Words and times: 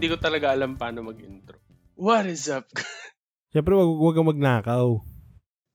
hindi 0.00 0.16
ko 0.16 0.16
talaga 0.16 0.56
alam 0.56 0.80
paano 0.80 1.04
mag-intro. 1.04 1.60
What 1.92 2.24
is 2.24 2.48
up? 2.48 2.64
Siyempre, 3.52 3.76
wag, 3.76 3.84
wag 4.00 4.16
kang 4.16 4.30
magnakaw. 4.32 4.96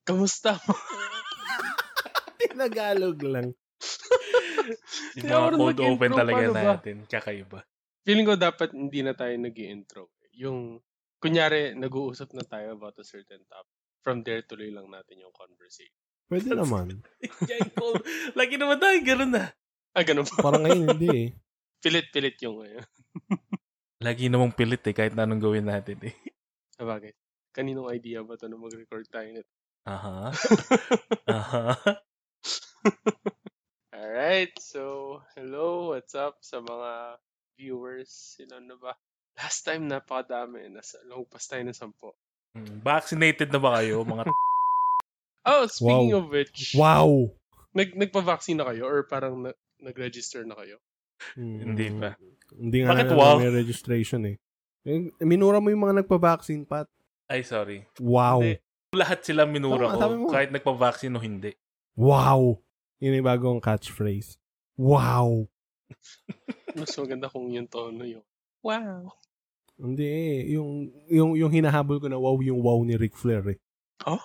Kamusta 0.01 0.57
mo? 0.65 0.73
Tinagalog 2.41 3.21
lang. 3.21 3.53
Yung 5.21 5.29
mga 5.29 5.61
code 5.61 5.81
open 5.85 6.11
talaga 6.17 6.45
ba? 6.49 6.61
natin. 6.73 7.05
Kakaiba. 7.05 7.69
Feeling 8.01 8.25
ko 8.25 8.33
dapat 8.33 8.73
hindi 8.73 9.05
na 9.05 9.13
tayo 9.13 9.37
nag 9.37 9.53
intro 9.61 10.09
Yung, 10.33 10.81
kunyari, 11.21 11.77
nag-uusap 11.77 12.33
na 12.33 12.41
tayo 12.41 12.73
about 12.73 12.97
a 12.97 13.05
certain 13.05 13.45
topic. 13.45 13.77
From 14.01 14.25
there, 14.25 14.41
tuloy 14.41 14.73
lang 14.73 14.89
natin 14.89 15.21
yung 15.21 15.37
conversation. 15.37 16.01
Pwede 16.25 16.49
naman. 16.57 16.97
Yan, 17.45 17.69
code. 17.77 18.01
Lagi 18.33 18.57
naman 18.57 18.81
tayo 18.81 18.97
ganun 19.05 19.37
na. 19.37 19.53
Ah, 19.93 20.01
ganun 20.01 20.25
pa. 20.25 20.41
Parang 20.41 20.65
ngayon, 20.65 20.97
hindi 20.97 21.09
eh. 21.13 21.29
Pilit-pilit 21.77 22.41
yung 22.41 22.65
ngayon. 22.65 22.85
Lagi 24.03 24.27
namang 24.27 24.51
pilit 24.51 24.83
eh, 24.83 24.91
kahit 24.91 25.15
na 25.15 25.23
anong 25.23 25.39
gawin 25.39 25.71
natin 25.71 25.95
eh. 26.03 26.11
Sabagay. 26.75 27.15
Kaninong 27.55 27.87
idea 27.95 28.19
ba 28.27 28.35
ito 28.35 28.51
na 28.51 28.59
mag-record 28.59 29.07
tayo 29.07 29.31
nito? 29.31 29.47
Aha. 29.87 30.35
Aha. 31.31 31.79
Alright, 33.95 34.51
so, 34.59 35.23
hello, 35.39 35.95
what's 35.95 36.11
up 36.11 36.43
sa 36.43 36.59
mga 36.59 37.15
viewers? 37.55 38.11
Sino 38.11 38.59
na 38.59 38.75
ba? 38.75 38.99
Last 39.39 39.63
time, 39.63 39.87
napakadami. 39.87 40.67
Nasa, 40.67 40.99
lumagpas 41.07 41.47
tayo 41.47 41.63
ng 41.63 41.71
sampo. 41.77 42.19
Hmm, 42.51 42.83
Vaccinated 42.83 43.47
na 43.55 43.59
ba 43.63 43.79
kayo, 43.79 44.03
mga 44.03 44.27
Oh, 45.47 45.63
speaking 45.71 46.11
Wow. 46.11 46.19
of 46.19 46.27
which, 46.33 46.75
Wow! 46.75 47.31
nag, 47.71 47.95
nagpa-vaccine 47.95 48.59
na 48.59 48.67
kayo 48.67 48.83
or 48.91 49.07
parang 49.07 49.47
na, 49.47 49.51
nag-register 49.79 50.43
na 50.43 50.59
kayo? 50.59 50.83
Hmm. 51.39 51.71
Hindi 51.71 51.87
pa. 51.95 52.19
Hindi 52.55 52.77
nga 52.83 52.95
Bakit 52.95 53.07
na 53.11 53.15
wow? 53.15 53.35
may 53.37 53.51
registration 53.51 54.21
eh. 54.25 54.35
Eh, 54.85 55.11
Minura 55.25 55.59
mo 55.59 55.67
yung 55.73 55.83
mga 55.83 56.05
nagpa-vaccine, 56.05 56.63
Pat. 56.63 56.87
Ay, 57.25 57.41
sorry. 57.41 57.83
Wow. 57.97 58.39
Hindi. 58.39 58.61
Lahat 58.95 59.19
sila 59.25 59.43
minura 59.43 59.91
Tama, 59.91 60.13
ko, 60.13 60.15
mo. 60.15 60.27
kahit 60.31 60.53
nagpa-vaccine 60.53 61.11
o 61.11 61.19
hindi. 61.19 61.51
Wow! 61.97 62.61
Yun 63.01 63.17
yung 63.19 63.27
bagong 63.27 63.59
catchphrase. 63.59 64.39
Wow! 64.79 65.49
Mas 66.77 66.95
maganda 66.95 67.27
kung 67.27 67.51
yung 67.51 67.67
tono 67.67 68.07
yun. 68.07 68.23
Wow. 68.63 69.11
Hindi 69.75 70.07
eh. 70.07 70.39
Yung, 70.55 70.87
yung, 71.11 71.31
yung 71.35 71.51
hinahabol 71.51 71.99
ko 71.99 72.07
na 72.07 72.15
wow, 72.15 72.39
yung 72.39 72.63
wow 72.63 72.79
ni 72.87 72.95
Ric 72.95 73.17
Flair 73.19 73.43
eh. 73.51 73.59
Oh? 74.07 74.21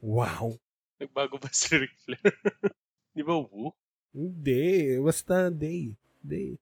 Wow! 0.00 0.56
Nagbago 0.96 1.36
ba 1.36 1.50
si 1.52 1.74
Ric 1.76 1.92
Flair? 2.00 2.32
Di 3.16 3.22
ba, 3.26 3.36
woo? 3.36 3.74
Hindi. 4.14 4.96
Basta 5.02 5.50
day. 5.50 5.92
Day. 6.22 6.56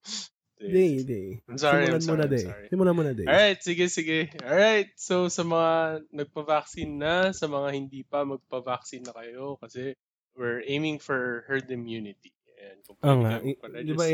Day, 0.71 1.03
day. 1.03 1.27
I'm 1.49 1.57
sorry, 1.59 1.89
I'm 1.91 1.99
Simulan 1.99 2.05
mo 2.05 2.07
sorry, 2.07 2.19
na 2.19 2.27
I'm 2.27 2.35
day. 2.37 2.45
sorry. 2.47 2.67
Simulan 2.71 2.95
mo 2.95 3.03
na 3.03 3.13
day. 3.17 3.27
Alright, 3.27 3.59
sige, 3.59 3.85
sige. 3.91 4.19
Alright, 4.39 4.89
so 4.95 5.27
sa 5.27 5.43
mga 5.43 5.71
nagpa-vaccine 6.13 6.93
na, 6.95 7.33
sa 7.35 7.49
mga 7.51 7.69
hindi 7.75 8.05
pa, 8.07 8.23
magpa-vaccine 8.23 9.03
na 9.03 9.13
kayo 9.17 9.59
kasi 9.59 9.97
we're 10.37 10.63
aiming 10.69 11.01
for 11.01 11.43
herd 11.49 11.67
immunity. 11.67 12.31
And 12.63 12.79
kung 12.87 12.95
pwede 13.03 13.19
nga. 13.19 13.81
di 13.83 13.93
ba 13.97 14.07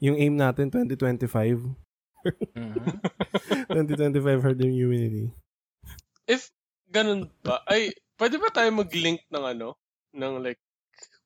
Yung 0.00 0.16
aim 0.16 0.34
natin, 0.38 0.72
2025. 0.72 1.60
Mhm. 2.56 2.84
2025 3.68 4.40
herd 4.44 4.60
immunity. 4.60 5.32
if 6.28 6.52
ganun 6.88 7.26
ba, 7.42 7.60
ay, 7.66 7.90
pwede 8.20 8.36
ba 8.38 8.52
tayo 8.52 8.70
mag-link 8.72 9.24
ng 9.32 9.44
ano, 9.44 9.76
ng 10.14 10.34
like, 10.44 10.60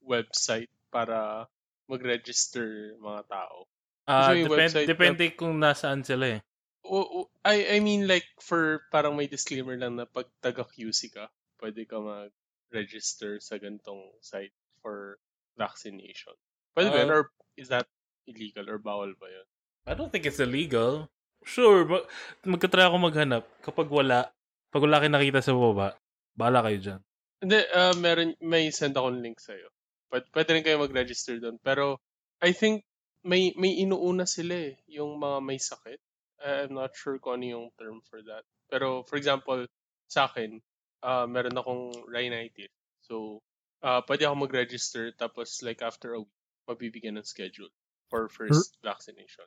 website 0.04 0.70
para 0.92 1.48
mag-register 1.88 2.96
mga 3.00 3.22
tao? 3.28 3.66
Ah, 4.04 4.36
yung 4.36 4.48
depend, 4.48 4.68
website 4.72 4.88
depende 4.88 5.24
kung 5.32 5.56
nasaan 5.56 6.04
sila 6.04 6.36
eh. 6.36 6.40
O, 6.84 7.00
o- 7.24 7.30
I, 7.40 7.76
I 7.76 7.78
mean 7.80 8.04
like 8.04 8.28
for 8.36 8.84
parang 8.92 9.16
may 9.16 9.24
disclaimer 9.24 9.72
lang 9.74 9.96
na 9.96 10.04
pag 10.04 10.28
taga 10.44 10.64
QC 10.64 11.08
ka, 11.08 11.32
pwede 11.56 11.88
ka 11.88 11.96
mag-register 11.96 13.40
sa 13.40 13.56
gantong 13.56 14.12
site 14.20 14.52
for 14.84 15.16
vaccination. 15.56 16.36
Pwede 16.76 16.92
ba 16.92 16.98
yun? 17.00 17.08
Or 17.08 17.22
is 17.56 17.72
that 17.72 17.88
illegal 18.28 18.68
or 18.68 18.76
bawal 18.76 19.16
ba 19.16 19.32
yun? 19.32 19.46
I 19.88 19.96
don't 19.96 20.12
think 20.12 20.28
it's 20.28 20.40
illegal. 20.40 21.08
Sure, 21.44 21.84
ma- 21.84 22.04
magka-try 22.44 22.84
ako 22.84 22.96
maghanap. 23.00 23.44
Kapag 23.60 23.88
wala, 23.88 24.28
pag 24.68 24.84
wala 24.84 25.00
kayo 25.00 25.12
nakita 25.12 25.40
sa 25.40 25.52
baba, 25.52 25.96
bahala 26.32 26.64
kayo 26.64 26.78
dyan. 26.80 27.00
Hindi, 27.40 27.60
ah, 27.72 27.92
meron, 27.96 28.32
may 28.40 28.72
send 28.72 28.96
akong 28.96 29.20
link 29.20 29.36
sa'yo. 29.36 29.68
Pwede, 30.08 30.24
pwede 30.32 30.48
rin 30.52 30.64
kayo 30.64 30.80
mag-register 30.80 31.36
doon. 31.36 31.60
Pero 31.60 32.00
I 32.40 32.52
think 32.56 32.84
may 33.24 33.56
may 33.56 33.80
inuuna 33.80 34.28
sila 34.28 34.72
eh, 34.72 34.76
yung 34.86 35.16
mga 35.16 35.38
may 35.40 35.56
sakit. 35.58 35.98
Uh, 36.44 36.68
I'm 36.68 36.74
not 36.76 36.92
sure 36.92 37.16
kung 37.18 37.40
ano 37.40 37.46
yung 37.58 37.66
term 37.80 38.04
for 38.04 38.20
that. 38.28 38.44
Pero 38.68 39.02
for 39.08 39.16
example, 39.16 39.64
sa 40.06 40.28
akin, 40.28 40.60
ah, 41.00 41.24
meron 41.24 41.56
akong 41.56 42.04
rhinitis. 42.04 42.68
So, 43.04 43.40
ah 43.80 44.00
pwede 44.04 44.24
ako 44.24 44.48
mag-register 44.48 45.12
tapos 45.16 45.60
like 45.64 45.80
after 45.80 46.16
a 46.16 46.20
week, 46.24 46.32
mabibigyan 46.64 47.16
ng 47.20 47.28
schedule 47.28 47.68
for 48.08 48.28
first 48.28 48.76
vaccination. 48.84 49.44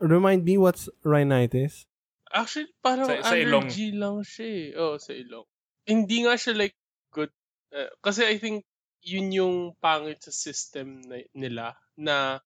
Remind 0.00 0.42
me, 0.46 0.56
what's 0.56 0.88
rhinitis? 1.04 1.84
Actually, 2.30 2.70
parang 2.80 3.10
Sa- 3.10 3.26
sa 3.26 3.36
ilong. 3.36 3.66
allergy 3.68 3.90
lang 3.90 4.22
siya 4.22 4.46
eh. 4.48 4.66
Oo, 4.78 4.96
sa 5.02 5.12
ilong. 5.12 5.46
Hindi 5.86 6.16
nga 6.24 6.34
siya 6.38 6.54
like 6.54 6.74
good. 7.10 7.30
eh, 7.74 7.90
kasi 8.02 8.22
I 8.26 8.38
think 8.38 8.62
yun 9.02 9.30
yung 9.34 9.56
pangit 9.78 10.22
sa 10.22 10.30
system 10.34 11.02
na, 11.06 11.22
nila 11.34 11.74
na 11.98 12.38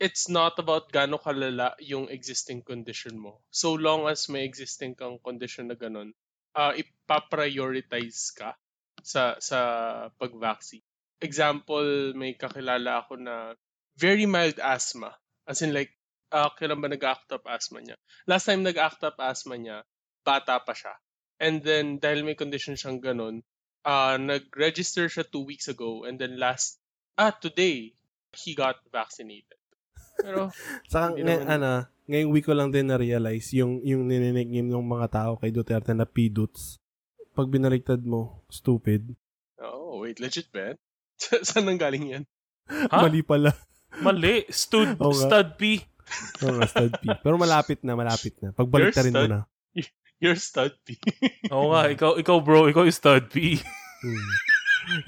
it's 0.00 0.28
not 0.28 0.56
about 0.58 0.90
gaano 0.90 1.20
kalala 1.20 1.76
yung 1.80 2.08
existing 2.08 2.64
condition 2.64 3.20
mo. 3.20 3.44
So 3.52 3.76
long 3.76 4.08
as 4.08 4.28
may 4.32 4.44
existing 4.44 4.96
kang 4.96 5.20
condition 5.20 5.68
na 5.68 5.76
ganun, 5.76 6.16
uh, 6.56 6.72
ipaprioritize 6.72 8.32
ka 8.32 8.56
sa 9.04 9.36
sa 9.38 9.58
pag-vaccine. 10.16 10.84
Example, 11.20 12.16
may 12.16 12.34
kakilala 12.34 13.04
ako 13.04 13.20
na 13.20 13.54
very 13.96 14.26
mild 14.26 14.58
asthma. 14.58 15.12
As 15.44 15.60
in 15.60 15.76
like, 15.76 15.92
uh, 16.32 16.50
kailan 16.56 16.80
ba 16.80 16.88
nag-act 16.88 17.30
up 17.32 17.44
asthma 17.44 17.84
niya? 17.84 17.96
Last 18.26 18.48
time 18.48 18.64
nag-act 18.64 19.04
up 19.04 19.20
asthma 19.20 19.60
niya, 19.60 19.84
bata 20.24 20.58
pa 20.64 20.72
siya. 20.72 20.96
And 21.38 21.60
then, 21.60 22.00
dahil 22.00 22.24
may 22.24 22.38
condition 22.38 22.74
siyang 22.74 23.04
ganun, 23.04 23.44
uh, 23.84 24.16
nag-register 24.16 25.12
siya 25.12 25.28
two 25.28 25.44
weeks 25.44 25.68
ago. 25.68 26.08
And 26.08 26.16
then 26.16 26.40
last, 26.40 26.80
ah, 27.20 27.34
today, 27.34 27.92
he 28.34 28.56
got 28.56 28.80
vaccinated. 28.90 29.60
Pero, 30.24 30.48
Saka, 30.92 31.12
naman- 31.12 31.44
ano, 31.44 31.70
ngayong 32.08 32.32
week 32.32 32.48
ko 32.48 32.56
lang 32.56 32.72
din 32.72 32.88
na-realize 32.88 33.52
yung, 33.52 33.84
yung 33.84 34.08
nininikname 34.08 34.72
ng 34.72 34.84
mga 34.88 35.08
tao 35.12 35.32
kay 35.36 35.52
Duterte 35.52 35.92
na 35.92 36.08
piduts. 36.08 36.80
Pag 37.36 37.52
binaliktad 37.52 38.00
mo, 38.00 38.40
stupid. 38.48 39.12
oh, 39.60 40.00
wait, 40.00 40.16
legit 40.16 40.48
ba 40.48 40.72
Saan 41.46 41.68
nang 41.68 41.78
galing 41.78 42.04
yan? 42.08 42.24
Ha? 42.90 43.04
Mali 43.04 43.20
pala. 43.20 43.52
Mali. 44.00 44.48
Stud, 44.48 44.96
nga. 44.98 45.12
stud 45.12 45.48
P. 45.60 45.78
Oo 46.42 46.52
nga, 46.58 46.66
stud 46.66 46.92
P. 46.98 47.04
Pero 47.20 47.36
malapit 47.36 47.84
na, 47.84 47.94
malapit 47.94 48.34
na. 48.40 48.50
Pagbaliktarin 48.56 49.12
mo 49.14 49.22
stud. 49.22 49.30
na. 49.30 49.40
You're 50.22 50.40
stud 50.40 50.74
P. 50.82 50.96
Oo 51.52 51.70
nga, 51.76 51.92
ikaw, 51.92 52.16
ikaw 52.16 52.40
bro, 52.40 52.66
ikaw 52.66 52.82
yung 52.88 52.96
stud 52.96 53.28
P. 53.30 53.60
Hmm. 54.02 54.28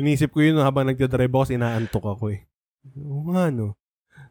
Iniisip 0.01 0.33
ko 0.33 0.41
yun 0.41 0.57
habang 0.61 0.89
nagdadrive 0.89 1.29
ako 1.33 1.43
kasi 1.45 1.55
inaantok 1.61 2.05
ako 2.07 2.25
eh. 2.33 2.41
Oo 2.97 3.29
nga 3.35 3.53
no. 3.53 3.77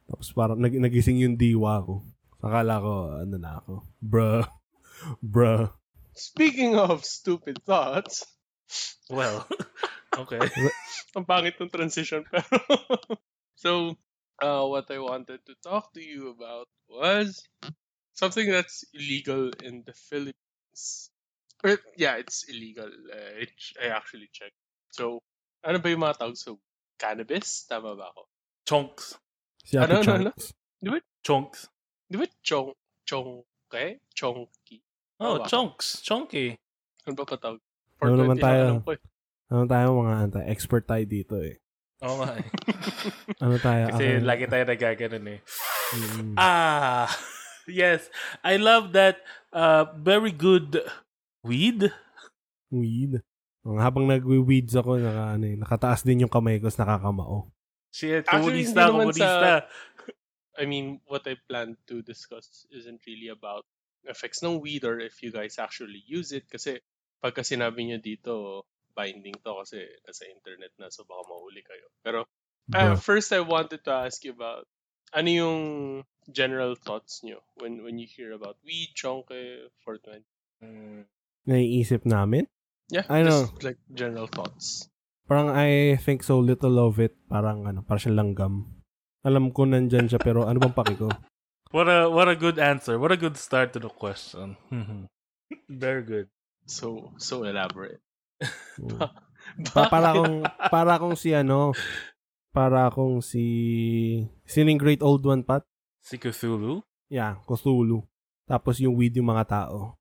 Tapos 0.06 0.30
parang 0.34 0.60
nag 0.62 0.74
nagising 0.74 1.22
yung 1.22 1.38
diwa 1.38 1.82
ko. 1.82 2.06
Akala 2.42 2.78
ko, 2.78 2.94
ano 3.26 3.36
na 3.42 3.58
ako. 3.62 3.74
Bruh. 3.98 4.46
Bruh. 5.34 5.70
Speaking 6.16 6.80
of 6.80 7.04
stupid 7.04 7.60
thoughts, 7.68 8.24
Well, 9.10 9.46
okay. 10.26 10.42
ang 11.14 11.26
pangit 11.30 11.62
ng 11.62 11.70
transition 11.70 12.26
pero 12.26 12.50
so 13.64 13.94
uh, 14.42 14.66
what 14.66 14.90
I 14.90 14.98
wanted 14.98 15.46
to 15.46 15.54
talk 15.62 15.94
to 15.94 16.02
you 16.02 16.34
about 16.34 16.66
was 16.90 17.46
something 18.18 18.50
that's 18.50 18.84
illegal 18.94 19.54
in 19.62 19.86
the 19.86 19.94
Philippines. 19.94 21.14
Or, 21.64 21.78
yeah, 21.98 22.18
it's 22.18 22.46
illegal. 22.50 22.90
Uh, 22.90 23.46
it, 23.46 23.54
I 23.82 23.94
actually 23.94 24.30
checked. 24.34 24.58
So, 24.92 25.22
ano 25.66 25.80
ba 25.82 25.90
yung 25.90 26.04
mga 26.04 26.22
tawag 26.22 26.38
sa 26.38 26.54
cannabis? 26.98 27.66
Tama 27.66 27.98
ba 27.98 28.14
ako? 28.14 28.22
Chonks. 28.66 29.18
Si 29.66 29.74
Ate 29.82 29.98
Ano, 29.98 30.06
ano, 30.06 30.14
ano? 30.14 30.32
Chunks. 30.38 30.54
Chonks. 31.26 31.60
Di 32.06 32.16
ba 32.22 32.26
chong, 32.46 32.70
chong, 33.02 33.42
okay? 33.66 33.98
Chonky. 34.14 34.78
Oh, 35.18 35.42
ba? 35.42 35.50
chonks. 35.50 36.06
Chonky. 36.06 36.54
Ano 37.10 37.18
ba 37.18 37.26
pa 37.26 37.36
tawag? 37.42 37.58
Ano 37.98 38.14
naman 38.14 38.38
420 38.38 38.38
lang 38.38 38.46
tayo? 38.46 38.64
eh. 38.94 39.00
Ano 39.50 39.64
tayo 39.66 39.88
mga 39.98 40.14
anta? 40.22 40.40
Expert 40.46 40.86
tayo 40.86 41.02
dito 41.10 41.42
eh. 41.42 41.58
Oo 42.06 42.22
nga 42.22 42.38
eh. 42.38 42.46
Ano 43.44 43.56
tayo? 43.58 43.84
Kasi 43.90 44.06
Ako- 44.22 44.28
lagi 44.30 44.46
tayo 44.46 44.64
nagaganon 44.70 45.26
eh. 45.34 45.40
Mm. 45.98 46.34
Ah, 46.38 47.10
yes. 47.66 48.06
I 48.46 48.62
love 48.62 48.94
that 48.94 49.26
uh, 49.50 49.90
very 49.98 50.30
good 50.30 50.78
weed. 51.42 51.90
Weed. 52.70 53.26
Oh, 53.66 53.82
habang 53.82 54.06
nagwi-weeds 54.06 54.78
ako, 54.78 55.02
naka, 55.02 55.42
ano, 55.42 55.46
eh, 55.50 55.58
nakataas 55.58 56.06
din 56.06 56.22
yung 56.22 56.30
kamay 56.30 56.62
ko, 56.62 56.70
tapos 56.70 57.50
nakakamao. 57.96 58.24
Shit, 58.24 58.26
Actually, 58.28 58.64
komunista, 58.64 58.84
komunista. 58.92 59.64
I 60.58 60.66
mean, 60.66 61.02
what 61.08 61.28
I 61.28 61.36
plan 61.48 61.76
to 61.88 62.02
discuss 62.02 62.66
isn't 62.72 63.02
really 63.08 63.28
about 63.28 63.66
effects 64.06 64.44
ng 64.44 64.62
weed 64.62 64.84
or 64.84 65.00
if 65.00 65.24
you 65.24 65.32
guys 65.32 65.60
actually 65.60 66.04
use 66.08 66.32
it. 66.32 66.48
Kasi 66.48 66.80
pagka 67.24 67.42
sinabi 67.44 67.88
nyo 67.88 68.00
dito, 68.00 68.64
binding 68.96 69.36
to 69.44 69.52
kasi 69.60 69.84
nasa 70.08 70.24
internet 70.32 70.72
na 70.80 70.88
so 70.88 71.04
baka 71.04 71.28
mahuli 71.28 71.60
kayo. 71.60 71.88
Pero 72.00 72.20
uh, 72.72 72.96
first 72.96 73.36
I 73.36 73.44
wanted 73.44 73.84
to 73.84 73.92
ask 73.92 74.24
you 74.24 74.32
about 74.32 74.64
ano 75.12 75.30
yung 75.30 75.62
general 76.32 76.80
thoughts 76.80 77.22
nyo 77.22 77.44
when 77.60 77.84
when 77.84 78.00
you 78.00 78.08
hear 78.08 78.32
about 78.32 78.56
weed, 78.64 78.96
chonke, 78.96 79.68
420? 79.84 80.24
Mm, 80.64 81.04
Naiisip 81.46 82.08
namin? 82.08 82.48
Yeah, 82.88 83.04
I 83.12 83.28
know. 83.28 83.52
just 83.52 83.64
like 83.68 83.80
general 83.92 84.32
thoughts. 84.32 84.88
Parang 85.26 85.50
I 85.50 85.98
think 85.98 86.22
so 86.22 86.38
little 86.38 86.78
of 86.78 87.02
it. 87.02 87.18
Parang 87.26 87.66
ano, 87.66 87.82
parang 87.82 88.02
siyang 88.02 88.18
langgam. 88.22 88.54
Alam 89.26 89.50
ko 89.50 89.66
nandyan 89.66 90.06
siya 90.06 90.22
pero 90.22 90.46
ano 90.46 90.62
bang 90.62 90.76
paki 90.78 90.96
ko? 90.96 91.10
What 91.74 91.90
a 91.90 92.06
what 92.06 92.30
a 92.30 92.38
good 92.38 92.62
answer. 92.62 93.02
What 93.02 93.10
a 93.10 93.18
good 93.18 93.34
start 93.36 93.74
to 93.74 93.82
the 93.82 93.90
question. 93.90 94.54
Very 95.70 96.06
good. 96.06 96.30
So 96.70 97.14
so 97.18 97.46
elaborate. 97.46 98.02
Mm. 98.76 99.00
Pa- 99.72 99.88
para 99.88 100.12
akong 100.12 100.44
para 100.68 100.92
akong 101.00 101.16
si 101.16 101.32
ano, 101.32 101.72
para 102.52 102.90
akong 102.92 103.24
si 103.24 103.46
sining 104.44 104.76
great 104.76 105.00
old 105.00 105.24
one 105.24 105.46
pat. 105.46 105.64
Si 106.04 106.20
Cthulhu? 106.20 106.84
Yeah, 107.08 107.40
Cthulhu. 107.48 108.04
Tapos 108.44 108.82
yung 108.84 109.00
weed 109.00 109.16
yung 109.16 109.32
mga 109.32 109.48
tao. 109.48 109.96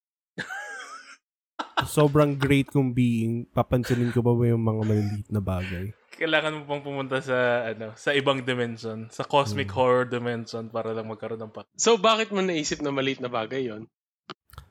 Sobrang 1.86 2.34
great 2.34 2.68
kong 2.68 2.92
being, 2.92 3.46
papansinin 3.50 4.10
ko 4.10 4.20
pa 4.20 4.32
ba 4.32 4.44
yung 4.44 4.64
mga 4.64 4.82
maliliit 4.84 5.28
na 5.30 5.40
bagay? 5.40 5.92
Kailangan 6.14 6.54
mo 6.54 6.62
pang 6.64 6.82
pumunta 6.82 7.18
sa 7.18 7.68
ano, 7.68 7.90
sa 7.98 8.14
ibang 8.14 8.38
dimension, 8.40 9.10
sa 9.10 9.26
cosmic 9.26 9.66
Hmm. 9.70 9.76
horror 9.76 10.04
dimension 10.06 10.70
para 10.70 10.94
lang 10.94 11.10
magkaroon 11.10 11.42
ng 11.42 11.50
pak. 11.50 11.66
So 11.74 11.98
bakit 11.98 12.30
mo 12.30 12.38
naisip 12.38 12.78
na 12.80 12.94
maliit 12.94 13.18
na 13.18 13.26
bagay 13.26 13.66
yon? 13.66 13.90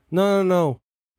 No, 0.08 0.40
no, 0.40 0.42
no. 0.46 0.64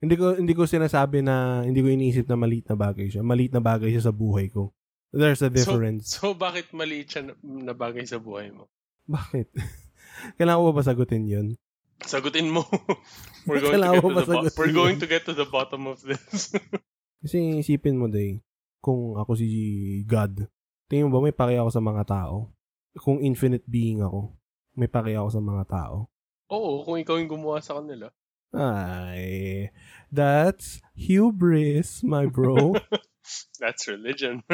Hindi 0.00 0.17
ko 0.17 0.37
hindi 0.37 0.52
ko 0.52 0.64
sinasabi 0.64 1.20
na 1.20 1.64
hindi 1.64 1.81
ko 1.81 1.88
iniisip 1.88 2.25
na 2.29 2.37
maliit 2.37 2.69
na 2.69 2.76
bagay 2.76 3.08
siya. 3.08 3.20
Maliit 3.20 3.52
na 3.52 3.61
bagay 3.61 3.93
siya 3.93 4.08
sa 4.08 4.14
buhay 4.17 4.49
ko. 4.49 4.73
There's 5.12 5.44
a 5.44 5.52
difference. 5.52 6.17
So 6.17 6.32
bakit 6.32 6.73
maliit 6.73 7.12
siya 7.12 7.29
na, 7.29 7.32
na 7.44 7.73
bagay 7.76 8.08
sa 8.08 8.17
buhay 8.17 8.49
mo? 8.49 8.69
Bakit? 9.05 9.52
Kailangan 10.40 10.61
ko 10.61 10.64
ba 10.73 10.76
ba 10.81 10.82
sagutin 10.82 11.29
yun? 11.29 11.47
Sagutin 12.02 12.50
mo. 12.50 12.67
we're 13.46 13.62
going 13.62 13.79
to 13.79 13.87
get 13.87 14.02
to 14.02 14.11
the 14.11 14.26
bo- 14.26 14.50
we're 14.58 14.75
going 14.75 14.99
to 14.99 15.06
get 15.06 15.23
to 15.29 15.35
the 15.37 15.46
bottom 15.46 15.87
of 15.87 16.02
this. 16.02 16.50
Kasi 17.23 17.62
isipin 17.62 17.96
mo, 17.96 18.11
day, 18.11 18.43
kung 18.82 19.17
ako 19.17 19.38
si 19.38 19.49
God, 20.05 20.50
tingin 20.91 21.08
mo 21.08 21.17
ba 21.17 21.25
may 21.25 21.32
paki 21.32 21.56
ako 21.56 21.70
sa 21.73 21.81
mga 21.81 22.05
tao? 22.05 22.52
Kung 23.00 23.25
infinite 23.25 23.64
being 23.64 24.05
ako, 24.05 24.37
may 24.76 24.91
paki 24.91 25.17
ako 25.17 25.29
sa 25.32 25.41
mga 25.41 25.64
tao? 25.70 26.12
Oo, 26.52 26.85
kung 26.85 27.00
ikaw 27.00 27.17
yung 27.17 27.32
gumawa 27.32 27.64
sa 27.64 27.81
kanila. 27.81 28.12
Ay, 28.55 29.73
that's 30.14 30.79
hubris, 30.94 32.05
my 32.06 32.29
bro. 32.29 32.79
That's 33.56 33.88
religion. 33.88 34.44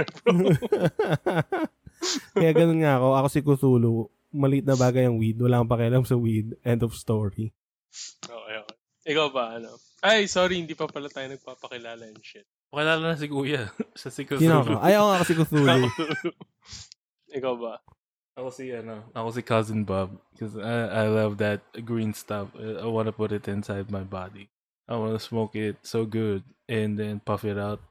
Kaya 2.39 2.53
ganun 2.55 2.87
nga 2.87 3.03
ako. 3.03 3.09
Ako 3.19 3.27
si 3.27 3.41
Cthulhu. 3.43 4.07
Maliit 4.31 4.67
na 4.67 4.79
bagay 4.79 5.07
ang 5.11 5.19
weed. 5.19 5.39
Wala 5.39 5.59
akong 5.61 5.73
pakialam 5.75 6.05
sa 6.07 6.15
weed. 6.15 6.55
End 6.63 6.83
of 6.87 6.95
story. 6.95 7.51
okay, 8.25 8.57
okay. 8.63 8.77
Ikaw 9.11 9.27
ba, 9.35 9.59
ano? 9.59 9.75
Ay, 10.01 10.31
sorry, 10.31 10.57
hindi 10.61 10.73
pa 10.73 10.89
pala 10.89 11.11
tayo 11.11 11.29
nagpapakilala 11.29 12.09
and 12.09 12.23
shit. 12.25 12.47
Pakilala 12.71 13.03
na 13.03 13.19
si 13.19 13.27
Kuya. 13.27 13.69
Siya 13.99 14.11
si 14.15 14.23
Sino 14.25 14.63
Cthulhu. 14.65 14.79
ako? 14.79 14.85
Ay, 14.85 14.95
ako 14.95 15.07
nga 15.07 15.17
ako 15.19 15.27
si 15.27 15.35
Cthulhu. 15.37 15.89
ikaw 17.37 17.55
ba? 17.59 17.75
Ako 18.39 18.49
si 18.55 18.71
ano, 18.73 19.05
ako 19.13 19.29
si 19.35 19.43
Cousin 19.43 19.83
Bob 19.85 20.17
because 20.33 20.55
I, 20.57 21.05
I 21.05 21.05
love 21.11 21.37
that 21.43 21.61
green 21.85 22.15
stuff. 22.15 22.49
I, 22.57 22.87
I 22.87 22.89
want 22.89 23.11
to 23.11 23.15
put 23.15 23.35
it 23.35 23.45
inside 23.51 23.91
my 23.91 24.07
body. 24.07 24.49
I 24.89 24.97
want 24.97 25.13
to 25.13 25.23
smoke 25.23 25.59
it 25.59 25.77
so 25.83 26.07
good 26.07 26.47
and 26.71 26.97
then 26.97 27.21
puff 27.21 27.45
it 27.45 27.59
out 27.59 27.83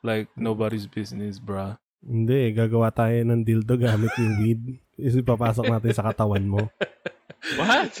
like 0.00 0.30
nobody's 0.38 0.86
business, 0.86 1.42
bruh. 1.42 1.76
Hindi, 2.00 2.54
gagawa 2.54 2.94
tayo 2.94 3.18
ng 3.26 3.42
dildo 3.42 3.74
gamit 3.74 4.14
yung 4.16 4.34
weed. 4.38 4.62
Is 4.98 5.14
papasok 5.22 5.70
natin 5.70 5.94
sa 5.94 6.02
katawan 6.10 6.42
mo. 6.42 6.66
What? 7.58 7.94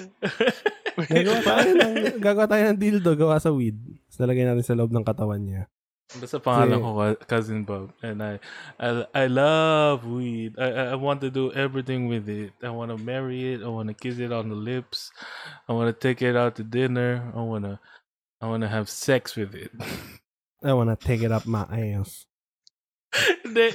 Gagawa 1.14 1.40
tayo 1.46 1.70
ng, 1.78 1.94
gagawa 2.18 2.46
tayo 2.50 2.62
ng 2.68 2.80
dildo 2.82 3.14
gawa 3.14 3.38
sa 3.38 3.54
weed. 3.54 3.78
Tapos 4.10 4.18
nalagay 4.18 4.42
natin 4.42 4.66
sa 4.66 4.74
loob 4.74 4.90
ng 4.90 5.06
katawan 5.06 5.38
niya. 5.38 5.70
Basta 6.18 6.42
pangalan 6.42 6.80
ko 6.82 6.90
ka- 6.96 7.20
Cousin 7.28 7.62
Bob 7.68 7.92
and 8.00 8.18
I 8.18 8.40
I 8.80 9.04
I 9.14 9.24
love 9.28 10.08
weed. 10.08 10.56
I 10.58 10.96
I- 10.96 10.98
want 10.98 11.22
to 11.22 11.30
do 11.30 11.52
everything 11.54 12.10
with 12.10 12.26
it. 12.26 12.50
I 12.64 12.72
want 12.72 12.90
to 12.90 12.98
marry 12.98 13.54
it. 13.54 13.60
I 13.62 13.70
want 13.70 13.92
to 13.92 13.96
kiss 13.96 14.18
it 14.18 14.32
on 14.34 14.50
the 14.50 14.58
lips. 14.58 15.12
I 15.68 15.76
want 15.76 15.92
to 15.92 15.94
take 15.94 16.18
it 16.24 16.34
out 16.34 16.56
to 16.58 16.64
dinner. 16.66 17.28
I 17.30 17.44
want 17.44 17.68
to 17.68 17.76
I 18.42 18.48
want 18.50 18.66
to 18.66 18.72
have 18.72 18.88
sex 18.90 19.36
with 19.38 19.54
it. 19.54 19.70
I 20.64 20.74
wanna 20.74 20.98
take 20.98 21.22
it 21.22 21.30
up 21.30 21.46
my 21.46 21.62
ass. 21.70 22.26
Hindi. 23.44 23.70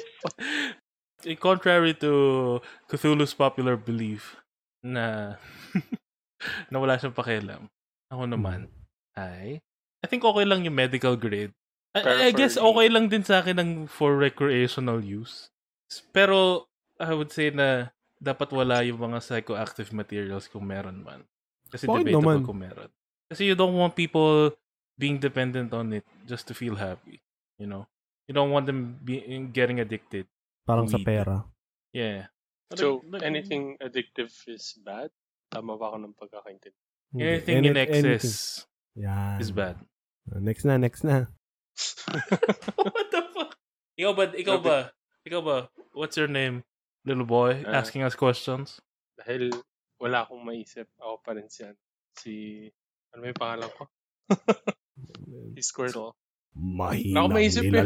Eh, 1.24 1.40
Contrary 1.40 1.96
to 2.00 2.60
Cthulhu's 2.88 3.34
popular 3.34 3.80
belief 3.80 4.38
na 4.84 5.38
na 6.72 6.78
wala 6.78 7.00
siyang 7.00 7.16
pakialam. 7.16 7.72
Ako 8.12 8.28
naman 8.28 8.68
ay 9.16 9.64
I 10.04 10.06
think 10.12 10.28
okay 10.28 10.44
lang 10.44 10.68
yung 10.68 10.76
medical 10.76 11.16
grade. 11.16 11.56
I, 11.96 12.30
I 12.30 12.32
guess 12.36 12.60
okay 12.60 12.88
lang 12.90 13.08
din 13.08 13.24
sa 13.24 13.40
akin 13.40 13.56
ng 13.62 13.72
for 13.88 14.18
recreational 14.20 15.00
use. 15.00 15.48
Pero 16.12 16.68
I 17.00 17.14
would 17.16 17.32
say 17.32 17.54
na 17.54 17.94
dapat 18.20 18.52
wala 18.52 18.84
yung 18.84 19.00
mga 19.00 19.20
psychoactive 19.24 19.96
materials 19.96 20.52
kung 20.52 20.68
meron 20.68 21.06
man. 21.06 21.24
Kasi 21.70 21.88
Bakit 21.88 22.12
debatable 22.12 22.44
naman? 22.44 22.48
kung 22.48 22.60
meron. 22.60 22.92
Kasi 23.32 23.48
you 23.48 23.56
don't 23.56 23.76
want 23.78 23.96
people 23.96 24.52
being 25.00 25.18
dependent 25.18 25.74
on 25.74 25.92
it 25.96 26.06
just 26.28 26.46
to 26.50 26.54
feel 26.54 26.76
happy. 26.76 27.22
You 27.58 27.68
know? 27.70 27.84
You 28.28 28.34
don't 28.34 28.52
want 28.52 28.66
them 28.66 29.00
being 29.04 29.52
getting 29.52 29.80
addicted. 29.84 30.28
Parang 30.64 30.88
sa 30.88 30.98
Weed. 30.98 31.06
pera. 31.06 31.44
Yeah. 31.92 32.28
So, 32.74 33.04
Like- 33.06 33.22
anything 33.22 33.78
addictive 33.78 34.32
is 34.48 34.74
bad? 34.82 35.12
Tama 35.52 35.78
ba 35.78 35.94
ako 35.94 35.98
ng 36.02 36.16
pagkakaintindi? 36.18 36.80
Anything 37.14 37.56
Any- 37.62 37.70
in 37.70 37.78
anything. 37.78 38.06
excess 38.18 38.66
Yan. 38.98 39.38
is 39.38 39.52
bad. 39.52 39.78
Uh, 40.26 40.40
Next 40.42 40.66
na, 40.66 40.82
next 40.82 41.04
na. 41.04 41.30
What 42.80 43.08
the 43.12 43.22
fuck? 43.30 43.52
Ikaw 43.94 44.12
ba, 44.18 44.24
ikaw 44.34 44.58
ba, 44.58 44.78
ikaw 45.22 45.42
ba, 45.46 45.58
what's 45.94 46.18
your 46.18 46.28
name, 46.28 46.66
little 47.06 47.28
boy, 47.28 47.62
Ah. 47.68 47.84
asking 47.84 48.02
us 48.02 48.18
questions? 48.18 48.82
Dahil 49.22 49.54
wala 50.02 50.26
akong 50.26 50.42
maisip. 50.42 50.90
Ako 50.98 51.22
pa 51.22 51.38
rin 51.38 51.46
siya. 51.46 51.78
Si... 52.18 52.66
Ano 53.14 53.22
ba 53.22 53.30
yung 53.30 53.38
pangalan 53.38 53.70
ko? 53.78 53.84
si 55.54 55.62
Squirtle. 55.62 56.18
Mahinang 56.58 57.30
Ako 57.30 57.36
maisip 57.38 57.64
eh. 57.70 57.86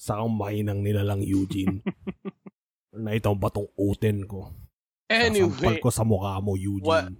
Sa 0.00 0.16
kang 0.16 0.32
mahinang 0.32 0.80
nilalang 0.80 1.20
Eugene. 1.20 1.84
na 2.96 3.12
itong 3.12 3.36
batong 3.36 3.68
uten 3.76 4.24
ko. 4.24 4.50
Sasampal 5.06 5.28
Anyway, 5.28 5.78
ko 5.82 5.90
sa 5.92 6.06
mukha 6.06 6.40
mo, 6.40 6.56
Eugene. 6.56 7.16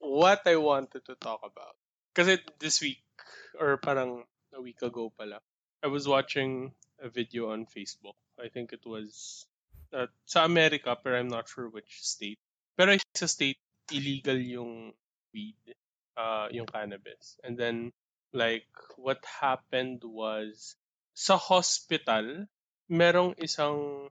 what 0.00 0.42
I 0.44 0.56
wanted 0.56 1.04
to 1.06 1.14
talk 1.16 1.40
about. 1.40 1.76
Kasi 2.12 2.42
this 2.58 2.80
week, 2.82 3.00
or 3.56 3.78
parang 3.78 4.26
a 4.52 4.60
week 4.60 4.82
ago 4.82 5.08
pala, 5.14 5.40
I 5.80 5.88
was 5.88 6.04
watching 6.04 6.74
a 7.00 7.08
video 7.08 7.52
on 7.52 7.64
Facebook. 7.64 8.18
I 8.36 8.52
think 8.52 8.72
it 8.72 8.84
was 8.84 9.46
uh, 9.94 10.10
sa 10.26 10.44
America, 10.44 10.96
pero 10.98 11.16
I'm 11.16 11.32
not 11.32 11.48
sure 11.48 11.70
which 11.70 12.02
state. 12.02 12.40
Pero 12.76 12.96
sa 13.16 13.26
state, 13.30 13.60
illegal 13.92 14.36
yung 14.36 14.92
weed, 15.32 15.56
uh, 16.16 16.48
yung 16.50 16.66
cannabis. 16.66 17.38
And 17.44 17.56
then, 17.56 17.92
like, 18.32 18.68
what 18.96 19.24
happened 19.24 20.02
was, 20.04 20.76
sa 21.20 21.36
hospital, 21.36 22.48
merong 22.88 23.36
isang 23.44 24.08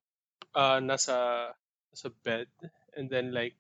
uh, 0.54 0.78
nasa, 0.78 1.50
nasa 1.90 2.10
bed, 2.22 2.54
and 2.94 3.10
then 3.10 3.34
like, 3.34 3.58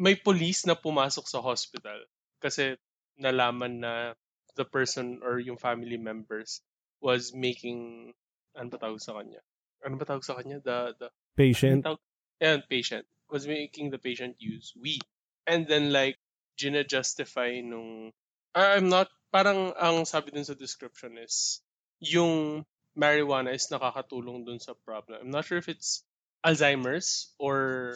may 0.00 0.16
police 0.16 0.64
na 0.64 0.72
pumasok 0.72 1.28
sa 1.28 1.44
hospital 1.44 2.00
kasi 2.40 2.80
nalaman 3.20 3.84
na 3.84 4.16
the 4.56 4.64
person 4.64 5.20
or 5.20 5.36
yung 5.36 5.60
family 5.60 6.00
members 6.00 6.64
was 7.04 7.36
making 7.36 8.12
ano 8.56 8.72
ba 8.72 8.80
tawag 8.80 9.00
sa 9.04 9.20
kanya? 9.20 9.44
Ano 9.84 10.00
ba 10.00 10.08
tawag 10.08 10.24
sa 10.24 10.40
kanya? 10.40 10.60
The 10.64 10.96
the 10.96 11.08
Patient. 11.36 11.84
ano 11.84 11.84
tawag? 11.84 12.02
Yan, 12.40 12.60
patient 12.68 13.04
was 13.28 13.44
making 13.48 13.92
the 13.92 14.00
patient 14.00 14.36
use 14.40 14.72
weed. 14.76 15.04
And 15.44 15.68
then 15.68 15.92
like 15.92 16.16
gina 16.56 16.84
justify 16.84 17.60
nung 17.60 18.12
I'm 18.56 18.88
not 18.88 19.12
parang 19.28 19.76
ang 19.76 20.08
sabi 20.08 20.32
dun 20.32 20.48
sa 20.48 20.56
description 20.56 21.20
is 21.20 21.60
yung 22.00 22.64
marijuana 22.96 23.52
is 23.52 23.68
nakakatulong 23.68 24.48
dun 24.48 24.58
sa 24.58 24.72
problem. 24.72 25.20
I'm 25.20 25.30
not 25.30 25.44
sure 25.44 25.60
if 25.60 25.68
it's 25.68 26.02
Alzheimer's 26.42 27.30
or 27.38 27.94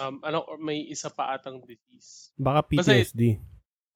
um 0.00 0.24
ano 0.24 0.40
or 0.48 0.56
may 0.56 0.80
isa 0.88 1.12
pa 1.12 1.36
atang 1.36 1.60
disease. 1.62 2.32
Baka 2.40 2.64
Basta- 2.72 2.96
PTSD. 2.96 3.22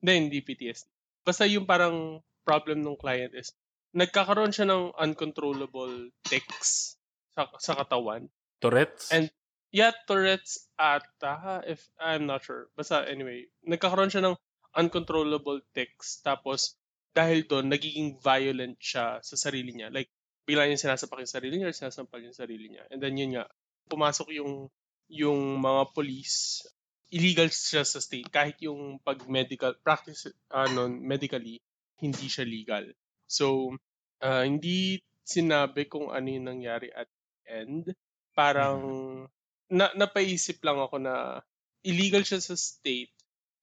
Hindi, 0.05 0.13
hindi 0.13 0.39
PTSD. 0.45 0.87
Basta 1.25 1.49
yung 1.49 1.65
parang 1.65 2.21
problem 2.47 2.85
ng 2.85 3.01
client 3.01 3.35
is 3.35 3.51
nagkakaroon 3.97 4.53
siya 4.53 4.69
ng 4.69 4.93
uncontrollable 4.95 6.13
tics 6.23 7.01
sa, 7.33 7.49
sa 7.57 7.73
katawan. 7.75 8.29
Tourette's? 8.61 9.09
And 9.09 9.33
yeah, 9.73 9.97
Tourette's 10.05 10.69
ata, 10.77 11.65
if 11.65 11.81
I'm 11.97 12.29
not 12.29 12.45
sure. 12.45 12.69
Basta 12.77 13.09
anyway, 13.09 13.49
nagkakaroon 13.65 14.13
siya 14.13 14.23
ng 14.29 14.37
uncontrollable 14.77 15.65
tics. 15.73 16.21
Tapos, 16.21 16.77
dahil 17.17 17.49
doon, 17.49 17.73
nagiging 17.73 18.21
violent 18.21 18.77
siya 18.77 19.25
sa 19.25 19.37
sarili 19.41 19.73
niya. 19.73 19.89
Like, 19.89 20.13
bigla 20.47 20.69
niya 20.69 20.79
sinasapak 20.79 21.25
yung 21.25 21.35
sarili 21.35 21.55
niya 21.59 21.73
or 21.73 21.77
sinasampal 21.77 22.21
yung 22.23 22.37
sarili 22.37 22.71
niya. 22.71 22.85
And 22.93 23.01
then 23.01 23.17
yun 23.17 23.41
nga, 23.41 23.49
pumasok 23.91 24.37
yung 24.37 24.71
yung 25.11 25.59
mga 25.63 25.95
police 25.95 26.67
illegal 27.15 27.47
siya 27.51 27.87
sa 27.87 28.03
state 28.03 28.27
kahit 28.27 28.59
yung 28.67 28.99
pag 28.99 29.23
medical 29.31 29.79
practice 29.79 30.27
ano 30.51 30.91
medically 30.91 31.63
hindi 32.03 32.27
siya 32.27 32.47
legal. 32.47 32.87
So 33.27 33.75
uh, 34.23 34.43
hindi 34.43 35.03
sinabi 35.27 35.91
kung 35.91 36.15
ano 36.15 36.27
yung 36.31 36.47
nangyari 36.47 36.91
at 36.95 37.11
end. 37.47 37.95
Parang 38.35 38.79
na 39.71 39.91
napaisip 39.99 40.63
lang 40.63 40.79
ako 40.79 41.03
na 41.03 41.43
illegal 41.83 42.23
siya 42.23 42.39
sa 42.39 42.55
state 42.55 43.11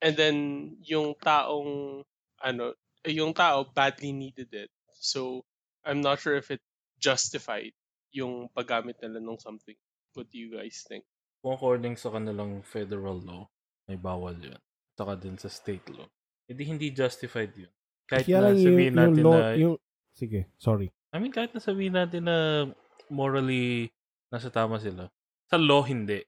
and 0.03 0.15
then 0.19 0.35
yung 0.83 1.15
taong 1.19 2.03
ano 2.43 2.75
yung 3.07 3.35
tao 3.35 3.67
badly 3.67 4.15
needed 4.15 4.51
it. 4.51 4.71
So 4.95 5.43
I'm 5.83 5.99
not 5.99 6.23
sure 6.23 6.39
if 6.39 6.47
it 6.51 6.63
justified 6.99 7.75
yung 8.15 8.47
paggamit 8.55 9.01
nila 9.03 9.19
ng 9.19 9.39
something. 9.41 9.75
What 10.15 10.31
do 10.31 10.39
you 10.39 10.53
guys 10.55 10.85
think? 10.87 11.03
Kung 11.43 11.59
according 11.59 11.99
sa 11.99 12.13
kanilang 12.13 12.63
federal 12.63 13.19
law, 13.19 13.43
may 13.89 13.99
bawal 13.99 14.37
yun. 14.39 14.59
Saka 14.95 15.19
din 15.19 15.35
sa 15.35 15.51
state 15.51 15.83
law. 15.91 16.07
Hindi 16.47 16.63
hindi 16.63 16.87
justified 16.93 17.51
yun. 17.57 17.73
Kahit 18.07 18.29
Kaya 18.29 18.39
na 18.39 18.55
yung, 18.55 18.63
sabihin 18.63 18.93
yung, 18.93 18.99
natin 19.01 19.23
law, 19.25 19.35
na... 19.35 19.47
yung, 19.59 19.75
sige, 20.15 20.47
sorry. 20.55 20.87
I 21.11 21.19
mean, 21.19 21.33
kahit 21.35 21.51
na 21.51 21.59
sabihin 21.59 21.97
natin 21.97 22.23
na 22.29 22.69
morally 23.11 23.91
nasa 24.31 24.47
tama 24.47 24.79
sila. 24.79 25.11
Sa 25.49 25.59
law, 25.59 25.83
hindi. 25.83 26.23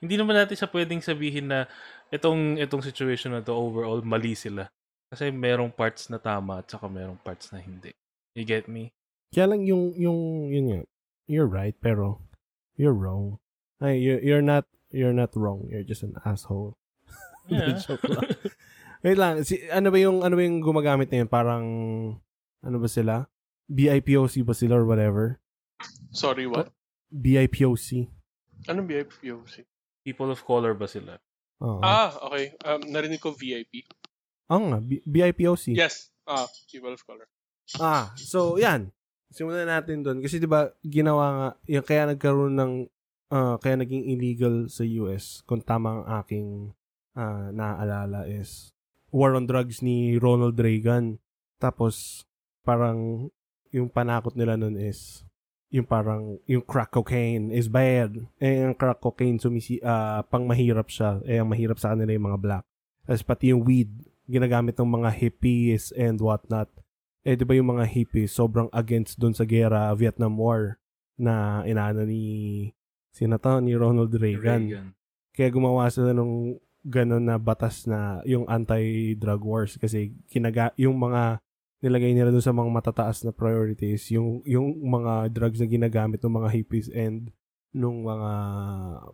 Hindi 0.00 0.14
naman 0.16 0.38
natin 0.38 0.56
sa 0.56 0.70
pwedeng 0.70 1.04
sabihin 1.04 1.52
na 1.52 1.68
itong, 2.08 2.56
itong 2.58 2.82
situation 2.82 3.36
na 3.36 3.44
to 3.44 3.52
overall, 3.52 4.00
mali 4.00 4.32
sila. 4.34 4.70
Kasi 5.14 5.30
merong 5.30 5.70
parts 5.70 6.10
na 6.10 6.18
tama 6.18 6.58
at 6.58 6.66
saka 6.66 6.90
merong 6.90 7.22
parts 7.22 7.54
na 7.54 7.62
hindi. 7.62 7.94
You 8.34 8.42
get 8.42 8.66
me? 8.66 8.90
Kaya 9.30 9.54
lang 9.54 9.62
yung, 9.62 9.94
yung, 9.94 10.50
yun 10.50 10.66
nga, 10.74 10.80
you're 11.30 11.46
right, 11.46 11.78
pero 11.78 12.18
you're 12.74 12.90
wrong. 12.90 13.38
Ay, 13.78 14.02
you're, 14.02 14.18
you're 14.18 14.42
not, 14.42 14.66
you're 14.90 15.14
not 15.14 15.30
wrong. 15.38 15.70
You're 15.70 15.86
just 15.86 16.02
an 16.02 16.18
asshole. 16.26 16.74
Yeah. 17.44 17.76
Joke 17.76 18.08
lang. 18.08 18.24
Wait 19.04 19.20
lang, 19.20 19.44
si, 19.44 19.60
ano 19.68 19.92
ba 19.92 20.00
yung, 20.00 20.24
ano 20.24 20.32
ba 20.32 20.42
yung 20.42 20.64
gumagamit 20.64 21.12
na 21.12 21.22
yun? 21.22 21.28
Parang, 21.28 21.64
ano 22.64 22.76
ba 22.80 22.88
sila? 22.88 23.28
BIPOC 23.68 24.42
ba 24.42 24.56
sila 24.56 24.80
or 24.80 24.88
whatever? 24.88 25.38
Sorry, 26.10 26.48
what? 26.48 26.72
BIPOC. 27.12 28.08
Anong 28.66 28.88
BIPOC? 28.88 29.62
People 30.02 30.32
of 30.32 30.40
color 30.42 30.72
ba 30.72 30.88
sila? 30.88 31.20
Oo. 31.60 31.84
Ah, 31.84 32.16
okay. 32.32 32.56
Um, 32.64 32.80
narinig 32.88 33.20
ko 33.20 33.36
VIP. 33.36 33.84
Oo 34.52 34.64
nga, 34.72 34.78
B- 34.80 35.04
BIPOC. 35.06 35.72
Yes. 35.72 36.12
Ah, 36.24 36.48
people 36.68 36.92
of 36.92 37.04
color. 37.04 37.28
Ah, 37.80 38.12
so 38.16 38.60
yan. 38.60 38.92
Simulan 39.32 39.68
natin 39.68 40.04
doon 40.04 40.20
kasi 40.20 40.36
'di 40.38 40.46
ba 40.48 40.70
ginawa 40.84 41.24
nga 41.32 41.48
yung 41.66 41.86
kaya 41.86 42.02
nagkaroon 42.12 42.54
ng 42.54 42.72
ah, 43.32 43.56
kaya 43.58 43.80
naging 43.80 44.04
illegal 44.08 44.68
sa 44.68 44.84
US 45.04 45.40
kung 45.48 45.64
tama 45.64 46.00
ang 46.00 46.04
aking 46.20 46.48
ah, 47.16 47.48
naaalala 47.50 48.28
is 48.28 48.70
war 49.10 49.32
on 49.34 49.48
drugs 49.48 49.80
ni 49.80 50.20
Ronald 50.20 50.60
Reagan. 50.60 51.18
Tapos 51.58 52.24
parang 52.62 53.28
yung 53.74 53.90
panakot 53.90 54.36
nila 54.38 54.54
nun 54.54 54.78
is 54.78 55.24
yung 55.74 55.88
parang 55.88 56.38
yung 56.46 56.62
crack 56.62 56.94
cocaine 56.94 57.50
is 57.50 57.66
bad. 57.66 58.14
Eh 58.38 58.62
ang 58.62 58.76
crack 58.78 59.02
cocaine 59.02 59.40
sumisi 59.40 59.80
ah, 59.82 60.22
pang 60.22 60.46
mahirap 60.46 60.86
siya. 60.86 61.18
Eh 61.26 61.40
ang 61.42 61.50
mahirap 61.50 61.80
sa 61.80 61.96
kanila 61.96 62.14
yung 62.14 62.28
mga 62.30 62.40
black. 62.40 62.64
Tapos 63.04 63.24
pati 63.26 63.50
yung 63.50 63.66
weed 63.66 64.13
ginagamit 64.24 64.76
ng 64.76 64.88
mga 64.88 65.10
hippies 65.12 65.92
and 65.94 66.20
whatnot 66.20 66.68
eh 67.24 67.40
di 67.40 67.44
ba 67.48 67.56
yung 67.56 67.72
mga 67.72 67.88
hippies 67.88 68.36
sobrang 68.36 68.68
against 68.76 69.16
doon 69.16 69.32
sa 69.32 69.48
gera 69.48 69.88
Vietnam 69.96 70.36
War 70.36 70.76
na 71.16 71.64
inaano 71.64 72.04
ni 72.04 72.68
sino 73.14 73.40
to 73.40 73.64
ni 73.64 73.72
Ronald 73.72 74.12
Reagan. 74.12 74.92
Kaya 75.32 75.48
gumawa 75.48 75.88
sila 75.88 76.12
ng 76.12 76.60
ganun 76.84 77.24
na 77.24 77.40
batas 77.40 77.88
na 77.88 78.20
yung 78.28 78.44
anti-drug 78.44 79.40
wars 79.40 79.80
kasi 79.80 80.12
kinaga 80.28 80.76
yung 80.76 81.00
mga 81.00 81.40
nilagay 81.80 82.12
nila 82.12 82.28
doon 82.28 82.44
sa 82.44 82.52
mga 82.52 82.68
matataas 82.68 83.24
na 83.24 83.32
priorities 83.32 84.12
yung 84.12 84.44
yung 84.44 84.84
mga 84.84 85.32
drugs 85.32 85.64
na 85.64 85.68
ginagamit 85.68 86.20
ng 86.20 86.36
mga 86.44 86.52
hippies 86.52 86.92
and 86.92 87.32
nung 87.72 88.04
mga 88.04 88.30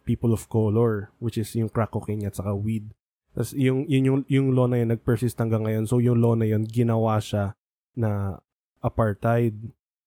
people 0.03 0.35
of 0.35 0.51
color 0.51 1.15
which 1.23 1.39
is 1.39 1.47
yung 1.55 1.71
crack 1.71 1.95
cocaine 1.95 2.27
at 2.27 2.35
saka 2.35 2.51
weed. 2.59 2.91
Tapos 3.31 3.55
yung, 3.55 3.87
yun 3.87 4.05
yung, 4.07 4.21
yung 4.27 4.49
law 4.55 4.67
na 4.67 4.83
yun 4.83 4.91
nag-persist 4.91 5.39
hanggang 5.39 5.63
ngayon. 5.67 5.87
So 5.87 6.03
yung 6.03 6.19
law 6.19 6.35
na 6.35 6.47
yun, 6.47 6.67
ginawa 6.67 7.23
siya 7.23 7.55
na 7.95 8.41
apartheid. 8.83 9.55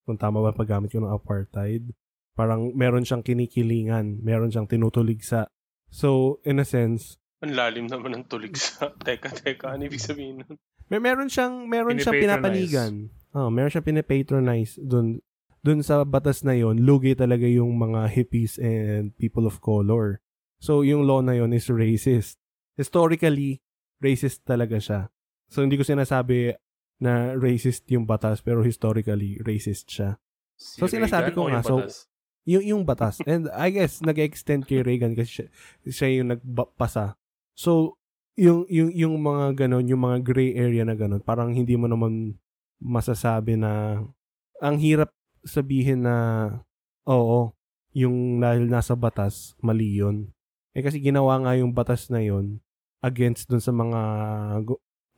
Kung 0.03 0.20
tama 0.20 0.44
ba 0.44 0.51
paggamit 0.51 0.92
ko 0.92 1.00
ng 1.00 1.13
apartheid. 1.15 1.96
Parang 2.36 2.75
meron 2.75 3.08
siyang 3.08 3.24
kinikilingan. 3.24 4.20
Meron 4.20 4.51
siyang 4.51 4.68
tinutuligsa. 4.68 5.48
So, 5.94 6.42
in 6.42 6.58
a 6.58 6.65
sense, 6.65 7.22
Ang 7.46 7.60
lalim 7.60 7.86
naman 7.92 8.15
ng 8.18 8.25
tulig 8.32 8.56
sa... 8.56 8.89
teka, 9.06 9.30
teka. 9.30 9.75
Ano 9.75 9.86
ibig 9.86 10.01
sabihin 10.01 10.42
nun? 10.42 10.56
may 10.92 11.00
meron 11.00 11.32
siyang 11.32 11.65
meron 11.65 12.00
siyang 12.00 12.22
pinapanigan. 12.22 12.94
Oh, 13.34 13.50
meron 13.50 13.72
siyang 13.72 13.88
pinapatronize 13.88 14.77
doon 14.77 15.24
doon 15.63 15.80
sa 15.80 16.03
batas 16.03 16.44
na 16.44 16.60
yon, 16.60 16.84
lugi 16.84 17.15
talaga 17.15 17.48
yung 17.48 17.80
mga 17.80 18.12
hippies 18.12 18.60
and 18.60 19.15
people 19.15 19.48
of 19.48 19.63
color. 19.63 20.20
So 20.60 20.84
yung 20.84 21.08
law 21.08 21.24
na 21.24 21.39
yon 21.39 21.56
is 21.56 21.72
racist. 21.72 22.43
Historically, 22.75 23.62
racist 24.03 24.44
talaga 24.44 24.77
siya. 24.82 25.08
So 25.48 25.62
hindi 25.62 25.77
ko 25.77 25.86
sinasabi 25.86 26.58
na 27.03 27.36
racist 27.36 27.86
yung 27.92 28.08
batas 28.08 28.39
pero 28.42 28.63
historically 28.63 29.39
racist 29.44 29.92
siya. 29.92 30.18
Si 30.58 30.80
So, 30.80 30.88
sinasabi 30.88 31.34
Reagan 31.34 31.38
ko 31.38 31.42
o 31.42 31.50
nga, 31.50 31.60
yung 31.60 31.68
so, 31.68 31.75
batas? 31.77 31.96
Yung 32.44 32.63
yung 32.63 32.84
batas. 32.84 33.15
And 33.24 33.48
I 33.56 33.70
guess 33.72 34.03
nag-extend 34.03 34.68
kay 34.68 34.84
Reagan 34.84 35.15
kasi 35.15 35.44
siya, 35.44 35.48
siya 35.88 36.08
yung 36.20 36.30
nagpasa. 36.36 37.15
So 37.56 38.01
yung 38.34 38.65
yung 38.68 38.89
yung 38.92 39.15
mga 39.22 39.65
ganon, 39.65 39.86
yung 39.86 40.01
mga 40.01 40.25
gray 40.25 40.58
area 40.58 40.84
na 40.84 40.98
ganon, 40.98 41.22
parang 41.22 41.53
hindi 41.53 41.77
mo 41.77 41.86
naman 41.86 42.36
masasabi 42.82 43.56
na 43.56 44.01
ang 44.60 44.75
hirap 44.82 45.13
sabihin 45.46 46.08
na 46.08 46.15
oo, 47.06 47.53
yung 47.94 48.42
dahil 48.42 48.68
nasa 48.68 48.98
batas, 48.98 49.53
mali 49.62 50.01
yun. 50.01 50.33
Eh 50.74 50.82
kasi 50.82 50.98
ginawa 50.98 51.38
nga 51.42 51.53
yung 51.58 51.74
batas 51.74 52.10
na 52.10 52.22
yun 52.22 52.62
against 53.06 53.50
dun 53.50 53.62
sa 53.62 53.70
mga 53.70 54.01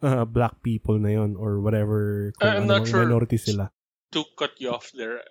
uh, 0.04 0.26
black 0.28 0.60
people 0.60 1.00
na 1.00 1.16
yun 1.16 1.40
or 1.40 1.64
whatever 1.64 2.32
kung 2.40 2.50
I'm 2.52 2.68
ano 2.68 2.82
not 2.82 2.84
sure. 2.88 3.04
minority 3.04 3.40
sila. 3.40 3.72
To 4.12 4.24
cut 4.36 4.56
you 4.60 4.72
off 4.72 4.92
there, 4.92 5.24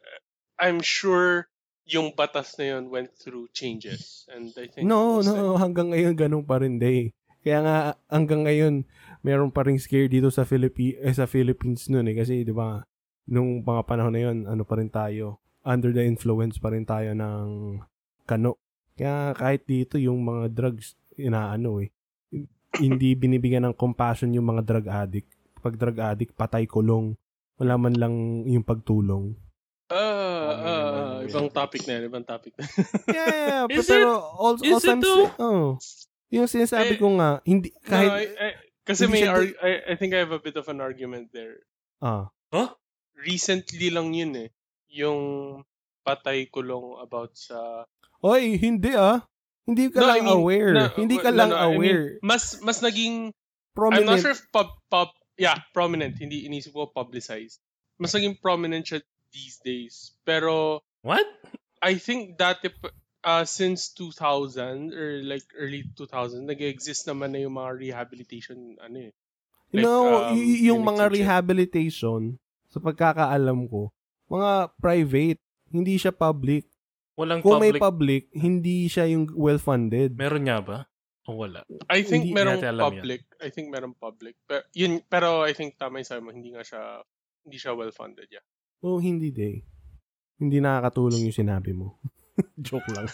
I'm 0.57 0.81
sure 0.81 1.49
yung 1.85 2.17
batas 2.17 2.57
na 2.57 2.77
yun 2.77 2.89
went 2.89 3.13
through 3.13 3.53
changes. 3.53 4.25
And 4.33 4.49
I 4.57 4.73
think... 4.73 4.89
No, 4.89 5.21
no, 5.21 5.61
hanggang 5.61 5.93
ngayon 5.93 6.17
ganun 6.17 6.49
pa 6.49 6.65
rin 6.65 6.81
day. 6.81 7.13
Kaya 7.45 7.61
nga 7.61 7.77
hanggang 8.09 8.49
ngayon 8.49 8.89
meron 9.21 9.53
pa 9.53 9.69
ring 9.69 9.77
scare 9.77 10.09
dito 10.09 10.33
sa 10.33 10.49
Philippi 10.49 10.97
eh, 10.97 11.13
sa 11.13 11.29
Philippines 11.29 11.93
noon 11.93 12.09
eh 12.09 12.17
kasi 12.17 12.41
'di 12.41 12.57
ba 12.57 12.81
nung 13.29 13.61
mga 13.61 13.85
panahon 13.85 14.17
na 14.17 14.21
yon 14.25 14.39
ano 14.49 14.65
pa 14.65 14.81
rin 14.81 14.89
tayo 14.89 15.45
under 15.65 15.93
the 15.93 16.01
influence 16.01 16.57
pa 16.57 16.73
rin 16.73 16.89
tayo 16.89 17.13
ng 17.13 17.81
kano. 18.25 18.57
Kaya 18.95 19.35
kahit 19.35 19.67
dito 19.67 19.99
yung 19.99 20.23
mga 20.23 20.51
drugs 20.51 20.95
inaano 21.15 21.83
eh 21.83 21.91
hindi 22.75 23.15
binibigyan 23.15 23.71
ng 23.71 23.77
compassion 23.79 24.35
yung 24.35 24.51
mga 24.51 24.63
drug 24.67 24.87
addict. 24.91 25.31
Pag 25.63 25.79
drug 25.79 25.99
addict 25.99 26.35
patay 26.35 26.67
kulong. 26.67 27.15
Wala 27.55 27.79
man 27.79 27.95
lang 27.95 28.15
yung 28.51 28.67
pagtulong. 28.67 29.39
Ah, 29.87 29.95
ah, 29.95 31.23
naman 31.23 31.31
ibang 31.31 31.49
topic 31.55 31.87
na 31.87 31.93
yun, 32.01 32.05
ibang 32.11 32.27
topic 32.27 32.51
na. 32.59 32.65
Yeah, 33.07 33.31
yeah, 33.31 33.63
Is 33.79 33.87
pero 33.87 34.19
all, 34.35 34.59
Is 34.59 34.75
all 34.75 34.83
it 34.83 34.89
times, 34.91 35.05
though? 35.07 35.27
oh, 35.39 35.65
yung 36.35 36.51
sinasabi 36.51 36.97
Eh, 36.97 36.99
ko 36.99 37.15
nga, 37.15 37.39
hindi, 37.47 37.71
kahit, 37.85 38.11
no, 38.11 38.19
I, 38.19 38.27
I, 38.27 38.49
kasi 38.83 39.07
may, 39.07 39.23
siya 39.23 39.31
ar- 39.31 39.59
I, 39.63 39.71
I 39.87 39.95
think 39.95 40.17
I 40.17 40.25
have 40.25 40.35
a 40.35 40.43
bit 40.43 40.59
of 40.59 40.67
an 40.67 40.83
argument 40.83 41.31
there. 41.31 41.63
ah, 42.03 42.33
Huh? 42.51 42.75
Recently 43.15 43.95
lang 43.95 44.11
yun 44.11 44.35
eh. 44.35 44.49
Yung 44.91 45.21
patay 46.03 46.51
kulong 46.51 46.99
about 46.99 47.31
sa... 47.39 47.87
Oy, 48.25 48.57
hindi 48.57 48.97
ah. 48.97 49.21
Hindi 49.65 49.89
ka 49.89 50.01
No, 50.01 50.09
lang 50.09 50.17
I 50.17 50.25
mean, 50.25 50.39
aware. 50.41 50.73
no, 50.73 50.85
hindi 50.97 51.17
ka 51.17 51.29
no, 51.29 51.37
lang 51.37 51.51
no, 51.53 51.57
I 51.57 51.65
mean, 51.69 51.77
aware. 51.77 52.05
mas, 52.21 52.57
mas 52.61 52.81
naging 52.81 53.29
I'm 53.29 53.77
Prominent. 53.77 54.07
not 54.07 54.21
sure 54.23 54.33
if 54.33 54.45
pub, 54.49 54.71
pub, 54.89 55.09
yeah, 55.37 55.61
prominent. 55.73 56.15
Hindi 56.17 56.47
inisip 56.47 56.73
ko 56.73 56.87
publicized. 56.87 57.59
Mas 57.99 58.15
naging 58.15 58.39
prominent 58.39 58.87
siya 58.87 59.01
these 59.29 59.59
days. 59.61 60.15
Pero 60.23 60.81
What? 61.03 61.27
I 61.83 61.99
think 61.99 62.39
dati 62.39 62.71
uh, 63.25 63.45
since 63.45 63.93
2000 63.93 64.95
or 64.95 65.21
like 65.27 65.45
early 65.59 65.85
2000 65.99 66.47
nag-exist 66.47 67.05
naman 67.05 67.35
na 67.35 67.43
yung 67.43 67.59
mga 67.59 67.77
rehabilitation 67.77 68.79
ano 68.79 69.11
eh. 69.11 69.13
like, 69.75 69.83
know, 69.83 70.31
um, 70.31 70.39
y- 70.39 70.71
yung 70.71 70.81
mga 70.81 71.11
rehabilitation, 71.11 72.39
sa 72.71 72.79
pagkakaalam 72.79 73.67
ko, 73.67 73.91
mga 74.31 74.71
private, 74.79 75.41
hindi 75.69 75.99
siya 75.99 76.15
public. 76.15 76.65
Walang 77.15 77.41
Kung 77.41 77.63
may 77.63 77.71
public. 77.71 77.81
public, 77.81 78.23
hindi 78.35 78.91
siya 78.91 79.07
yung 79.07 79.31
well-funded. 79.31 80.19
Meron 80.19 80.45
nga 80.45 80.59
ba? 80.59 80.79
O 81.25 81.41
wala. 81.41 81.63
I 81.89 82.05
think 82.05 82.29
Hindi 82.29 82.37
merong 82.37 82.61
alam 82.61 82.75
yan. 82.75 82.85
public. 83.01 83.21
I 83.41 83.49
think 83.49 83.67
merong 83.71 83.95
public. 83.97 84.35
Pero, 84.45 84.63
yun, 84.75 85.01
pero 85.07 85.41
I 85.41 85.55
think 85.55 85.79
tama 85.79 86.03
yung 86.03 86.11
sabi 86.11 86.21
mo, 86.21 86.35
hindi 86.35 86.53
nga 86.53 86.61
siya, 86.61 87.01
hindi 87.47 87.57
siya 87.57 87.73
well-funded, 87.73 88.29
yeah. 88.29 88.45
Oo, 88.85 89.01
hindi 89.01 89.33
day. 89.33 89.65
Hindi 90.37 90.61
nakakatulong 90.61 91.25
yung 91.25 91.39
sinabi 91.39 91.73
mo. 91.73 91.97
Joke 92.61 92.91
lang. 92.93 93.07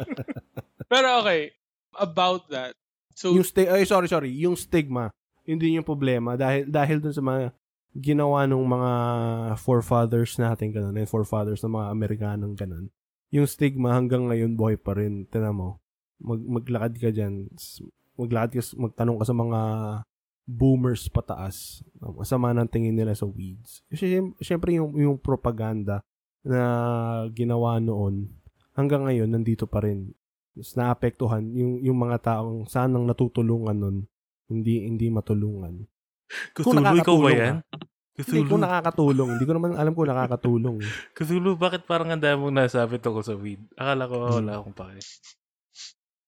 Pero 0.92 1.20
okay, 1.20 1.50
about 1.98 2.48
that. 2.48 2.72
So, 3.12 3.34
yung 3.34 3.44
sti- 3.44 3.68
ay, 3.68 3.84
sorry, 3.84 4.08
sorry. 4.08 4.30
Yung 4.32 4.56
stigma, 4.56 5.10
hindi 5.44 5.76
yung 5.76 5.84
problema. 5.84 6.38
Dahil, 6.38 6.70
dahil 6.70 7.02
dun 7.02 7.12
sa 7.12 7.20
mga 7.20 7.52
ginawa 7.92 8.46
ng 8.46 8.64
mga 8.64 8.92
forefathers 9.58 10.38
natin, 10.38 10.70
ganun, 10.72 10.96
and 10.96 11.10
forefathers 11.10 11.60
ng 11.60 11.74
mga 11.74 11.86
Amerikanong 11.90 12.54
ganun. 12.56 12.86
Yung 13.30 13.46
stigma 13.46 13.94
hanggang 13.94 14.26
ngayon 14.26 14.54
buhay 14.54 14.74
pa 14.74 14.94
rin. 14.94 15.26
Tinan 15.26 15.54
mo, 15.54 15.68
mag, 16.18 16.40
maglakad 16.40 16.98
ka 16.98 17.10
dyan, 17.10 17.46
s- 17.54 17.82
maglakad 18.14 18.58
ka, 18.58 18.62
magtanong 18.76 19.18
ka 19.18 19.26
sa 19.26 19.36
mga 19.36 19.60
boomers 20.44 21.06
pataas. 21.06 21.80
Masama 22.00 22.50
ng 22.50 22.66
tingin 22.66 22.94
nila 22.94 23.14
sa 23.14 23.24
weeds. 23.24 23.86
Kasi 23.86 24.10
syem- 24.10 24.34
syempre 24.38 24.74
yung, 24.74 24.92
yung 24.98 25.16
propaganda 25.16 26.02
na 26.42 26.60
ginawa 27.30 27.78
noon, 27.78 28.34
hanggang 28.74 29.06
ngayon, 29.06 29.30
nandito 29.30 29.64
pa 29.64 29.78
rin. 29.80 30.10
Mas 30.50 30.74
naapektuhan 30.74 31.46
yung, 31.54 31.78
yung 31.78 31.98
mga 32.00 32.18
taong 32.34 32.66
sanang 32.66 33.06
natutulungan 33.06 33.76
nun, 33.76 33.96
hindi 34.50 34.82
hindi 34.82 35.06
matulungan. 35.06 35.86
Cthulhu, 36.52 36.74
ikaw 36.98 37.14
ba 37.16 37.30
nakakatulong 37.30 37.62
yan? 38.20 38.24
Hindi 38.28 38.40
Cthulhu, 38.44 38.52
ko 38.52 38.56
nakakatulong. 38.60 39.28
Hindi 39.34 39.44
ko 39.44 39.52
naman 39.56 39.70
alam 39.74 39.92
kung 39.92 40.06
nakakatulong. 40.06 40.76
Cthulhu, 41.12 41.50
bakit 41.56 41.82
parang 41.84 42.08
ang 42.08 42.20
dami 42.20 42.36
mong 42.38 42.56
nasabi 42.60 42.96
tungkol 42.96 43.24
sa 43.24 43.34
weed? 43.34 43.60
Akala 43.74 44.04
ko 44.04 44.14
Hmm. 44.20 44.44
wala 44.44 44.52
akong 44.60 44.76
pake. 44.76 45.00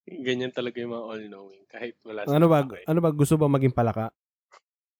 ganyan 0.02 0.50
talaga 0.50 0.82
yung 0.82 0.92
mga 0.92 1.04
all-knowing. 1.06 1.62
Kahit 1.66 1.94
wala 2.02 2.26
ano 2.26 2.46
ba, 2.46 2.66
pake. 2.66 2.82
ano 2.84 2.98
ba, 2.98 3.08
gusto 3.12 3.34
ba 3.36 3.46
maging 3.46 3.70
palaka? 3.70 4.10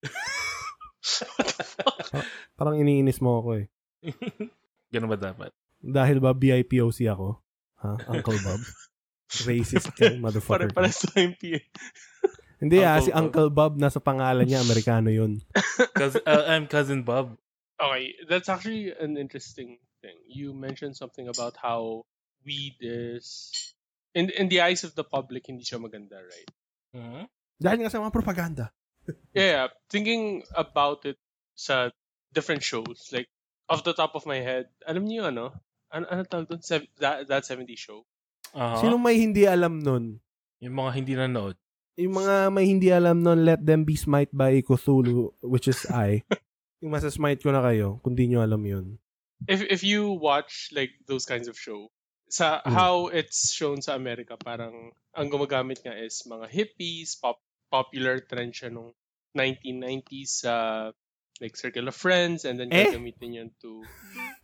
Parang 2.57 2.79
iniinis 2.79 3.19
mo 3.19 3.41
ako 3.41 3.49
eh. 3.59 3.65
Ganun 4.93 5.11
ba 5.11 5.19
dapat? 5.19 5.51
Dahil 5.83 6.23
ba 6.23 6.31
BIPOC 6.31 7.09
ako? 7.09 7.41
Ha? 7.83 7.89
Uncle 8.09 8.39
Bob? 8.39 8.61
Racist 9.49 9.89
ka, 9.97 10.13
motherfucker. 10.15 10.69
Pare-pare 10.69 10.93
sa 10.93 11.09
yung 11.17 11.35
Hindi 12.59 12.83
ah, 12.83 12.97
Uncle 12.97 13.05
si 13.05 13.11
Bob. 13.11 13.19
Uncle 13.21 13.49
Bob, 13.49 13.73
nasa 13.77 13.99
pangalan 14.03 14.45
niya, 14.45 14.61
Amerikano 14.61 15.09
yun. 15.09 15.41
Cause, 15.99 16.19
uh, 16.25 16.45
I'm 16.47 16.67
cousin 16.67 17.03
Bob. 17.03 17.37
Okay, 17.81 18.15
that's 18.29 18.47
actually 18.47 18.93
an 18.93 19.17
interesting 19.17 19.81
thing. 20.01 20.17
You 20.29 20.53
mentioned 20.53 20.95
something 20.95 21.27
about 21.27 21.57
how 21.57 22.05
weed 22.45 22.77
is 22.79 23.51
in 24.13 24.29
in 24.29 24.47
the 24.47 24.61
eyes 24.61 24.83
of 24.83 24.93
the 24.93 25.03
public 25.03 25.47
hindi 25.49 25.65
siya 25.65 25.81
maganda, 25.81 26.21
right? 26.21 26.49
Mhm. 26.93 27.23
Dahil 27.57 27.77
nga 27.83 27.91
sa 27.91 27.99
mga 28.03 28.13
propaganda. 28.13 28.65
Yeah, 29.35 29.67
yeah. 29.67 29.69
thinking 29.91 30.47
about 30.55 31.03
it 31.03 31.19
sa 31.59 31.91
different 32.31 32.63
shows, 32.63 33.11
like 33.11 33.27
off 33.67 33.83
the 33.83 33.91
top 33.91 34.15
of 34.15 34.23
my 34.23 34.39
head, 34.39 34.71
alam 34.87 35.03
niyo 35.03 35.27
ano? 35.27 35.51
Ano, 35.91 36.07
ano 36.07 36.23
tawag 36.23 36.47
doon? 36.47 36.63
Sev- 36.63 36.87
that, 37.03 37.27
that 37.27 37.43
70 37.43 37.67
show? 37.75 38.07
Aha. 38.55 38.79
Sino 38.79 38.95
may 38.95 39.19
hindi 39.19 39.43
alam 39.43 39.83
nun? 39.83 40.23
Yung 40.63 40.75
mga 40.79 40.91
hindi 40.95 41.13
nanood. 41.19 41.59
Yung 41.95 42.17
mga 42.17 42.49
may 42.49 42.65
hindi 42.65 42.89
alam 42.89 43.21
nun, 43.21 43.45
let 43.45 43.61
them 43.61 43.85
be 43.85 43.93
smite 43.93 44.33
by 44.33 44.57
Cthulhu, 44.59 45.29
which 45.45 45.67
is 45.67 45.85
I. 45.85 46.25
yung 46.81 46.89
masasmite 46.91 47.39
ko 47.39 47.53
na 47.53 47.61
kayo, 47.61 48.01
kung 48.01 48.17
di 48.17 48.25
nyo 48.27 48.41
alam 48.41 48.65
yun. 48.65 48.97
If 49.45 49.61
if 49.67 49.81
you 49.83 50.15
watch 50.15 50.71
like 50.73 50.95
those 51.05 51.27
kinds 51.27 51.45
of 51.45 51.53
show, 51.53 51.91
sa 52.25 52.63
Mm. 52.65 52.73
how 52.73 52.95
it's 53.13 53.53
shown 53.53 53.83
sa 53.83 53.93
Amerika, 53.93 54.33
parang 54.35 54.89
ang 55.13 55.27
gumagamit 55.29 55.85
nga 55.85 55.93
is 55.93 56.25
mga 56.25 56.49
hippies, 56.49 57.13
pop, 57.19 57.37
popular 57.69 58.23
trend 58.25 58.57
siya 58.57 58.73
nung 58.73 58.95
1990s 59.37 60.41
sa 60.41 60.53
like 61.41 61.53
Circle 61.53 61.89
of 61.89 61.97
Friends 61.97 62.45
and 62.45 62.57
then 62.57 62.69
Eh? 62.71 62.89
gagamitin 62.89 63.37
yun 63.37 63.49
to, 63.59 63.81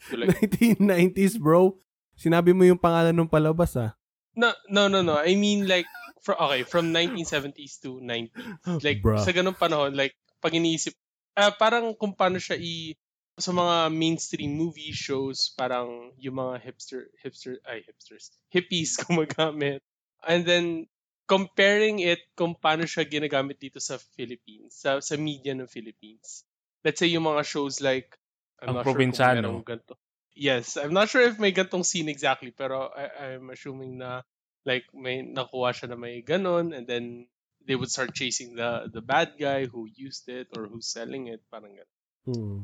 to 0.10 0.18
like 0.18 0.38
1990s, 0.38 1.40
bro. 1.40 1.78
Sinabi 2.14 2.52
mo 2.52 2.62
yung 2.62 2.82
pangalan 2.82 3.16
ng 3.16 3.30
palabas, 3.32 3.74
ah. 3.80 3.96
No, 4.36 4.52
no, 4.70 4.86
no, 4.86 5.02
no. 5.02 5.18
I 5.18 5.34
mean 5.34 5.66
like 5.66 5.88
for 6.21 6.36
okay, 6.36 6.63
from 6.63 6.91
1970s 6.93 7.79
to 7.84 7.99
90s. 7.99 8.84
Like 8.84 8.99
Bruh. 9.01 9.19
sa 9.19 9.32
ganung 9.32 9.58
panahon, 9.58 9.95
like 9.95 10.15
pag 10.39 10.55
iniisip 10.55 10.95
ah, 11.39 11.55
parang 11.55 11.95
kung 11.95 12.15
paano 12.15 12.39
siya 12.41 12.60
i 12.60 12.95
sa 13.39 13.55
mga 13.55 13.88
mainstream 13.95 14.51
movie 14.51 14.91
shows, 14.91 15.55
parang 15.55 16.12
yung 16.19 16.36
mga 16.43 16.60
hipster 16.60 17.08
hipster 17.23 17.55
ay 17.63 17.79
hipsters, 17.88 18.36
hippies 18.51 18.99
gumagamit. 19.08 19.79
And 20.27 20.43
then 20.43 20.91
comparing 21.23 22.03
it 22.03 22.19
kung 22.36 22.60
paano 22.60 22.84
siya 22.84 23.08
ginagamit 23.08 23.63
dito 23.63 23.79
sa 23.79 23.95
Philippines, 24.19 24.75
sa 24.75 24.99
sa 24.99 25.15
media 25.15 25.55
ng 25.55 25.71
Philippines. 25.71 26.43
Let's 26.84 26.99
say 26.99 27.08
yung 27.08 27.32
mga 27.32 27.47
shows 27.47 27.79
like 27.79 28.19
I'm 28.60 28.75
Ang 28.75 28.84
not 28.84 28.86
sure 28.91 28.99
kung 28.99 29.63
ganito. 29.63 29.95
Yes, 30.36 30.75
I'm 30.75 30.95
not 30.95 31.08
sure 31.08 31.23
if 31.23 31.39
may 31.39 31.55
gantong 31.55 31.88
scene 31.88 32.12
exactly, 32.12 32.51
pero 32.51 32.91
I, 32.91 33.36
I'm 33.36 33.51
assuming 33.51 33.99
na 33.99 34.23
like 34.67 34.88
may 34.91 35.24
nakuha 35.24 35.72
siya 35.72 35.91
na 35.91 35.98
may 36.00 36.24
ganon 36.24 36.76
and 36.76 36.88
then 36.88 37.28
they 37.63 37.76
would 37.76 37.91
start 37.91 38.15
chasing 38.15 38.56
the 38.56 38.89
the 38.89 39.04
bad 39.04 39.38
guy 39.38 39.67
who 39.69 39.86
used 39.86 40.26
it 40.28 40.50
or 40.58 40.65
who's 40.65 40.89
selling 40.89 41.28
it, 41.30 41.43
parang 41.52 41.76
ganon. 41.76 41.95
Hmm. 42.26 42.60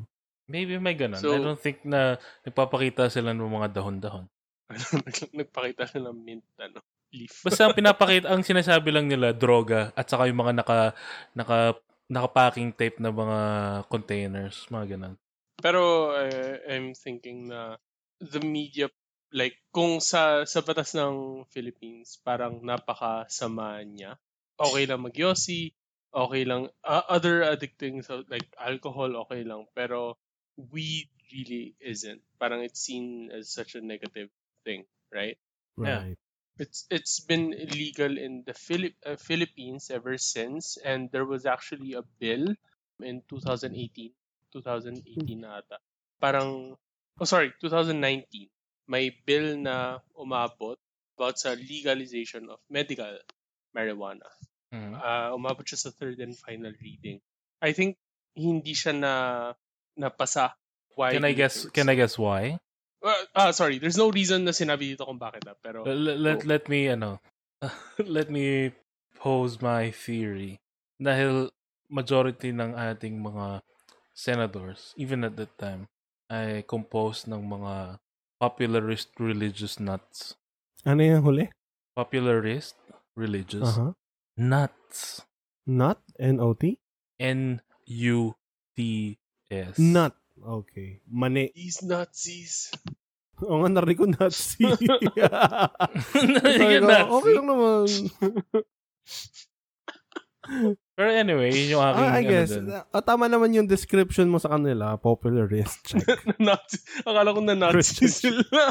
Maybe 0.46 0.78
may 0.78 0.94
ganun. 0.94 1.22
So- 1.22 1.34
I 1.34 1.42
don't 1.42 1.60
think 1.60 1.82
na 1.86 2.22
nagpapakita 2.46 3.10
sila 3.10 3.34
ng 3.34 3.50
mga 3.50 3.74
dahon-dahon. 3.74 4.26
Nagpakita 5.42 5.86
siya 5.86 6.10
ng 6.10 6.18
mint, 6.18 6.46
ano, 6.58 6.82
leaf. 7.14 7.46
Basta 7.46 7.70
ang 7.70 7.78
pinapakita, 7.78 8.30
ang 8.30 8.42
sinasabi 8.42 8.90
lang 8.90 9.06
nila, 9.10 9.34
droga, 9.34 9.94
at 9.94 10.10
saka 10.10 10.26
yung 10.30 10.42
mga 10.42 10.54
naka, 10.62 10.80
naka, 11.38 11.78
naka-packing 12.10 12.74
tape 12.74 12.98
na 13.02 13.10
mga 13.10 13.40
containers, 13.90 14.66
mga 14.70 14.98
ganun. 14.98 15.16
Pero 15.62 16.14
uh, 16.14 16.58
I'm 16.70 16.94
thinking 16.94 17.50
na 17.50 17.78
the 18.22 18.42
media 18.42 18.90
like 19.34 19.58
kung 19.74 19.98
sa 20.04 20.46
sa 20.46 20.62
batas 20.62 20.94
ng 20.94 21.48
Philippines 21.50 22.22
parang 22.22 22.62
napakasama 22.62 23.82
niya. 23.88 24.20
Okay 24.56 24.88
lang 24.88 25.04
magyosi, 25.04 25.76
okay 26.16 26.44
lang 26.48 26.72
uh, 26.88 27.04
other 27.12 27.44
addicting 27.44 28.00
so 28.00 28.24
like 28.32 28.48
alcohol 28.56 29.12
okay 29.28 29.44
lang 29.44 29.68
pero 29.76 30.16
weed 30.56 31.12
really 31.34 31.76
isn't. 31.84 32.24
Parang 32.40 32.64
it's 32.64 32.80
seen 32.80 33.32
as 33.36 33.52
such 33.52 33.76
a 33.76 33.84
negative 33.84 34.32
thing, 34.64 34.88
right? 35.12 35.36
Yeah. 35.76 36.08
Right. 36.08 36.20
It's 36.56 36.88
it's 36.88 37.20
been 37.20 37.52
illegal 37.52 38.16
in 38.16 38.48
the 38.48 38.56
Philip 38.56 38.96
uh, 39.04 39.20
Philippines 39.20 39.92
ever 39.92 40.16
since 40.16 40.80
and 40.80 41.12
there 41.12 41.28
was 41.28 41.44
actually 41.44 42.00
a 42.00 42.04
bill 42.16 42.56
in 43.04 43.20
2018 43.28 44.16
2018 44.56 45.04
na 45.36 45.60
ata. 45.60 45.84
Parang 46.24 46.80
oh 47.20 47.28
sorry 47.28 47.52
2019 47.60 48.55
may 48.86 49.10
bill 49.26 49.58
na 49.58 50.00
umabot 50.14 50.78
about 51.16 51.40
sa 51.40 51.56
legalization 51.56 52.50
of 52.52 52.60
medical 52.70 53.18
marijuana. 53.72 54.28
Mhm. 54.72 54.94
Uh, 55.00 55.30
umabot 55.36 55.64
siya 55.64 55.88
sa 55.88 55.90
third 55.94 56.20
and 56.20 56.36
final 56.36 56.74
reading. 56.84 57.20
I 57.64 57.72
think 57.72 57.98
hindi 58.36 58.76
siya 58.76 58.94
na 58.94 59.14
napasa. 59.96 60.54
Why 60.96 61.16
Can 61.16 61.28
I 61.28 61.36
guess, 61.36 61.68
can 61.72 61.92
I 61.92 61.96
guess 61.96 62.16
why? 62.16 62.60
Uh, 63.04 63.24
ah, 63.36 63.52
sorry, 63.52 63.78
there's 63.80 64.00
no 64.00 64.10
reason 64.10 64.48
na 64.48 64.56
sinabi 64.56 64.96
dito 64.96 65.04
kung 65.04 65.20
bakit 65.20 65.44
ah, 65.46 65.60
pero 65.60 65.84
Let, 65.84 66.18
let, 66.18 66.40
Go. 66.42 66.48
let 66.48 66.64
me, 66.72 66.88
ano, 66.88 67.20
let 68.00 68.32
me 68.32 68.72
pose 69.20 69.60
my 69.60 69.92
theory. 69.92 70.58
Dahil 70.98 71.52
majority 71.92 72.56
ng 72.56 72.74
ating 72.74 73.20
mga 73.20 73.62
senators, 74.16 74.96
even 74.96 75.28
at 75.28 75.36
that 75.36 75.52
time, 75.60 75.92
ay 76.32 76.64
composed 76.66 77.28
ng 77.28 77.44
mga 77.44 78.00
popularist 78.40 79.16
religious 79.20 79.80
nuts. 79.80 80.36
Ano 80.86 81.02
yung 81.02 81.24
huli? 81.24 81.50
Popularist 81.96 82.76
religious 83.16 83.78
Aha. 83.78 83.96
nuts. 84.38 85.24
Not? 85.66 85.98
N-O-T? 86.20 86.78
N-U-T-S. 87.18 87.64
Not. 89.80 90.14
Okay. 90.36 91.00
Mani. 91.08 91.50
these 91.56 91.82
Nazis. 91.82 92.70
Oo 93.44 93.60
nga, 93.64 93.70
narinig 93.72 94.00
ko 94.00 94.08
Nazi. 94.08 94.64
Narinig 96.24 96.80
ko, 96.80 96.88
Nazi. 96.88 97.12
okay 97.12 97.32
lang 97.36 97.48
naman. 97.52 97.88
Pero 100.92 101.10
anyway, 101.10 101.50
yun 101.50 101.76
yung 101.76 101.84
aking, 101.84 102.02
Ah, 102.02 102.12
I 102.12 102.20
ano 102.20 102.30
guess. 102.30 102.52
dun. 102.52 102.72
ah, 102.72 103.02
tama 103.02 103.26
naman 103.26 103.52
yung 103.52 103.66
description 103.66 104.26
mo 104.26 104.38
sa 104.38 104.50
kanila. 104.50 104.96
Popularist. 104.96 105.84
Check. 105.86 106.06
Nazi. 106.40 106.78
Akala 107.02 107.30
ko 107.30 107.40
na 107.40 107.54
Nazi 107.54 107.76
Christian. 107.76 108.12
sila. 108.40 108.64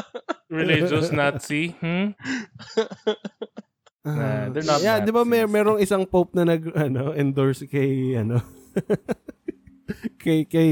religious 0.47 1.09
Nazi. 1.11 1.75
Hmm? 1.77 2.17
Nah, 4.01 4.49
they're 4.49 4.61
not 4.61 4.79
yeah, 4.79 5.01
di 5.01 5.09
ba 5.09 5.25
may 5.25 5.43
merong 5.43 5.81
isang 5.81 6.05
pope 6.05 6.29
na 6.33 6.45
nag 6.45 6.61
ano 6.77 7.09
endorse 7.11 7.65
kay 7.65 8.13
ano 8.13 8.37
kay 10.21 10.45
kay 10.45 10.71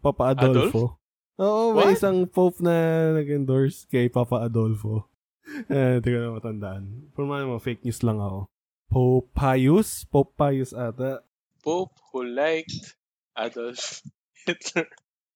Papa 0.00 0.32
Adolfo. 0.32 1.00
Oo, 1.34 1.72
may 1.72 1.88
What? 1.88 1.96
isang 1.96 2.24
pope 2.24 2.60
na 2.60 2.72
nag-endorse 3.12 3.88
kay 3.88 4.06
Papa 4.06 4.44
Adolfo. 4.44 5.08
Eh, 5.66 6.00
hindi 6.00 6.08
ko 6.08 6.18
na 6.20 6.36
matandaan. 6.36 6.84
Pero 7.10 7.24
mga 7.26 7.60
fake 7.60 7.84
news 7.84 8.00
lang 8.00 8.16
ako. 8.16 8.48
Pope 8.94 9.34
Pius? 9.34 10.06
Pope 10.06 10.38
Pius 10.38 10.70
ata. 10.70 11.26
Pope 11.66 11.98
who 12.14 12.22
liked 12.22 12.94
Adolf 13.34 14.06
Hitler. 14.46 14.86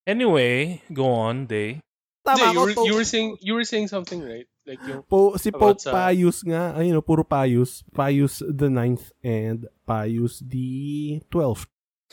Anyway, 0.06 0.78
go 0.94 1.10
on, 1.10 1.50
Day. 1.50 1.82
Hindi, 2.22 2.44
Tama 2.44 2.52
you, 2.52 2.54
ko 2.54 2.62
were, 2.62 2.74
you 2.86 2.94
were 2.94 3.08
saying 3.08 3.30
you 3.40 3.52
were 3.58 3.66
saying 3.66 3.88
something 3.90 4.20
right? 4.22 4.46
Like 4.68 4.84
yung 4.84 5.02
Po, 5.08 5.34
si 5.40 5.48
Pope 5.48 5.80
sa- 5.80 5.90
Pius 5.90 6.44
nga, 6.44 6.76
ayun, 6.76 6.94
no, 6.94 7.02
puro 7.02 7.24
Pius. 7.24 7.82
Pius 7.90 8.44
the 8.44 8.68
9th 8.68 9.10
and 9.24 9.64
Pius 9.88 10.44
the 10.44 11.18
12th. 11.32 11.66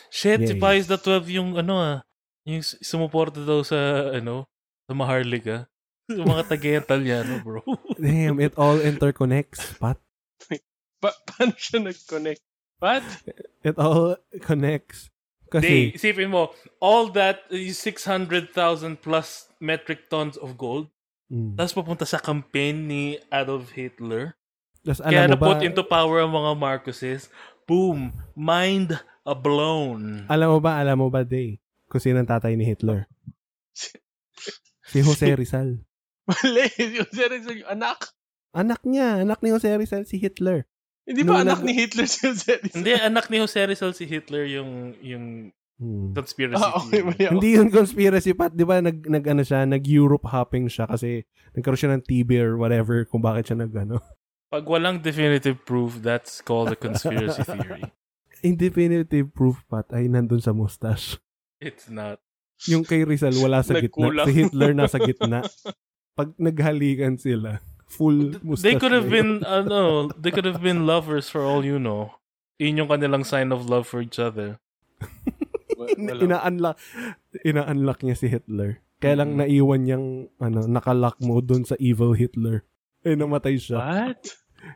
Shit, 0.07 0.49
si 0.49 0.55
Yay. 0.55 0.61
Pius 0.63 0.87
the 0.87 0.97
12 0.97 1.35
yung 1.35 1.49
ano 1.59 1.75
ah, 1.77 1.97
yung 2.47 2.63
sumuporta 2.63 3.43
daw 3.43 3.61
sa 3.61 4.11
ano, 4.15 4.47
sa 4.89 4.93
Maharlika. 4.95 5.67
Sa 6.05 6.21
mga 6.21 6.45
taga-Italiano, 6.45 7.41
bro. 7.41 7.65
Damn, 7.97 8.37
it 8.37 8.53
all 8.61 8.77
interconnects, 8.77 9.73
Pat. 9.81 9.97
pa- 11.05 11.19
paano 11.29 11.53
siya 11.53 11.77
nag-connect? 11.85 12.41
What? 12.81 13.05
It 13.61 13.77
all 13.77 14.17
connects. 14.41 15.13
Kasi, 15.45 15.93
isipin 15.93 16.33
mo, 16.33 16.51
all 16.81 17.13
that 17.13 17.45
is 17.53 17.77
600,000 17.79 18.51
plus 18.99 19.47
metric 19.61 20.09
tons 20.09 20.35
of 20.41 20.57
gold, 20.57 20.89
mm. 21.29 21.55
tapos 21.55 21.77
papunta 21.77 22.03
sa 22.03 22.17
campaign 22.17 22.89
ni 22.89 23.21
Adolf 23.29 23.71
Hitler. 23.77 24.35
Tas 24.81 24.99
Kaya 24.99 25.29
ba, 25.29 25.37
na-put 25.37 25.61
into 25.63 25.85
power 25.85 26.25
ang 26.25 26.33
mga 26.33 26.51
Marcoses. 26.57 27.29
Boom! 27.69 28.11
Mind 28.33 28.97
a 29.25 29.33
blown. 29.33 30.25
alam 30.29 30.49
mo 30.53 30.59
ba, 30.61 30.81
alam 30.81 30.97
mo 31.01 31.07
ba, 31.09 31.25
Day, 31.25 31.61
kung 31.89 32.01
sino 32.01 32.21
ang 32.21 32.29
tatay 32.29 32.57
ni 32.57 32.65
Hitler? 32.65 33.05
Si 34.85 35.01
Jose 35.01 35.33
Rizal. 35.33 35.81
Mali. 36.29 36.69
Yung 36.77 37.09
seryoso 37.09 37.57
yung 37.57 37.69
anak. 37.73 38.13
Anak 38.53 38.85
niya, 38.85 39.25
anak 39.25 39.41
ni 39.41 39.49
Jose 39.49 39.65
Rizal 39.73 40.05
si 40.05 40.21
Hitler. 40.21 40.69
Hindi 41.05 41.21
ba 41.21 41.29
Nung 41.31 41.41
anak 41.45 41.59
nag- 41.61 41.65
ni 41.65 41.73
Hitler 41.73 42.05
si 42.05 42.25
Jose 42.25 42.53
Rizal? 42.57 42.75
Hindi, 42.75 42.91
anak 42.93 43.25
ni 43.29 43.37
Jose 43.37 43.61
Rizal 43.61 43.93
si 43.93 44.05
Hitler 44.05 44.45
yung 44.47 44.69
yung 44.99 45.25
Hmm. 45.75 46.15
conspiracy 46.15 46.55
Ah, 46.57 46.79
okay, 46.79 47.03
mali. 47.03 47.19
Hindi 47.19 47.49
yun 47.53 47.67
conspiracy, 47.67 48.31
Pat. 48.31 48.55
Di 48.55 48.63
ba, 48.63 48.79
nag, 48.79 48.95
nag, 49.03 49.25
ano 49.27 49.43
siya, 49.43 49.67
nag-Europe 49.67 50.23
hopping 50.23 50.65
siya 50.65 50.87
kasi 50.87 51.27
nagkaroon 51.51 51.75
siya 51.75 51.91
ng 51.91 51.99
TB 52.01 52.29
or 52.39 52.55
whatever 52.55 53.03
kung 53.03 53.19
bakit 53.19 53.51
siya 53.51 53.59
nag, 53.59 53.75
ano. 53.75 53.99
Pag 54.55 54.63
walang 54.63 55.03
definitive 55.03 55.59
proof, 55.61 55.99
that's 55.99 56.39
called 56.39 56.71
a 56.71 56.79
conspiracy 56.79 57.43
theory. 57.51 57.91
Indefinitive 58.39 59.29
proof, 59.29 59.67
Pat, 59.67 59.91
ay 59.91 60.07
nandun 60.07 60.39
sa 60.39 60.51
mustache. 60.51 61.19
It's 61.59 61.87
not. 61.87 62.23
Yung 62.65 62.87
kay 62.87 63.03
Rizal, 63.03 63.35
wala 63.35 63.59
sa 63.59 63.75
gitna. 63.75 64.23
Si 64.23 64.31
Hitler 64.31 64.71
nasa 64.71 64.95
gitna. 65.03 65.43
Pag 66.13 66.39
naghalikan 66.39 67.19
sila, 67.19 67.59
full 67.85 68.37
mustache. 68.41 68.65
They 68.65 68.75
could 68.75 68.91
have 68.91 69.07
been, 69.07 69.45
ano, 69.45 70.09
they 70.17 70.31
could 70.31 70.45
have 70.45 70.59
been 70.59 70.85
lovers 70.85 71.29
for 71.29 71.41
all 71.45 71.63
you 71.63 71.77
know. 71.77 72.17
Yun 72.57 72.83
yung 72.83 72.89
kanilang 72.89 73.25
sign 73.25 73.51
of 73.51 73.67
love 73.67 73.85
for 73.85 73.99
each 73.99 74.17
other. 74.17 74.57
Ina-unlock, 75.99 76.79
ina-unlock 77.43 77.99
niya 78.01 78.15
si 78.15 78.27
Hitler. 78.27 78.79
Kaya 78.97 79.19
lang 79.19 79.35
Mhm. 79.35 79.39
naiwan 79.43 79.81
niyang 79.83 80.05
ano, 80.39 80.63
nakalock 80.65 81.19
mo 81.19 81.43
dun 81.43 81.67
sa 81.67 81.75
evil 81.77 82.15
Hitler. 82.15 82.63
Eh, 83.03 83.13
namatay 83.13 83.59
siya. 83.59 83.77
What? 83.83 84.23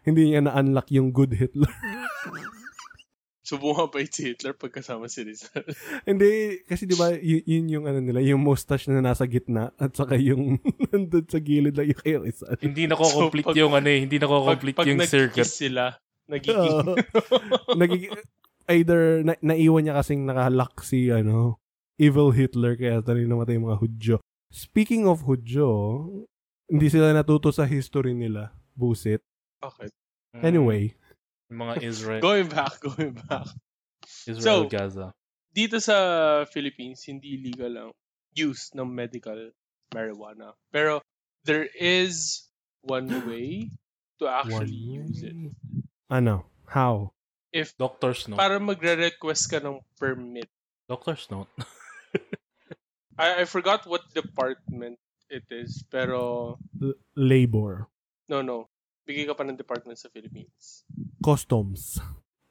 Hindi 0.03 0.29
niya 0.29 0.43
na-unlock 0.45 0.91
yung 0.91 1.09
good 1.09 1.33
Hitler. 1.33 1.71
So 3.49 3.57
bumabait 3.57 4.05
si 4.07 4.29
Hitler 4.29 4.53
pagkasama 4.53 5.09
si 5.09 5.25
Rizal. 5.25 5.65
Hindi, 6.09 6.61
kasi 6.63 6.85
di 6.85 6.93
ba 6.93 7.09
y- 7.09 7.41
yun 7.41 7.65
yung 7.67 7.85
ano 7.89 7.97
nila, 7.97 8.21
yung 8.21 8.45
mustache 8.45 8.85
na 8.85 9.01
nasa 9.01 9.25
gitna 9.25 9.73
at 9.75 9.89
saka 9.91 10.13
yung 10.15 10.61
nandun 10.93 11.25
sa 11.25 11.41
gilid 11.41 11.73
lang 11.73 11.89
yung 11.89 11.97
kay 11.97 12.13
Rizal. 12.15 12.53
Hindi 12.61 12.85
nako-complete 12.85 13.41
So, 13.41 13.49
pag- 13.49 13.57
yung 13.57 13.73
ano 13.73 13.89
eh, 13.89 13.99
hindi 13.99 14.15
pag, 14.15 14.29
nako-complete 14.29 14.77
pag 14.77 14.85
yung 14.85 15.01
circuit. 15.01 15.41
nag-kiss 15.41 15.53
sila, 15.57 15.97
nagiging... 16.29 16.77
Nagig- 17.81 18.13
either 18.69 19.25
na- 19.25 19.41
naiwan 19.41 19.81
niya 19.81 19.97
kasing 19.97 20.29
nakalock 20.29 20.85
si 20.85 21.09
ano, 21.09 21.57
evil 21.97 22.29
Hitler 22.29 22.77
kaya 22.77 23.01
tali 23.01 23.25
namatay 23.25 23.57
yung 23.57 23.65
mga 23.65 23.81
Hudyo. 23.81 24.15
Speaking 24.53 25.09
of 25.09 25.25
Hudyo, 25.25 26.05
hindi 26.69 26.85
sila 26.85 27.09
natuto 27.11 27.49
sa 27.49 27.65
history 27.65 28.13
nila. 28.13 28.53
Busit. 28.77 29.25
okay. 29.59 29.89
Anyway, 30.37 30.93
mga 31.51 31.81
Israel, 31.83 32.21
Going 32.21 32.47
back, 32.47 32.79
going 32.85 33.17
back. 33.27 33.49
Israel 34.25 34.65
So, 34.65 34.69
Gaza. 34.69 35.07
Dito 35.49 35.81
sa 35.81 35.97
Philippines, 36.45 37.03
hindi 37.09 37.41
legal 37.41 37.73
ang 37.77 37.91
use 38.37 38.69
ng 38.77 38.85
medical 38.85 39.51
marijuana. 39.89 40.53
Pero 40.69 41.01
there 41.43 41.65
is 41.73 42.45
one 42.85 43.09
way 43.25 43.73
to 44.21 44.29
actually 44.29 44.77
one 44.77 45.09
use 45.09 45.25
it. 45.25 45.35
Ano? 46.09 46.45
How? 46.69 47.11
If 47.49 47.73
Doctors 47.81 48.29
no. 48.29 48.37
para 48.37 48.61
magre-request 48.61 49.49
ka 49.49 49.57
ng 49.57 49.81
permit. 49.97 50.45
Doctors 50.85 51.25
no. 51.33 51.49
I, 53.17 53.41
I 53.41 53.45
forgot 53.49 53.89
what 53.89 54.05
department 54.13 55.01
it 55.33 55.49
is, 55.49 55.81
pero 55.89 56.55
L- 56.77 56.97
labor. 57.17 57.89
no, 58.29 58.45
no. 58.45 58.69
Bigay 59.09 59.25
ka 59.25 59.33
pa 59.33 59.41
ng 59.41 59.57
department 59.57 59.97
sa 59.97 60.13
Philippines. 60.13 60.85
Customs. 61.17 61.97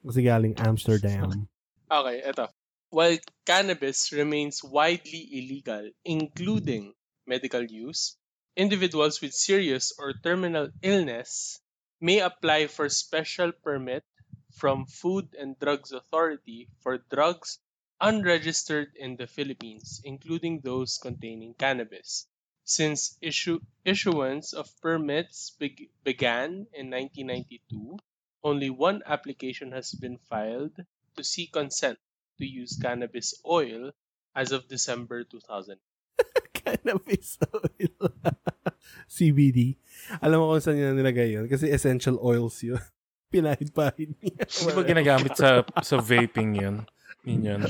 Kasi 0.03 0.27
galing 0.27 0.59
ah, 0.59 0.67
Amsterdam. 0.67 1.47
Okay, 1.87 2.19
eto. 2.27 2.51
While 2.91 3.23
cannabis 3.47 4.11
remains 4.11 4.67
widely 4.67 5.23
illegal, 5.39 5.87
including 6.03 6.99
medical 7.31 7.63
use, 7.63 8.19
individuals 8.59 9.23
with 9.23 9.39
serious 9.39 9.95
or 10.03 10.19
terminal 10.19 10.75
illness 10.83 11.63
may 12.03 12.19
apply 12.19 12.67
for 12.67 12.91
special 12.91 13.55
permit 13.55 14.03
from 14.51 14.91
Food 14.91 15.39
and 15.39 15.55
Drugs 15.63 15.95
Authority 15.95 16.67
for 16.83 16.99
drugs 16.99 17.63
unregistered 18.01 18.99
in 18.99 19.15
the 19.15 19.31
Philippines, 19.31 20.03
including 20.03 20.59
those 20.67 20.99
containing 20.99 21.55
cannabis. 21.55 22.27
Since 22.69 23.17
issue, 23.25 23.65
issuance 23.81 24.53
of 24.53 24.69
permits 24.85 25.57
beg- 25.57 25.89
began 26.05 26.69
in 26.77 26.93
1992, 26.93 27.97
only 28.45 28.69
one 28.69 29.01
application 29.09 29.73
has 29.73 29.97
been 29.97 30.21
filed 30.29 30.77
to 31.17 31.25
seek 31.25 31.57
consent 31.57 31.97
to 32.37 32.45
use 32.45 32.77
cannabis 32.77 33.33
oil 33.41 33.97
as 34.37 34.53
of 34.53 34.69
December 34.69 35.25
2000. 35.25 35.81
Cannabis 36.53 37.41
oil. 37.49 38.13
CBD. 39.09 39.81
Alam 40.21 40.37
mo 40.37 40.45
kung 40.53 40.61
saan 40.61 40.77
nila 40.77 40.93
nilagay 40.93 41.41
yun? 41.41 41.49
Kasi 41.49 41.73
essential 41.73 42.21
oils 42.21 42.61
yun. 42.61 42.85
Pinahid-pahid 43.33 44.13
niya. 44.21 44.45
Hindi 44.45 44.73
ba 44.77 44.85
ginagamit 44.85 45.33
sa 45.33 45.65
sa 45.81 45.97
vaping 46.05 46.61
yun? 46.61 46.77
Yun 47.25 47.49
yun. 47.49 47.61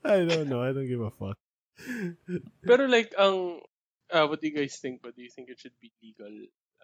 I 0.00 0.24
don't 0.24 0.48
know. 0.48 0.64
I 0.64 0.72
don't 0.72 0.88
give 0.88 1.04
a 1.04 1.12
fuck. 1.12 1.36
Pero 2.64 2.88
like, 2.88 3.12
ang, 3.20 3.60
uh, 4.12 4.24
what 4.26 4.38
do 4.40 4.46
you 4.46 4.54
guys 4.54 4.78
think? 4.78 5.02
What 5.02 5.16
do 5.16 5.22
you 5.22 5.32
think 5.32 5.50
it 5.50 5.58
should 5.58 5.76
be 5.80 5.90
legal? 6.02 6.32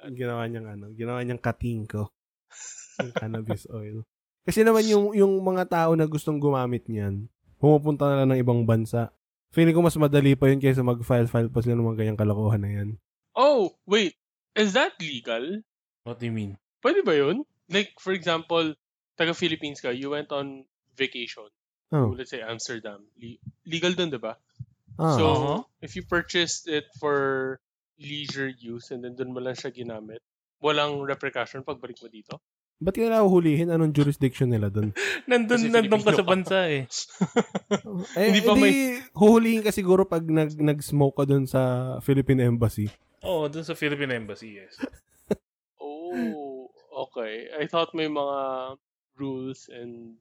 Ang 0.02 0.16
ginawa 0.18 0.42
niyang 0.50 0.68
ano, 0.68 0.90
ginawa 0.94 1.22
niyang 1.22 1.42
kating 1.42 1.86
ko. 1.86 2.10
Yung 3.02 3.14
cannabis 3.16 3.64
oil. 3.72 4.04
Kasi 4.42 4.66
naman 4.66 4.82
yung, 4.84 5.14
yung 5.14 5.38
mga 5.38 5.70
tao 5.70 5.90
na 5.94 6.04
gustong 6.04 6.42
gumamit 6.42 6.84
niyan, 6.90 7.30
pumupunta 7.62 8.10
na 8.10 8.22
lang 8.22 8.34
ng 8.34 8.42
ibang 8.42 8.66
bansa. 8.66 9.14
Feeling 9.54 9.72
ko 9.72 9.86
mas 9.86 9.94
madali 9.94 10.34
pa 10.34 10.50
yun 10.50 10.58
kaysa 10.58 10.82
mag-file-file 10.82 11.48
pa 11.48 11.62
sila 11.62 11.78
ng 11.78 11.86
mga 11.86 11.98
ganyang 12.02 12.20
kalokohan 12.20 12.60
na 12.60 12.70
yan. 12.74 12.88
Oh, 13.38 13.72
wait. 13.86 14.18
Is 14.58 14.74
that 14.74 14.98
legal? 14.98 15.62
What 16.02 16.18
do 16.18 16.26
you 16.26 16.34
mean? 16.34 16.58
Pwede 16.82 17.06
ba 17.06 17.14
yun? 17.14 17.46
Like, 17.70 17.94
for 18.02 18.10
example, 18.12 18.74
taga-Philippines 19.14 19.78
ka, 19.78 19.94
you 19.94 20.10
went 20.10 20.34
on 20.34 20.66
vacation. 20.98 21.48
Oh. 21.94 22.10
Let's 22.16 22.34
say 22.34 22.42
Amsterdam. 22.42 23.04
Le- 23.20 23.40
legal 23.68 23.94
dun, 23.94 24.10
di 24.10 24.18
ba? 24.18 24.34
Ah. 24.96 25.16
So, 25.16 25.24
Uh-huh. 25.24 25.60
if 25.80 25.94
you 25.94 26.02
purchased 26.02 26.66
it 26.66 26.84
for 26.96 27.58
leisure 27.96 28.50
use 28.50 28.90
and 28.90 29.00
then 29.00 29.14
dun 29.14 29.30
mo 29.30 29.38
lang 29.38 29.54
siya 29.54 29.70
ginamit, 29.70 30.20
walang 30.58 31.00
repercussion 31.02 31.62
pagbalik 31.62 31.98
mo 31.98 32.08
dito? 32.08 32.38
Ba't 32.76 32.98
ka 32.98 33.06
na 33.06 33.22
huhulihin? 33.22 33.70
Anong 33.70 33.94
jurisdiction 33.94 34.50
nila 34.50 34.66
doon? 34.66 34.90
Nandun, 35.30 35.54
Kasi 35.54 35.70
nandun 35.70 36.02
ka 36.02 36.10
Filipino 36.10 36.18
sa 36.18 36.24
ka. 36.26 36.30
bansa 36.34 36.58
eh. 36.66 36.82
Eh, 38.18 38.26
Hindi 38.26 38.40
pa 38.42 38.52
edi, 38.52 38.60
may- 38.60 38.98
huhulihin 39.14 39.62
ka 39.62 39.70
siguro 39.70 40.02
pag 40.02 40.26
nag, 40.26 40.50
nag-smoke 40.52 41.14
ka 41.14 41.24
doon 41.24 41.46
sa 41.46 41.60
Philippine 42.02 42.42
Embassy. 42.42 42.90
Oo, 43.22 43.46
oh, 43.46 43.48
dun 43.48 43.62
sa 43.62 43.78
Philippine 43.78 44.18
Embassy, 44.18 44.58
yes. 44.58 44.74
Oh, 45.78 46.66
okay. 47.06 47.46
I 47.54 47.66
thought 47.66 47.94
may 47.94 48.10
mga 48.10 48.38
rules 49.14 49.70
and 49.70 50.18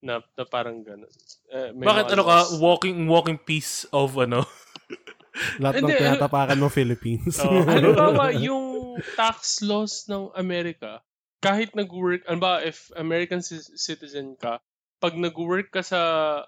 na, 0.00 0.22
na 0.34 0.44
parang 0.44 0.80
ganun. 0.80 1.10
Eh, 1.50 1.74
Bakit 1.74 2.14
ano 2.14 2.22
ka, 2.24 2.36
walking 2.58 3.06
walking 3.06 3.38
piece 3.38 3.86
of 3.90 4.14
ano? 4.16 4.46
Lahat 5.62 5.78
ng 5.78 5.86
Hindi, 5.86 5.94
ano- 5.94 6.02
tinatapakan 6.18 6.58
mo 6.58 6.68
Philippines. 6.68 7.38
Oo. 7.42 7.62
ano 7.62 7.94
ba 7.94 8.10
ba 8.10 8.26
yung 8.46 8.98
tax 9.14 9.62
laws 9.62 10.06
ng 10.10 10.34
Amerika? 10.34 11.02
Kahit 11.38 11.78
nag-work, 11.78 12.26
ano 12.26 12.42
ba, 12.42 12.58
if 12.58 12.90
American 12.98 13.38
ci- 13.38 13.62
citizen 13.78 14.34
ka, 14.34 14.58
pag 14.98 15.14
nag-work 15.14 15.70
ka 15.70 15.86
sa 15.86 16.00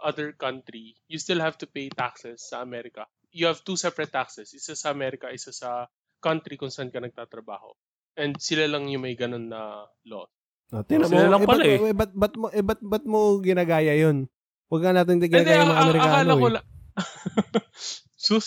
other 0.02 0.34
country, 0.34 0.98
you 1.06 1.22
still 1.22 1.38
have 1.38 1.54
to 1.54 1.70
pay 1.70 1.86
taxes 1.86 2.50
sa 2.50 2.58
Amerika. 2.58 3.06
You 3.30 3.46
have 3.46 3.62
two 3.62 3.78
separate 3.78 4.10
taxes. 4.10 4.50
Isa 4.50 4.74
sa 4.74 4.90
Amerika, 4.90 5.30
isa 5.30 5.54
sa 5.54 5.86
country 6.18 6.58
kung 6.58 6.74
saan 6.74 6.90
ka 6.90 6.98
nagtatrabaho. 6.98 7.70
And 8.18 8.34
sila 8.42 8.66
lang 8.66 8.90
yung 8.90 9.06
may 9.06 9.14
ganun 9.14 9.54
na 9.54 9.86
law. 10.02 10.26
Oh, 10.70 10.82
tingnan 10.82 11.04
mo, 11.04 11.12
Sila 11.12 11.28
lang 11.28 11.42
eh, 11.42 11.48
pala 11.48 11.58
ba't, 11.58 11.66
eh. 11.66 11.78
eh, 11.82 11.92
ba't, 11.92 12.12
ba't, 12.12 12.34
mo, 12.34 12.46
eh, 12.48 12.62
ba't, 12.62 12.80
ba't 12.80 13.04
mo 13.04 13.18
ginagaya 13.38 13.90
yun? 13.92 14.30
Huwag 14.66 14.82
nga 14.82 14.94
natin 14.94 15.18
Hindi, 15.18 15.26
ginagaya 15.28 15.58
yung 15.58 15.66
mga 15.66 15.74
a- 15.74 15.76
a- 15.76 15.84
Amerikano 15.84 16.10
akala 16.12 16.32
ko 16.32 16.46
eh. 16.46 16.52
lang. 16.54 16.66
Sus, 18.16 18.46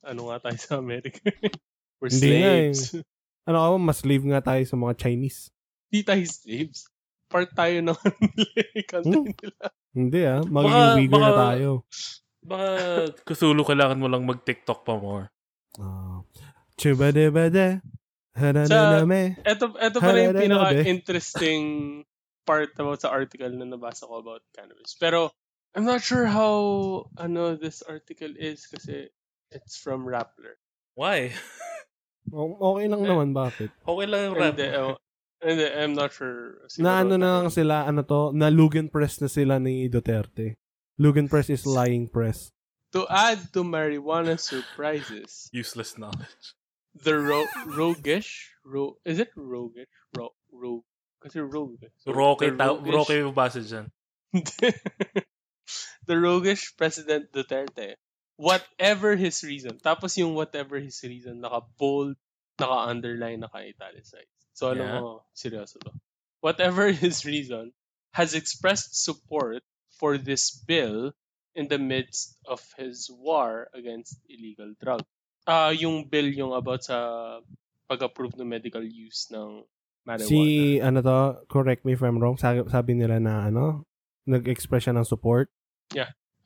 ano 0.00 0.30
nga 0.30 0.38
tayo 0.40 0.58
sa 0.58 0.74
Amerika? 0.76 1.18
We're 1.98 2.08
Hindi 2.08 2.28
nga 2.32 2.52
eh. 2.52 2.70
slaves. 2.70 3.02
Ano 3.44 3.56
ka 3.56 3.68
ba, 3.68 3.78
mas 3.80 3.98
slave 3.98 4.24
nga 4.24 4.40
tayo 4.40 4.62
sa 4.62 4.76
mga 4.76 4.94
Chinese. 4.96 5.50
Hindi 5.88 6.00
tayo 6.02 6.22
slaves. 6.24 6.80
Part 7.26 7.50
tayo 7.52 7.76
ng 7.80 7.98
country 8.92 9.18
Hmm? 9.18 9.34
nila. 9.34 9.64
Hindi 9.90 10.20
ah, 10.22 10.40
Baka- 10.40 10.54
magiging 10.60 10.98
Uyghur 11.00 11.18
na 11.18 11.26
baka- 11.26 11.42
tayo. 11.42 11.70
Baka 12.40 12.66
Cthulhu 13.26 13.62
kailangan 13.64 13.98
mo 13.98 14.06
lang 14.06 14.22
mag-TikTok 14.22 14.80
pa 14.80 14.94
more. 14.94 15.26
Ah. 15.76 16.22
Chubadebade. 16.76 17.82
Harananame. 18.36 19.40
Ito, 19.40 19.72
ito 19.80 19.98
pa 19.98 20.10
rin 20.12 20.30
yung 20.30 20.38
pinaka-interesting 20.38 21.64
part 22.44 22.70
about 22.76 23.00
sa 23.00 23.10
article 23.10 23.50
na 23.50 23.64
nabasa 23.64 24.06
ko 24.06 24.20
about 24.20 24.44
cannabis. 24.54 24.94
Pero, 25.00 25.32
I'm 25.74 25.88
not 25.88 26.04
sure 26.04 26.28
how, 26.28 27.08
ano, 27.16 27.56
this 27.56 27.82
article 27.82 28.32
is 28.36 28.68
kasi 28.68 29.08
it's 29.50 29.76
from 29.76 30.06
Rappler. 30.06 30.60
Why? 30.94 31.36
Okay 32.32 32.86
lang 32.88 33.02
naman, 33.04 33.36
bakit? 33.36 33.70
Okay 33.84 34.06
lang 34.08 34.20
yung 34.30 34.34
rap. 34.34 34.56
Hindi, 34.56 34.66
oh, 34.78 34.96
hindi, 35.44 35.66
I'm 35.68 35.92
not 35.92 36.16
sure. 36.16 36.64
Na 36.80 37.04
ano 37.04 37.20
na 37.20 37.44
lang 37.44 37.52
sila, 37.52 37.84
ano 37.84 38.02
to, 38.02 38.32
na 38.32 38.48
Lugan 38.48 38.88
Press 38.88 39.20
na 39.20 39.28
sila 39.28 39.60
ni 39.60 39.86
Duterte. 39.92 40.56
Lugan 40.96 41.28
Press 41.28 41.52
is 41.52 41.68
lying 41.68 42.08
press. 42.08 42.48
To 42.96 43.04
add 43.12 43.52
to 43.52 43.60
marijuana 43.60 44.40
surprises, 44.40 45.52
Useless 45.52 46.00
knowledge. 46.00 46.55
The 47.04 47.18
ro- 47.18 47.46
roguish, 47.66 48.50
ro- 48.64 48.96
is 49.04 49.18
it 49.18 49.30
roguish? 49.36 49.88
Ro- 50.16 50.34
ro- 50.52 50.84
kasi 51.20 51.40
rogue. 51.40 51.80
So, 52.04 52.12
Roque, 52.12 52.54
ta- 52.56 52.78
Roque 52.78 53.16
yung 53.18 53.34
base 53.34 53.64
dyan. 53.66 53.90
the 56.06 56.16
roguish 56.18 56.76
President 56.76 57.32
Duterte, 57.32 57.94
whatever 58.36 59.16
his 59.16 59.42
reason, 59.42 59.78
tapos 59.82 60.16
yung 60.16 60.34
whatever 60.34 60.78
his 60.78 61.00
reason, 61.02 61.40
naka-bold, 61.40 62.16
naka-underline, 62.60 63.40
naka-italicize. 63.40 64.30
So, 64.54 64.70
ano 64.72 64.82
Yeah. 64.84 65.00
mo, 65.00 65.24
seryoso 65.34 65.80
to. 65.84 65.92
Whatever 66.40 66.92
his 66.94 67.24
reason, 67.24 67.72
has 68.14 68.34
expressed 68.34 68.96
support 68.96 69.62
for 70.00 70.16
this 70.16 70.50
bill 70.52 71.12
in 71.56 71.68
the 71.68 71.78
midst 71.80 72.36
of 72.46 72.60
his 72.76 73.08
war 73.12 73.68
against 73.74 74.16
illegal 74.28 74.72
drug. 74.80 75.02
Ah, 75.46 75.70
yung 75.70 76.10
bill 76.10 76.34
yung 76.34 76.52
about 76.52 76.82
sa 76.82 76.98
pag-approve 77.86 78.34
ng 78.34 78.50
medical 78.50 78.82
use 78.82 79.30
ng 79.30 79.62
marijuana. 80.02 80.26
Si, 80.26 80.78
ano 80.82 80.98
to, 81.02 81.18
correct 81.46 81.86
me 81.86 81.94
if 81.94 82.02
I'm 82.02 82.18
wrong, 82.18 82.34
sabi, 82.34 82.66
sabi 82.66 82.98
nila 82.98 83.22
na, 83.22 83.46
ano, 83.46 83.86
nag-express 84.26 84.90
siya 84.90 84.94
ng 84.98 85.06
support. 85.06 85.46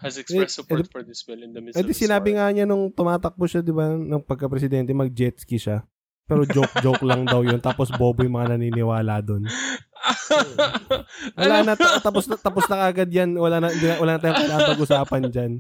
has 0.01 0.17
expressed 0.17 0.57
Eh, 0.57 0.59
support 0.65 0.85
eh, 0.85 0.93
for 0.93 1.03
this 1.05 1.25
bill 1.25 1.41
in 1.45 1.53
the 1.53 1.61
midst 1.61 1.77
Eh 1.77 1.85
of 1.85 1.93
sinabi 1.97 2.37
nga 2.37 2.49
niya 2.53 2.65
nung 2.65 2.89
tumatakbo 2.93 3.45
siya, 3.45 3.61
di 3.61 3.73
ba, 3.73 3.93
ng 3.93 4.25
pagka-presidente, 4.25 4.93
mag-jet 4.97 5.41
ski 5.41 5.61
siya. 5.61 5.85
Pero 6.25 6.45
joke-joke 6.49 7.05
lang 7.11 7.29
daw 7.29 7.45
yun. 7.45 7.61
Tapos 7.61 7.93
bobo 7.93 8.25
yung 8.25 8.37
mga 8.37 8.57
naniniwala 8.57 9.21
doon. 9.21 9.45
Wala 11.41 11.57
na, 11.67 11.75
ta- 11.77 12.01
tapos 12.01 12.25
na, 12.31 12.37
tapos 12.41 12.65
na 12.71 12.89
agad 12.89 13.09
yan. 13.13 13.37
Wala 13.37 13.61
na, 13.61 13.69
na- 13.69 13.99
wala 14.01 14.13
na 14.17 14.21
tayong 14.23 14.41
kailangan 14.45 14.71
pag-usapan 14.77 15.23
dyan. 15.29 15.53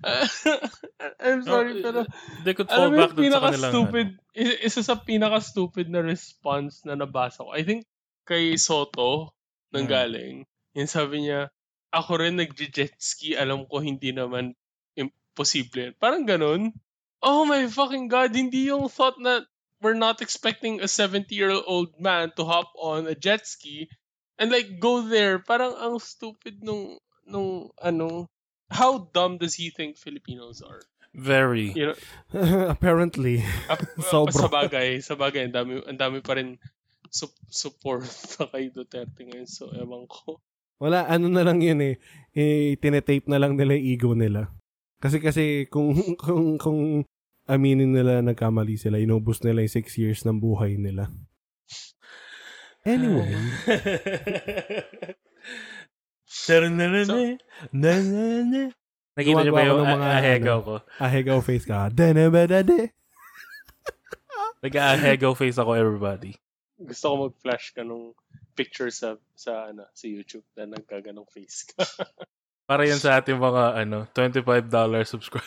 I'm 1.20 1.44
sorry, 1.44 1.80
No, 1.80 1.84
pero 1.84 2.00
They 2.44 2.54
could 2.56 2.68
fall 2.68 2.88
back 2.90 3.12
dun 3.12 3.30
sa 3.32 3.40
kanilang... 3.40 3.72
pinaka-stupid, 3.72 4.06
ano. 4.16 4.64
isa 4.64 4.80
sa 4.80 4.96
pinaka-stupid 4.96 5.86
na 5.92 6.00
response 6.00 6.84
na 6.88 6.96
nabasa 6.96 7.44
ko. 7.44 7.52
I 7.52 7.62
think 7.64 7.84
kay 8.24 8.56
Soto 8.56 9.34
nang 9.70 9.86
Hmm. 9.86 9.92
galing. 9.92 10.36
Yung 10.76 10.90
sabi 10.90 11.26
niya, 11.28 11.50
ako 11.90 12.22
rin 12.22 12.38
nag-jet 12.38 12.94
ski, 12.96 13.34
alam 13.34 13.66
ko 13.66 13.82
hindi 13.82 14.14
naman 14.14 14.54
imposible. 14.94 15.92
Parang 15.98 16.24
ganun. 16.24 16.70
Oh 17.20 17.44
my 17.44 17.66
fucking 17.68 18.08
god, 18.08 18.32
hindi 18.32 18.70
yung 18.72 18.88
thought 18.88 19.18
na 19.20 19.44
we're 19.80 19.98
not 19.98 20.20
expecting 20.24 20.80
a 20.80 20.88
70-year-old 20.88 21.96
man 22.00 22.32
to 22.36 22.44
hop 22.44 22.72
on 22.76 23.08
a 23.08 23.16
jet 23.16 23.44
ski 23.44 23.88
and 24.38 24.48
like 24.52 24.80
go 24.80 25.04
there. 25.04 25.40
Parang 25.40 25.76
ang 25.76 25.96
stupid 26.00 26.64
nung 26.64 26.96
nung 27.28 27.68
ano 27.76 28.28
how 28.70 29.10
dumb 29.12 29.36
does 29.38 29.54
he 29.58 29.70
think 29.70 29.98
Filipinos 29.98 30.62
are? 30.62 30.80
Very. 31.10 31.74
You 31.74 31.90
know, 31.90 31.98
Apparently. 32.74 33.42
ap- 33.66 33.82
Sobra. 34.10 34.30
sa 34.30 34.46
bagay, 34.46 35.02
sa 35.02 35.18
bagay, 35.18 35.50
ang 35.50 35.54
dami, 35.54 35.72
ang 35.82 35.98
dami 35.98 36.18
pa 36.22 36.38
rin 36.38 36.54
sup- 37.10 37.34
support 37.50 38.06
sa 38.38 38.46
kay 38.46 38.70
Duterte 38.70 39.26
ngayon. 39.26 39.50
So, 39.50 39.68
ewan 39.74 40.06
ko. 40.06 40.38
Wala, 40.80 41.04
ano 41.10 41.28
na 41.28 41.42
lang 41.44 41.60
yun 41.60 41.82
eh. 41.82 41.98
eh 42.32 42.78
tinetape 42.78 43.28
na 43.28 43.36
lang 43.36 43.58
nila 43.58 43.74
yung 43.76 43.86
ego 43.90 44.10
nila. 44.14 44.48
Kasi 45.02 45.18
kasi 45.20 45.66
kung 45.68 45.92
kung 46.16 46.56
kung 46.56 47.04
aminin 47.50 47.90
nila 47.90 48.22
nagkamali 48.22 48.78
sila, 48.78 48.96
inubos 48.96 49.42
nila 49.42 49.66
yung 49.66 49.74
six 49.76 49.98
years 49.98 50.22
ng 50.24 50.38
buhay 50.38 50.78
nila. 50.78 51.10
Anyway. 52.80 53.28
Nanana. 57.74 58.70
Nakita 59.18 59.42
niyo 59.42 59.52
ba 59.52 59.66
yung 59.66 59.82
mga, 59.82 60.06
ahegaw 60.22 60.58
ano, 60.62 60.64
ko? 60.64 60.74
Ahegaw 61.02 61.38
face 61.42 61.66
ka. 61.66 61.90
Nag-ahegaw 64.64 65.34
face 65.34 65.58
ako, 65.58 65.74
everybody. 65.74 66.38
Gusto 66.78 67.04
ko 67.10 67.14
mag-flash 67.28 67.74
ka 67.74 67.82
nung 67.82 68.14
picture 68.54 68.94
sa 68.94 69.18
sa 69.36 69.72
ano 69.72 69.84
sa 69.92 70.06
YouTube 70.06 70.46
na 70.54 70.70
nagkaganong 70.70 71.26
face 71.28 71.66
ka. 71.74 71.82
Para 72.70 72.86
yan 72.86 73.02
sa 73.02 73.18
ating 73.18 73.36
mga 73.36 73.82
ano, 73.82 74.06
$25 74.14 74.70
subscribe. 75.02 75.42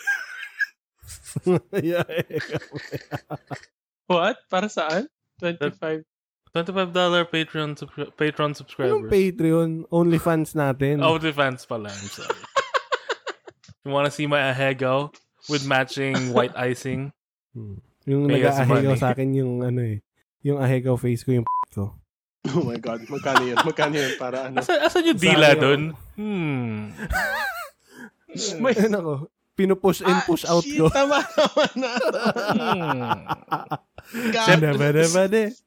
yeah. 1.79 2.03
What? 4.11 4.43
Para 4.51 4.67
saan? 4.67 5.07
25? 5.39 6.03
$25 6.53 6.93
Patreon 7.25 7.73
subscri- 7.73 8.13
Patreon 8.13 8.45
Anong 8.45 8.55
subscribers. 8.55 9.09
Patreon? 9.09 9.69
Only 9.89 10.21
fans 10.21 10.53
natin. 10.53 11.01
OnlyFans 11.03 11.65
pala, 11.65 11.89
I'm 11.89 12.07
sorry. 12.07 12.37
you 13.81 13.89
wanna 13.89 14.13
see 14.13 14.29
my 14.29 14.53
ahegaw 14.53 15.09
with 15.49 15.65
matching 15.65 16.31
white 16.31 16.53
icing? 16.53 17.09
Hmm. 17.51 17.81
Yung 18.05 18.27
money. 18.27 18.93
sa 18.95 19.11
akin 19.11 19.33
yung 19.33 19.63
ano 19.63 19.81
eh. 19.81 20.05
Yung 20.43 20.59
ahegaw 20.59 20.93
face 20.93 21.23
ko 21.23 21.33
yung 21.33 21.47
ko. 21.75 21.97
Oh 22.53 22.61
my 22.61 22.77
God. 22.77 23.01
Magkano 23.07 23.47
yun? 23.47 23.57
Magkano 23.57 23.95
yun 23.95 24.13
para 24.19 24.45
ano? 24.45 24.59
Asa, 24.59 24.75
asan 24.83 25.09
yung 25.09 25.17
dila 25.17 25.55
dun? 25.55 25.81
Hmm. 26.13 26.91
May, 28.59 28.75
Ano 28.77 28.99
ko? 28.99 29.13
Pinupush 29.53 30.01
in, 30.01 30.17
push 30.25 30.43
out 30.45 30.59
Ah, 30.59 30.67
shit, 30.67 30.81
ko. 30.81 30.89
Tama 30.89 31.17
naman 31.23 31.71
na. 31.77 31.91
hmm. 32.51 33.13
Gago. 34.13 34.45
Hadabadabade. 34.45 35.57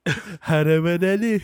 Hadabadali. 0.46 1.42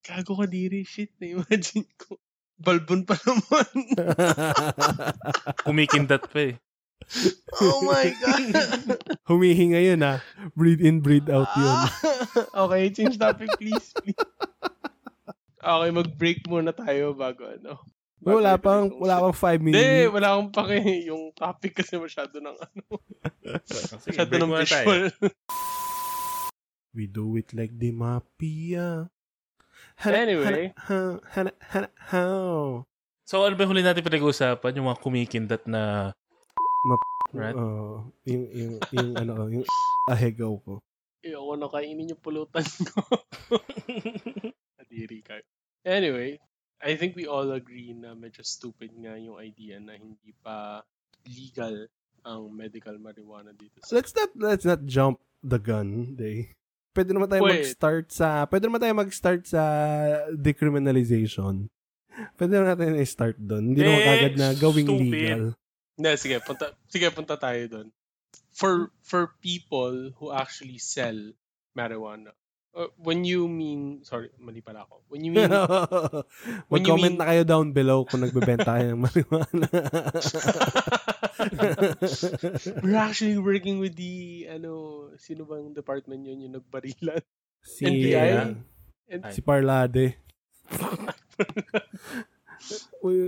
Gago 0.00 0.32
ka 0.40 0.46
diri. 0.48 0.88
Shit. 0.88 1.12
Na-imagine 1.20 1.84
ko. 2.00 2.16
Balbon 2.58 3.06
pa 3.06 3.14
naman. 3.22 3.68
Kumikindat 5.68 6.26
pa 6.32 6.40
eh. 6.50 6.54
oh 7.62 7.86
my 7.86 8.10
God. 8.18 8.42
Humihinga 9.30 9.78
yun 9.78 10.02
ah. 10.02 10.18
Breathe 10.58 10.82
in, 10.82 10.98
breathe 10.98 11.30
out 11.30 11.46
yun. 11.54 11.70
Ah. 11.70 11.88
okay, 12.66 12.90
change 12.90 13.14
topic 13.14 13.52
please. 13.62 13.94
please. 14.02 14.18
Okay, 15.62 15.90
mag-break 15.94 16.42
muna 16.50 16.74
tayo 16.74 17.14
bago 17.14 17.46
ano. 17.46 17.78
Wala 18.18 18.58
pang, 18.58 18.90
wala 18.98 19.22
pang 19.22 19.36
five 19.36 19.62
Hindi, 19.62 19.78
minutes. 19.78 20.10
wala 20.10 20.28
akong 20.34 20.50
pake. 20.50 20.78
Yung 21.06 21.30
topic 21.32 21.72
kasi 21.78 21.94
masyado 21.96 22.34
ng 22.38 22.56
ano. 22.56 22.82
Sige, 23.70 24.10
Masyado 24.10 24.32
ng 24.34 24.52
visual. 24.52 25.02
We 26.92 27.06
do 27.06 27.38
it 27.38 27.54
like 27.54 27.70
the 27.78 27.94
mafia. 27.94 29.06
Anyway. 30.02 30.74
Hana, 30.74 31.22
hana, 31.30 31.50
hana, 31.62 31.88
how? 32.10 32.82
So 33.22 33.44
ano 33.44 33.54
ba 33.54 33.62
yung 33.62 33.76
huli 33.76 33.84
natin 33.84 34.02
pinag-uusapan? 34.02 34.74
Yung 34.78 34.88
mga 34.88 35.02
kumikindat 35.02 35.62
na... 35.68 36.10
Ma- 36.86 37.06
Right? 37.28 37.52
Oo. 37.52 38.08
yung, 38.24 38.44
yung, 38.48 38.72
yung, 38.88 39.10
ano, 39.12 39.32
yung 39.52 39.66
ahegaw 40.08 40.56
ko. 40.64 40.80
Ayoko 41.20 41.60
na 41.60 41.68
kainin 41.68 42.08
yung 42.08 42.22
pulutan 42.24 42.64
ko. 42.64 43.04
Kadiri 44.80 45.20
kayo. 45.20 45.44
Anyway, 45.84 46.40
I 46.78 46.94
think 46.94 47.18
we 47.18 47.26
all 47.26 47.50
agree 47.50 47.90
na 47.90 48.14
medyo 48.14 48.46
stupid 48.46 48.94
nga 48.94 49.18
yung 49.18 49.38
idea 49.38 49.82
na 49.82 49.98
hindi 49.98 50.30
pa 50.38 50.82
legal 51.26 51.90
ang 52.22 52.50
medical 52.54 52.94
marijuana 52.98 53.50
dito 53.50 53.82
sa 53.82 53.98
Let's 53.98 54.14
not, 54.14 54.30
let's 54.38 54.66
not 54.66 54.86
jump 54.86 55.18
the 55.42 55.58
gun, 55.58 56.14
day. 56.14 56.54
Pwede 56.94 57.14
naman 57.14 57.30
tayo 57.30 57.46
Wait. 57.46 57.62
mag-start 57.62 58.10
sa, 58.10 58.46
pwede 58.46 58.66
naman 58.66 58.82
tayo 58.82 58.94
mag-start 58.94 59.42
sa 59.46 59.62
decriminalization. 60.34 61.70
Pwede 62.34 62.50
naman 62.58 62.74
natin 62.74 62.98
i-start 62.98 63.38
doon. 63.38 63.74
Hindi 63.74 63.82
naman 63.86 64.02
Eh, 64.02 64.06
kagad 64.10 64.34
na 64.34 64.48
gawing 64.54 64.86
stupid. 64.90 65.06
legal. 65.06 65.42
Hindi, 65.94 66.10
sige, 66.18 66.36
punta, 66.42 66.66
sige, 66.90 67.06
punta 67.14 67.34
tayo 67.38 67.62
doon. 67.70 67.88
For, 68.50 68.90
for 69.02 69.34
people 69.38 70.10
who 70.18 70.34
actually 70.34 70.82
sell 70.82 71.14
marijuana. 71.78 72.34
Uh, 72.76 72.92
when 73.00 73.24
you 73.24 73.48
mean, 73.48 74.04
sorry, 74.04 74.28
mali 74.38 74.60
pala 74.60 74.84
ako. 74.86 75.00
When 75.08 75.24
you 75.24 75.32
mean, 75.32 75.48
when 76.70 76.84
you 76.84 76.94
Mag-comment 76.94 77.16
mean- 77.16 77.18
na 77.18 77.26
kayo 77.32 77.42
down 77.48 77.72
below 77.72 78.04
kung 78.04 78.20
nagbebenta 78.22 78.76
kayo 78.78 78.92
ng 78.94 79.02
marijuana. 79.02 79.66
we're 82.84 83.00
actually 83.00 83.40
working 83.40 83.80
with 83.80 83.96
the, 83.96 84.46
ano, 84.52 85.08
sino 85.18 85.48
bang 85.48 85.72
department 85.74 86.28
yun 86.28 86.44
yung 86.44 86.54
nagbarilan? 86.60 87.24
si, 87.64 87.88
NBI? 87.88 88.30
uh, 88.36 88.52
And, 89.08 89.22
si 89.32 89.40
Parlade. 89.40 90.20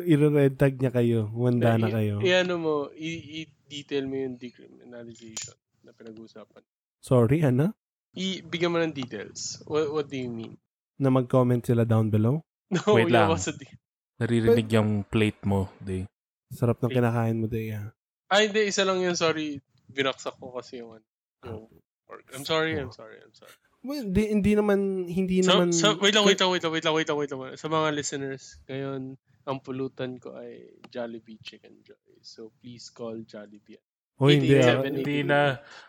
I-red 0.05 0.61
tag 0.61 0.77
niya 0.77 0.93
kayo. 0.93 1.33
Wanda 1.33 1.81
na 1.81 1.89
kayo. 1.89 2.21
I-ano 2.21 2.61
mo, 2.61 2.75
i-detail 2.93 4.05
mo 4.05 4.21
yung 4.21 4.37
decriminalization 4.37 5.57
na 5.83 5.97
pinag-uusapan. 5.97 6.61
Sorry, 7.01 7.41
ano? 7.41 7.73
I-bigyan 8.15 8.73
mo 8.75 8.79
ng 8.83 8.95
details. 8.95 9.63
What, 9.67 9.91
what 9.93 10.07
do 10.11 10.19
you 10.19 10.31
mean? 10.31 10.59
Na 10.99 11.09
mag-comment 11.09 11.63
sila 11.63 11.87
down 11.87 12.11
below? 12.11 12.43
No, 12.71 12.95
Wait 12.95 13.11
yeah, 13.11 13.27
lang. 13.27 13.35
de- 13.35 13.79
Naririnig 14.23 14.69
yung 14.71 15.03
plate 15.03 15.43
mo, 15.43 15.67
day. 15.83 16.07
Sarap 16.55 16.79
ng 16.79 16.93
kinakain 16.95 17.35
mo, 17.35 17.51
Dea. 17.51 17.91
Ay, 18.31 18.47
hindi. 18.47 18.71
Isa 18.71 18.87
lang 18.87 19.03
yun. 19.03 19.19
Sorry. 19.19 19.59
Binaksak 19.91 20.39
ko 20.39 20.55
kasi 20.55 20.79
yung, 20.79 20.95
ano, 20.95 21.07
yung 21.43 21.67
pork. 22.07 22.23
I'm 22.31 22.47
sorry, 22.47 22.79
I'm 22.79 22.95
sorry, 22.95 23.19
I'm 23.19 23.35
sorry. 23.35 23.51
Well, 23.83 24.07
di, 24.07 24.31
hindi 24.31 24.55
naman, 24.55 25.11
hindi 25.11 25.43
So, 25.43 25.57
naman... 25.57 25.75
so, 25.75 25.99
wait 25.99 26.15
lang, 26.15 26.23
wait 26.29 26.39
lang, 26.39 26.53
wait 26.53 26.63
lang, 26.63 26.71
wait 26.71 26.85
lang, 26.87 26.95
wait 26.95 27.09
lang, 27.09 27.19
wait 27.19 27.31
lang. 27.33 27.59
Sa 27.59 27.67
mga 27.67 27.89
listeners, 27.91 28.61
ngayon, 28.71 29.17
ang 29.51 29.59
pulutan 29.65 30.21
ko 30.21 30.37
ay 30.39 30.79
Jollibee 30.93 31.41
Chicken 31.43 31.81
Joy. 31.83 32.23
So, 32.23 32.53
please 32.63 32.93
call 32.93 33.25
Jollibee. 33.27 33.81
Oh, 34.21 34.29
hindi. 34.29 34.53
ah. 34.55 34.85
87, 34.85 35.01
Hindi 35.01 35.19
na. 35.25 35.41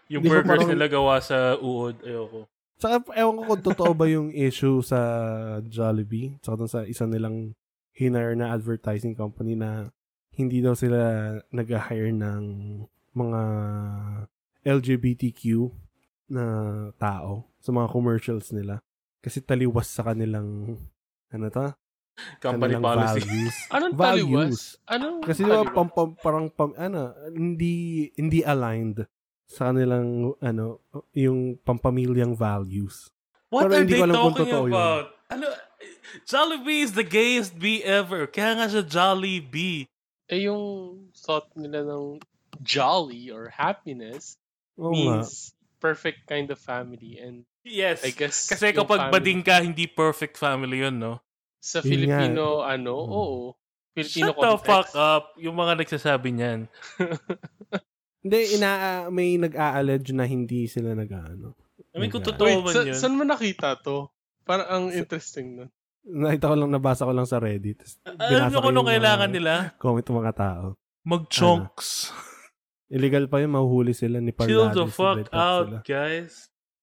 Yung 0.07 0.23
Hindi 0.23 0.29
burgers 0.31 0.47
parang- 0.63 0.71
nila 0.71 0.85
gawa 0.87 1.15
sa 1.19 1.59
uod. 1.59 1.99
Ayoko. 2.01 2.47
Saka, 2.81 2.97
ewan 3.13 3.37
ko 3.37 3.43
kung 3.45 3.61
totoo 3.61 3.91
ba 3.93 4.09
yung 4.09 4.33
issue 4.33 4.81
sa 4.81 4.97
Jollibee. 5.61 6.39
Saka 6.41 6.65
sa 6.65 6.79
isa 6.81 7.05
nilang 7.05 7.53
hinire 7.93 8.33
na 8.33 8.49
advertising 8.49 9.13
company 9.13 9.53
na 9.53 9.91
hindi 10.33 10.63
daw 10.63 10.73
sila 10.73 10.97
nag-hire 11.51 12.09
ng 12.09 12.43
mga 13.13 13.41
LGBTQ 14.63 15.69
na 16.31 16.45
tao 16.95 17.51
sa 17.59 17.69
mga 17.69 17.87
commercials 17.91 18.49
nila. 18.49 18.79
Kasi 19.21 19.43
taliwas 19.43 19.85
sa 19.85 20.07
kanilang 20.07 20.79
ano 21.29 21.45
to? 21.51 21.67
Company 22.39 22.75
policy. 22.75 23.21
Values. 23.21 23.55
Anong 23.75 23.93
Values. 23.93 24.27
taliwas? 24.27 24.59
Anong 24.87 25.17
Kasi 25.21 25.39
di 25.39 25.45
ba 25.45 25.55
taliwas? 25.61 25.73
pam, 25.73 25.87
pam, 25.89 26.09
parang 26.15 26.45
pam, 26.47 26.71
ano, 26.75 27.01
hindi 27.27 27.75
hindi 28.15 28.39
aligned 28.41 29.05
sa 29.45 29.69
kanilang 29.69 30.07
ano 30.37 30.79
yung 31.11 31.59
pampamilyang 31.59 32.33
values. 32.33 33.11
What 33.47 33.67
Pero 33.67 33.71
are 33.71 33.81
hindi 33.83 33.93
they 33.93 33.99
ko 33.99 34.05
alam 34.05 34.15
kung 34.15 34.23
talking 34.31 34.45
totoo 34.47 34.63
yun. 34.63 34.73
about? 34.73 35.05
Ano? 35.27 35.47
Jollibee 36.23 36.81
is 36.81 36.91
the 36.91 37.03
gayest 37.03 37.55
bee 37.55 37.81
ever. 37.81 38.27
Kaya 38.27 38.55
nga 38.55 38.67
siya 38.67 38.83
Jollibee. 38.83 39.87
Eh, 40.25 40.47
yung 40.47 40.63
thought 41.13 41.51
nila 41.53 41.83
ng 41.83 42.19
jolly 42.61 43.27
or 43.27 43.47
happiness 43.49 44.39
nga. 44.75 44.87
means 44.87 45.51
perfect 45.77 46.23
kind 46.25 46.47
of 46.47 46.59
family. 46.59 47.17
And 47.17 47.43
Yes. 47.61 48.01
I 48.01 48.09
guess 48.09 48.47
Kasi 48.47 48.71
kapag 48.71 48.97
family- 48.97 49.13
bading 49.13 49.41
ka, 49.41 49.59
hindi 49.59 49.85
perfect 49.85 50.33
family 50.33 50.79
yun, 50.79 50.97
no? 50.97 51.21
Sa 51.61 51.79
Yun 51.79 51.85
nga. 52.03 52.17
Filipino, 52.19 52.43
ano, 52.61 52.93
Mm. 52.97 53.11
oo. 53.13 53.39
Filipino 53.91 54.27
Shut 54.27 54.35
the 54.35 54.41
context. 54.41 54.65
fuck 54.65 54.89
up. 54.95 55.23
Yung 55.37 55.53
mga 55.53 55.73
nagsasabi 55.77 56.29
niyan. 56.31 56.59
Hindi, 58.21 58.39
ina, 58.53 58.69
may 59.07 59.33
nag-a-allege 59.35 60.09
na 60.11 60.23
hindi 60.23 60.65
sila 60.65 60.93
nag-ano. 60.93 61.57
I 61.89 61.97
mean, 61.97 62.07
kung 62.07 62.21
totoo 62.21 62.45
Wait, 62.47 62.61
man 62.61 62.69
sa, 62.71 62.81
yun. 62.83 62.93
saan 62.93 63.15
mo 63.15 63.23
nakita 63.23 63.75
to? 63.77 64.13
Parang 64.41 64.67
ang 64.67 64.85
interesting 64.91 65.57
nun. 65.57 65.69
Nakita 66.01 66.49
ko 66.49 66.55
lang, 66.55 66.69
nabasa 66.69 67.03
ko 67.03 67.11
lang 67.11 67.25
sa 67.25 67.37
Reddit. 67.37 67.81
Alam 68.05 68.47
niyo 68.47 68.57
ko 68.57 68.61
kung 68.63 68.73
ano 68.73 68.85
kailangan 68.85 69.25
mga 69.27 69.35
nila? 69.35 69.53
Comment 69.75 70.01
ng 70.01 70.19
mga 70.19 70.33
tao. 70.35 70.65
Mag-chunks. 71.03 72.13
Illegal 72.87 73.25
pa 73.25 73.37
yun, 73.37 73.51
mahuhuli 73.51 73.91
sila 73.91 74.17
ni 74.17 74.29
Chill 74.31 74.37
Parlade. 74.69 74.75
the 74.75 74.85
fuck 74.87 75.25
out, 75.31 75.67
Sila. 75.67 75.79
guys. 75.83 76.33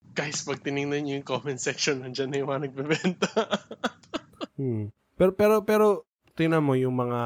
Guys, 0.09 0.43
pag 0.43 0.59
tinignan 0.59 1.01
nyo 1.01 1.14
yung 1.14 1.29
comment 1.29 1.57
section, 1.57 2.03
nandyan 2.03 2.29
na 2.29 2.43
yung 2.43 2.51
mga 2.51 2.62
nagbebenta. 2.67 3.31
Hmm. 4.59 4.90
Pero, 5.18 5.31
pero, 5.35 5.55
pero, 5.66 5.87
tingnan 6.38 6.62
mo 6.62 6.79
yung 6.79 6.94
mga 6.94 7.22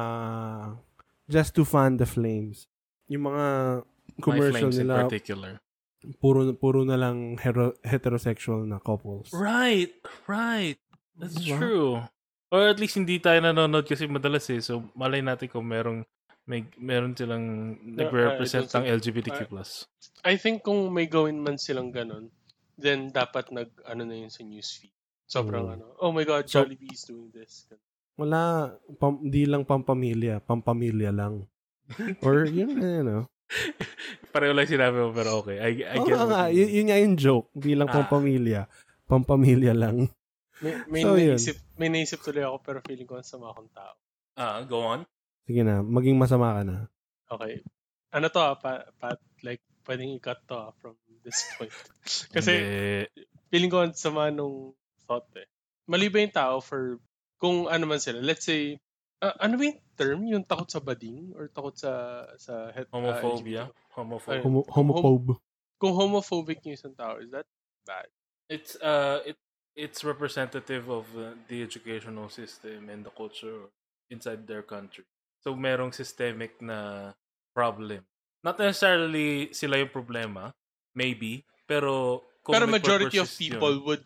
just 1.29 1.53
to 1.53 1.65
fan 1.65 1.97
the 1.97 2.05
flames. 2.09 2.65
Yung 3.09 3.29
mga 3.29 3.45
commercial 4.21 4.53
My 4.53 4.59
flames 4.59 4.77
in 4.77 4.87
nila, 4.89 4.95
particular. 5.05 5.51
puro, 6.17 6.49
puro 6.57 6.81
na 6.83 6.97
lang 6.97 7.37
hero, 7.37 7.77
heterosexual 7.85 8.65
na 8.65 8.81
couples. 8.81 9.29
Right, 9.29 9.93
right. 10.25 10.77
That's 11.17 11.37
Diba? 11.37 11.57
true. 11.57 11.91
Or 12.53 12.69
at 12.69 12.77
least 12.77 12.97
hindi 12.97 13.17
tayo 13.17 13.41
nanonood 13.41 13.85
kasi 13.85 14.05
madalas 14.05 14.45
eh. 14.53 14.61
So, 14.61 14.89
malay 14.93 15.21
natin 15.21 15.49
kung 15.49 15.65
merong 15.65 16.05
may 16.43 16.67
meron 16.75 17.15
silang 17.15 17.79
nagre-represent 17.81 18.67
I 18.67 18.69
don't 18.69 18.83
ng 18.83 18.87
LGBTQ+. 18.99 19.39
I 20.27 20.35
think 20.35 20.61
kung 20.67 20.91
may 20.91 21.07
gawin 21.07 21.39
man 21.39 21.55
silang 21.55 21.89
ganun, 21.89 22.29
then 22.75 23.15
dapat 23.15 23.47
nag, 23.49 23.71
ano 23.87 24.03
na 24.03 24.15
yun 24.17 24.31
sa 24.33 24.43
newsfeed. 24.43 24.91
Sobrang 25.33 25.65
Mm. 25.65 25.73
ano, 25.73 25.85
oh 25.97 26.13
my 26.13 26.21
God, 26.21 26.45
So- 26.45 26.61
Jollibee 26.61 26.93
is 26.93 27.09
doing 27.09 27.33
this. 27.33 27.65
Wala, 28.13 28.69
pam, 29.01 29.25
di 29.25 29.49
lang 29.49 29.65
pampamilya, 29.65 30.37
pampamilya 30.45 31.09
lang. 31.09 31.49
Or 32.21 32.45
yun, 32.45 32.77
ano. 32.77 33.25
Pareho 34.33 34.53
lang 34.53 34.69
sinabi 34.69 34.97
mo 35.01 35.09
pero 35.09 35.41
okay. 35.41 35.57
I, 35.57 35.71
I 35.81 35.97
Oo 35.97 36.05
get 36.05 36.17
nga 36.21 36.41
you 36.49 36.65
yun, 36.65 36.69
yun 36.69 36.85
nga 36.89 36.97
yung 37.01 37.15
joke. 37.17 37.49
Di 37.53 37.73
lang 37.73 37.89
Ah. 37.89 37.97
pampamilya, 37.97 38.61
pampamilya 39.09 39.73
lang. 39.73 40.13
May, 40.61 40.73
may, 40.87 41.01
So, 41.01 41.17
yun. 41.17 41.35
naisip, 41.35 41.57
may 41.75 41.89
naisip 41.89 42.21
tuloy 42.21 42.45
ako 42.45 42.57
pero 42.61 42.77
feeling 42.85 43.09
ko 43.09 43.17
ang 43.17 43.25
sama 43.25 43.49
akong 43.49 43.73
tao. 43.73 43.93
Ah, 44.37 44.61
go 44.61 44.85
on. 44.85 45.01
Sige 45.49 45.65
na, 45.65 45.81
maging 45.81 46.15
masama 46.15 46.53
ka 46.55 46.61
na. 46.63 46.75
Okay. 47.27 47.65
Ano 48.13 48.29
to 48.29 48.39
ah, 48.39 48.53
pa, 48.55 48.85
pa, 48.95 49.17
like, 49.41 49.59
pwedeng 49.89 50.13
i-cut 50.13 50.37
to 50.45 50.55
ah, 50.55 50.71
from 50.77 50.93
this 51.25 51.49
point. 51.57 51.73
Kasi, 52.35 52.53
feeling 53.49 53.73
ko 53.73 53.81
ang 53.83 53.97
sama 53.97 54.29
nung 54.29 54.77
thought 55.13 55.29
eh. 55.37 55.45
Mali 55.85 56.09
ba 56.09 56.17
yung 56.25 56.33
tao 56.33 56.57
for, 56.57 56.97
kung 57.37 57.69
ano 57.69 57.85
man 57.85 58.01
sila, 58.01 58.17
let's 58.17 58.49
say, 58.49 58.81
ah, 59.21 59.37
ano 59.37 59.61
ba 59.61 59.63
yung 59.69 59.79
term? 59.93 60.19
Yung 60.25 60.45
takot 60.47 60.69
sa 60.73 60.81
bading? 60.81 61.37
Or 61.37 61.45
takot 61.53 61.77
sa, 61.77 62.25
sa 62.41 62.73
het, 62.73 62.89
ah, 62.89 62.97
homophobia. 62.97 63.69
LGBT? 63.69 63.93
Homophobia. 63.93 64.33
Ayun. 64.33 64.43
Homo- 64.49 64.69
homophobe. 64.73 65.33
Kung 65.77 65.93
homophobic 65.93 66.65
yung 66.65 66.73
isang 66.73 66.95
tao, 66.97 67.21
is 67.21 67.29
that 67.29 67.45
bad? 67.85 68.09
It's 68.47 68.79
uh 68.79 69.19
it 69.27 69.35
it's 69.75 70.03
representative 70.03 70.87
of 70.87 71.05
uh, 71.15 71.35
the 71.47 71.63
educational 71.63 72.29
system 72.31 72.87
and 72.87 73.03
the 73.03 73.11
culture 73.11 73.67
inside 74.09 74.47
their 74.47 74.63
country. 74.63 75.03
So 75.43 75.55
merong 75.55 75.91
systemic 75.91 76.55
na 76.63 77.11
problem. 77.51 78.07
Not 78.43 78.59
necessarily 78.59 79.51
sila 79.51 79.79
yung 79.79 79.91
problema, 79.91 80.55
maybe, 80.95 81.43
pero 81.67 82.23
kung 82.43 82.55
Pero 82.55 82.67
majority 82.67 83.19
of 83.19 83.27
people 83.27 83.75
yun, 83.75 83.83
would, 83.83 84.03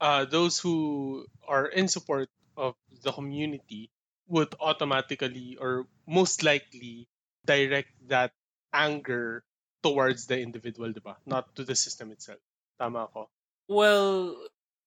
uh, 0.00 0.24
those 0.24 0.58
who 0.58 1.26
are 1.46 1.66
in 1.66 1.88
support 1.88 2.28
of 2.56 2.74
the 3.02 3.12
community 3.12 3.90
would 4.28 4.54
automatically 4.60 5.56
or 5.60 5.86
most 6.06 6.42
likely 6.42 7.08
direct 7.46 7.88
that 8.08 8.32
anger 8.74 9.42
towards 9.82 10.26
the 10.26 10.36
individual, 10.38 10.92
di 10.92 11.00
ba? 11.00 11.16
Not 11.24 11.54
to 11.56 11.64
the 11.64 11.74
system 11.74 12.12
itself. 12.12 12.42
Tama 12.78 13.08
ako. 13.08 13.30
well, 13.68 14.34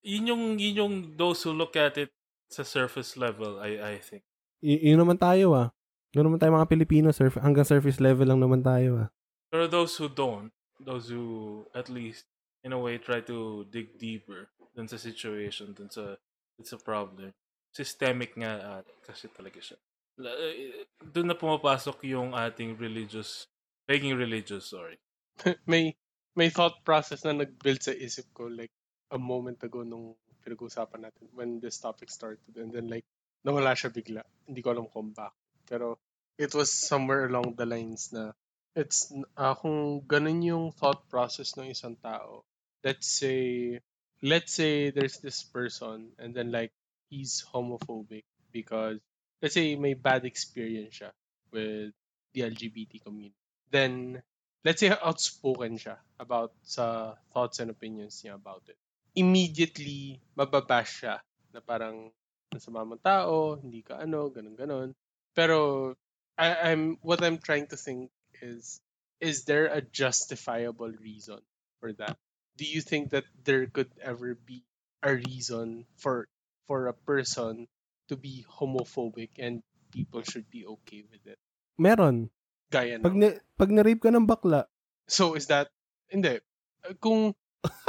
yun 0.01 0.28
yung 0.28 0.43
yun 0.57 0.76
yung 0.76 0.93
those 1.16 1.45
who 1.45 1.53
look 1.53 1.78
at 1.78 1.95
it 1.97 2.09
sa 2.49 2.66
surface 2.66 3.16
level, 3.16 3.62
I 3.62 3.78
I 3.78 3.95
think. 4.01 4.26
Y- 4.59 4.91
yun 4.91 4.99
naman 4.99 5.22
tayo 5.22 5.53
ah. 5.55 5.70
Yun 6.12 6.28
naman 6.28 6.39
tayo 6.41 6.51
mga 6.51 6.68
Pilipino, 6.68 7.07
surf, 7.16 7.39
hanggang 7.39 7.64
surface 7.64 8.01
level 8.01 8.28
lang 8.28 8.41
naman 8.41 8.66
tayo 8.66 9.07
ah. 9.07 9.09
Pero 9.53 9.70
those 9.70 9.95
who 9.95 10.09
don't, 10.09 10.51
those 10.82 11.07
who 11.14 11.64
at 11.78 11.88
least 11.88 12.28
in 12.66 12.74
a 12.74 12.80
way 12.82 12.97
try 12.97 13.22
to 13.22 13.64
dig 13.70 13.95
deeper 13.97 14.49
dun 14.76 14.88
sa 14.88 14.97
situation, 14.97 15.76
dun 15.76 15.91
sa 15.91 16.15
it's 16.59 16.74
a 16.74 16.80
problem. 16.80 17.34
Systemic 17.72 18.36
nga 18.36 18.82
at 18.82 18.88
kasi 19.03 19.32
talaga 19.32 19.59
siya. 19.59 19.78
Eh, 20.22 20.86
Doon 21.01 21.32
na 21.32 21.38
pumapasok 21.39 22.03
yung 22.11 22.36
ating 22.36 22.76
religious, 22.78 23.47
being 23.88 24.13
religious, 24.13 24.69
sorry. 24.69 24.99
may 25.72 25.95
may 26.36 26.51
thought 26.51 26.84
process 26.84 27.24
na 27.28 27.36
nag-build 27.36 27.82
sa 27.82 27.91
isip 27.95 28.32
ko 28.32 28.47
like 28.47 28.72
a 29.11 29.19
moment 29.19 29.59
ago 29.63 29.84
nung 29.84 30.15
pinag-uusapan 30.43 31.07
natin 31.07 31.28
when 31.36 31.59
this 31.59 31.80
topic 31.80 32.07
started 32.09 32.55
and 32.55 32.72
then 32.72 32.88
like 32.88 33.03
nawala 33.43 33.76
siya 33.76 33.91
bigla. 33.91 34.24
Hindi 34.47 34.61
ko 34.61 34.72
alam 34.72 34.88
kung 34.88 35.11
bakit. 35.11 35.38
Pero 35.67 35.99
it 36.39 36.53
was 36.55 36.72
somewhere 36.72 37.28
along 37.28 37.55
the 37.59 37.67
lines 37.67 38.11
na 38.15 38.32
it's 38.76 39.11
uh, 39.36 39.55
kung 39.57 40.01
ganun 40.07 40.41
yung 40.41 40.65
thought 40.72 41.03
process 41.11 41.59
ng 41.59 41.72
isang 41.72 41.99
tao. 41.99 42.47
Let's 42.82 43.05
say 43.05 43.78
let's 44.22 44.53
say 44.53 44.89
there's 44.91 45.17
this 45.19 45.43
person 45.43 46.11
and 46.19 46.34
then 46.34 46.51
like 46.51 46.72
he's 47.09 47.43
homophobic 47.53 48.24
because 48.51 48.99
let's 49.41 49.53
say 49.55 49.76
may 49.76 49.93
bad 49.93 50.26
experience 50.26 50.95
siya 50.99 51.11
with 51.51 51.91
the 52.34 52.41
LGBT 52.41 53.03
community. 53.03 53.36
Then 53.72 54.22
let's 54.63 54.80
say 54.80 54.89
outspoken 54.91 55.78
siya 55.78 55.97
about 56.19 56.53
sa 56.63 57.15
thoughts 57.34 57.59
and 57.59 57.72
opinions 57.72 58.22
niya 58.24 58.36
about 58.36 58.63
it. 58.69 58.78
immediately 59.15 60.22
mababash 60.39 61.03
siya 61.03 61.19
na 61.51 61.59
parang 61.59 62.11
masama 62.51 62.84
mong 62.88 63.03
tao, 63.03 63.59
hindi 63.59 63.84
ka 63.84 63.99
ano, 63.99 64.32
ganun 64.32 64.55
ganon. 64.55 64.89
Pero 65.36 65.91
I, 66.39 66.72
I'm 66.72 66.95
what 67.03 67.24
I'm 67.24 67.39
trying 67.39 67.67
to 67.72 67.78
think 67.78 68.11
is 68.41 68.80
is 69.19 69.43
there 69.45 69.67
a 69.67 69.82
justifiable 69.84 70.91
reason 70.99 71.39
for 71.80 71.91
that? 71.99 72.17
Do 72.56 72.66
you 72.68 72.82
think 72.82 73.12
that 73.12 73.26
there 73.43 73.66
could 73.66 73.89
ever 74.02 74.36
be 74.36 74.64
a 75.02 75.16
reason 75.16 75.88
for 75.97 76.28
for 76.68 76.88
a 76.88 76.95
person 76.95 77.66
to 78.08 78.16
be 78.16 78.43
homophobic 78.45 79.39
and 79.39 79.64
people 79.89 80.22
should 80.22 80.47
be 80.52 80.68
okay 80.80 81.04
with 81.08 81.24
it? 81.26 81.39
Meron. 81.80 82.30
Gaya 82.72 82.99
Pag, 83.04 83.16
ng- 83.16 83.20
na, 83.20 83.28
pag 83.60 83.70
na-rape 83.72 83.99
ka 83.99 84.12
ng 84.12 84.24
bakla, 84.24 84.68
So 85.08 85.36
is 85.36 85.47
that 85.52 85.68
hindi 86.08 86.39
Uh, 86.82 86.97
kung 86.97 87.38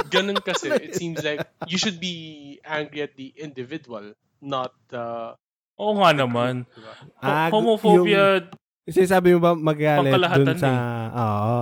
ganun 0.05 0.37
kasi 0.45 0.69
it 0.69 0.93
seems 0.93 1.25
like 1.25 1.41
you 1.65 1.81
should 1.81 1.97
be 1.97 2.59
angry 2.61 3.01
at 3.01 3.17
the 3.17 3.33
individual 3.33 4.13
not 4.37 4.69
the 4.93 5.33
Oo 5.81 5.97
nga 5.97 6.13
naman. 6.13 6.69
diba? 6.69 6.93
Ah, 7.17 7.49
Ho- 7.49 7.57
homophobia, 7.57 8.45
yung, 8.45 8.53
sinasabi 8.85 9.33
mo 9.33 9.39
ba 9.41 9.57
magalit 9.57 10.13
dun 10.13 10.53
sa, 10.61 10.71
oo. 11.09 11.57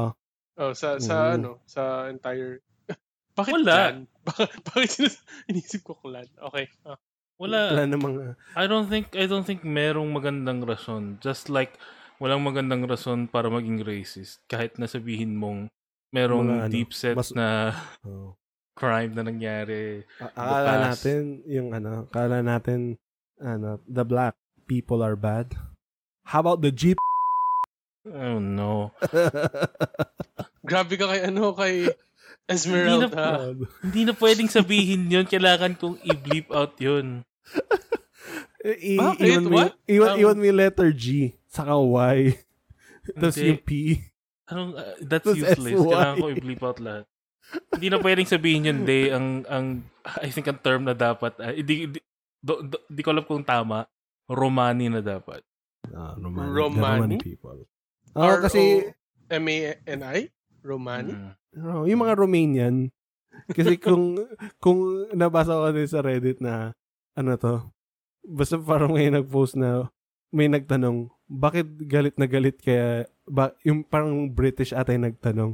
Oh, 0.59 0.71
sa 0.75 0.99
sa 0.99 1.31
Mm. 1.31 1.35
ano, 1.39 1.51
sa 1.63 2.11
entire 2.11 2.59
Bakit 3.41 3.53
Wala. 3.57 3.73
clan? 3.73 3.97
Bakit, 4.27 4.49
bakit 4.63 4.89
sinas- 4.91 5.23
inisip 5.45 5.81
ko 5.81 5.97
clan? 5.97 6.29
Okay. 6.49 6.69
Ah. 6.85 6.97
wala. 7.41 7.73
Wala 7.73 7.83
namang, 7.89 8.37
I 8.53 8.69
don't 8.69 8.85
think 8.85 9.17
I 9.17 9.25
don't 9.25 9.41
think 9.41 9.65
merong 9.65 10.13
magandang 10.13 10.61
rason. 10.61 11.17
Just 11.17 11.49
like 11.49 11.73
walang 12.21 12.45
magandang 12.45 12.85
rason 12.85 13.25
para 13.25 13.49
maging 13.49 13.81
racist 13.81 14.45
kahit 14.45 14.77
na 14.77 14.85
sabihin 14.85 15.33
mong 15.33 15.73
merong 16.13 16.53
Mga 16.53 16.61
ano, 16.61 16.69
deep 16.69 16.91
set 16.93 17.17
mas- 17.17 17.33
na 17.33 17.73
oh. 18.05 18.37
crime 18.81 19.13
na 19.13 19.25
nangyari. 19.25 20.05
A- 20.21 20.29
Akala 20.31 20.73
natin, 20.85 21.41
yung 21.43 21.73
ano, 21.73 22.05
akala 22.05 22.39
natin, 22.41 23.01
ano, 23.37 23.81
the 23.89 24.05
black 24.05 24.37
people 24.69 25.01
are 25.01 25.17
bad. 25.17 25.49
How 26.29 26.39
about 26.39 26.61
the 26.61 26.69
Jeep? 26.69 27.01
Oh 28.05 28.37
no. 28.37 28.93
Grabe 30.61 30.93
ka 30.93 31.09
kay 31.09 31.21
ano, 31.25 31.53
kay 31.53 31.89
Esmeralda. 32.47 33.53
Hindi 33.81 34.01
na 34.03 34.13
pwedeng 34.13 34.47
sabihin 34.47 35.07
'yon. 35.07 35.25
Kailangan 35.25 35.75
kong 35.75 35.97
i-bleep 36.01 36.47
out 36.49 36.75
'yon. 36.77 37.21
I- 38.61 38.97
Bakit? 38.97 39.25
iwan 39.25 39.43
mo, 39.43 39.57
What? 39.57 39.73
iwan, 39.85 40.09
Um, 40.13 40.19
iwan 40.19 40.37
mo 40.37 40.43
yung 40.45 40.59
letter 40.59 40.89
G, 40.93 41.33
saka 41.49 41.73
Y. 41.75 42.37
Tapos 43.17 43.33
Hindi. 43.35 43.49
yung 43.49 43.61
P. 43.61 43.69
Anong, 44.45 44.71
uh, 44.75 44.93
that's 45.01 45.25
Tapos 45.25 45.37
useless. 45.39 45.73
SY. 45.73 45.87
Kailangan 45.87 46.15
ko 46.15 46.27
i-bleep 46.29 46.61
out 46.61 46.77
lahat. 46.77 47.05
Hindi 47.73 47.87
na 47.89 47.97
pwedeng 47.97 48.27
sabihin 48.29 48.67
yun, 48.69 48.79
day. 48.85 49.09
Ang, 49.09 49.41
ang, 49.49 49.65
I 50.21 50.29
think 50.29 50.45
ang 50.45 50.61
term 50.61 50.85
na 50.85 50.93
dapat, 50.93 51.33
uh, 51.41 51.49
hindi, 51.49 51.89
hindi, 51.89 51.99
do, 52.37 52.61
do, 52.61 52.77
di 52.85 53.01
ko 53.01 53.09
alam 53.09 53.25
kung 53.25 53.41
tama, 53.41 53.89
Romani 54.29 54.87
na 54.87 55.01
dapat. 55.01 55.41
Ah, 55.89 56.13
Romani. 56.13 56.47
Romani? 56.47 56.77
The 56.77 56.85
Romani 56.85 57.17
people. 57.17 57.59
Oo, 58.13 58.35
kasi, 58.39 58.85
M-A-N-I? 59.27 60.19
Romani? 60.61 61.13
Mm. 61.13 61.33
oh, 61.67 61.83
yung 61.85 62.01
mga 62.01 62.15
Romanian, 62.17 62.75
kasi 63.51 63.75
kung, 63.85 64.17
kung 64.61 65.09
nabasa 65.11 65.57
ko 65.57 65.69
din 65.73 65.89
sa 65.89 66.03
Reddit 66.05 66.39
na, 66.39 66.73
ano 67.17 67.35
to, 67.35 67.69
basta 68.23 68.55
parang 68.61 68.93
may 68.93 69.09
nag-post 69.11 69.57
na, 69.57 69.89
may 70.31 70.47
nagtanong, 70.47 71.11
bakit 71.27 71.67
galit 71.87 72.15
na 72.15 72.27
galit 72.27 72.59
kaya, 72.59 73.07
ba, 73.27 73.55
yung 73.67 73.83
parang 73.83 74.31
British 74.31 74.71
ata 74.71 74.95
yung 74.95 75.07
nagtanong, 75.11 75.51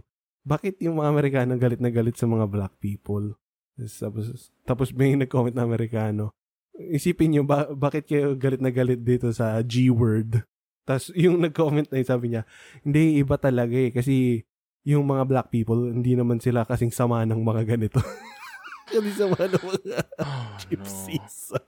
bakit 0.47 0.79
yung 0.79 1.01
mga 1.01 1.11
Amerikano 1.11 1.51
galit 1.59 1.81
na 1.83 1.91
galit 1.91 2.15
sa 2.15 2.29
mga 2.29 2.47
black 2.47 2.73
people? 2.79 3.35
Tapos, 3.77 4.49
tapos 4.65 4.87
may 4.95 5.13
nag-comment 5.13 5.53
na 5.53 5.67
Amerikano, 5.67 6.33
isipin 6.77 7.33
nyo, 7.33 7.43
ba, 7.43 7.69
bakit 7.73 8.05
kayo 8.05 8.37
galit 8.37 8.61
na 8.61 8.69
galit 8.69 9.01
dito 9.01 9.29
sa 9.33 9.57
G-word? 9.61 10.45
Tapos 10.87 11.11
yung 11.19 11.43
nag-comment 11.43 11.89
na 11.91 11.99
yun, 11.99 12.07
sabi 12.07 12.25
niya, 12.31 12.47
hindi, 12.85 13.19
iba 13.19 13.35
talaga 13.35 13.75
eh. 13.75 13.91
Kasi 13.91 14.45
yung 14.87 15.03
mga 15.03 15.23
black 15.27 15.47
people, 15.51 15.91
hindi 15.91 16.15
naman 16.15 16.39
sila 16.39 16.63
kasing 16.63 16.95
sama 16.95 17.27
ng 17.27 17.43
mga 17.43 17.75
ganito. 17.75 17.99
Kasi 18.87 19.11
sama 19.19 19.35
ng 19.35 19.59
mga 19.59 19.99
Oh, 20.23 20.55
gypsies. 20.63 21.51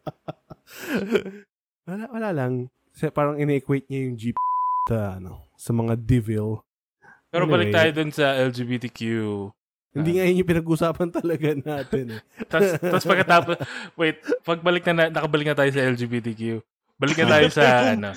wala, 1.88 2.06
wala 2.16 2.30
lang. 2.32 2.72
Kasi 2.96 3.12
parang 3.12 3.36
ine-equate 3.36 3.92
niya 3.92 4.00
yung 4.08 4.16
Jeep 4.16 4.36
sa, 4.88 5.20
ano, 5.20 5.52
sa 5.60 5.76
mga 5.76 6.00
devil. 6.00 6.64
Pero 7.28 7.44
Anyway. 7.44 7.54
balik 7.60 7.72
tayo 7.76 7.90
dun 7.92 8.12
sa 8.16 8.40
LGBTQ. 8.40 9.00
Hindi 9.90 10.12
nga 10.16 10.24
yun 10.24 10.40
yung 10.40 10.52
pinag-usapan 10.56 11.10
talaga 11.12 11.48
natin 11.60 12.16
eh. 12.16 12.22
Tapos, 12.48 12.72
tapos 12.80 13.04
pagkatapos, 13.04 13.56
wait, 14.00 14.16
pagbalik 14.48 14.88
na, 14.88 14.94
na, 14.96 15.04
nakabalik 15.12 15.52
na 15.52 15.60
tayo 15.60 15.70
sa 15.76 15.84
LGBTQ. 15.84 16.64
Balik 16.96 17.20
na 17.20 17.28
tayo 17.28 17.48
sa, 17.52 17.64
ano, 18.00 18.16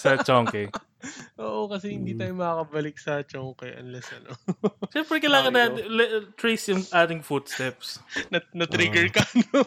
sa 0.00 0.16
Chonke. 0.16 0.72
Oo, 1.36 1.66
kasi 1.66 1.94
hindi 1.94 2.12
tayo 2.12 2.32
makakabalik 2.32 2.96
sa 2.96 3.20
Chonke 3.22 3.72
unless 3.74 4.08
ano. 4.12 4.36
Siyempre, 4.92 5.18
kailangan 5.18 5.52
na 5.52 5.64
le- 5.70 6.32
trace 6.34 6.70
yung 6.70 6.84
ating 6.84 7.20
footsteps. 7.20 8.00
na, 8.32 8.40
na-trigger 8.52 9.08
ka, 9.08 9.24
no? 9.50 9.64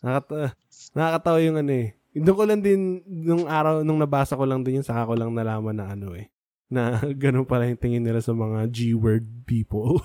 Nakata- 0.00 0.54
nakakatawa 0.92 1.38
yung 1.40 1.58
ano 1.58 1.72
eh. 1.74 1.88
Doon 2.12 2.36
ko 2.36 2.44
lang 2.44 2.60
din, 2.60 2.80
nung 3.04 3.44
araw, 3.46 3.80
nung 3.80 4.00
nabasa 4.00 4.34
ko 4.34 4.42
lang 4.42 4.64
din 4.64 4.80
yun, 4.80 4.86
saka 4.86 5.06
ko 5.06 5.14
lang 5.14 5.30
nalaman 5.32 5.76
na 5.76 5.92
ano 5.92 6.16
eh. 6.16 6.28
Na 6.68 6.98
ganun 7.00 7.46
pala 7.46 7.64
yung 7.64 7.78
tingin 7.78 8.02
nila 8.02 8.18
sa 8.18 8.32
mga 8.32 8.68
G-word 8.68 9.24
people. 9.44 10.02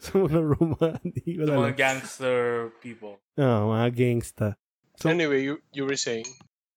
sa 0.00 0.16
mga 0.16 0.40
Romani. 0.40 1.20
Wala 1.36 1.52
Mga 1.54 1.68
lang. 1.68 1.76
gangster 1.76 2.38
people. 2.80 3.20
Oo, 3.36 3.60
mga 3.70 3.88
gangsta. 3.92 4.46
So- 4.96 5.10
anyway, 5.10 5.42
you, 5.42 5.58
you 5.70 5.84
were 5.84 5.98
saying? 5.98 6.24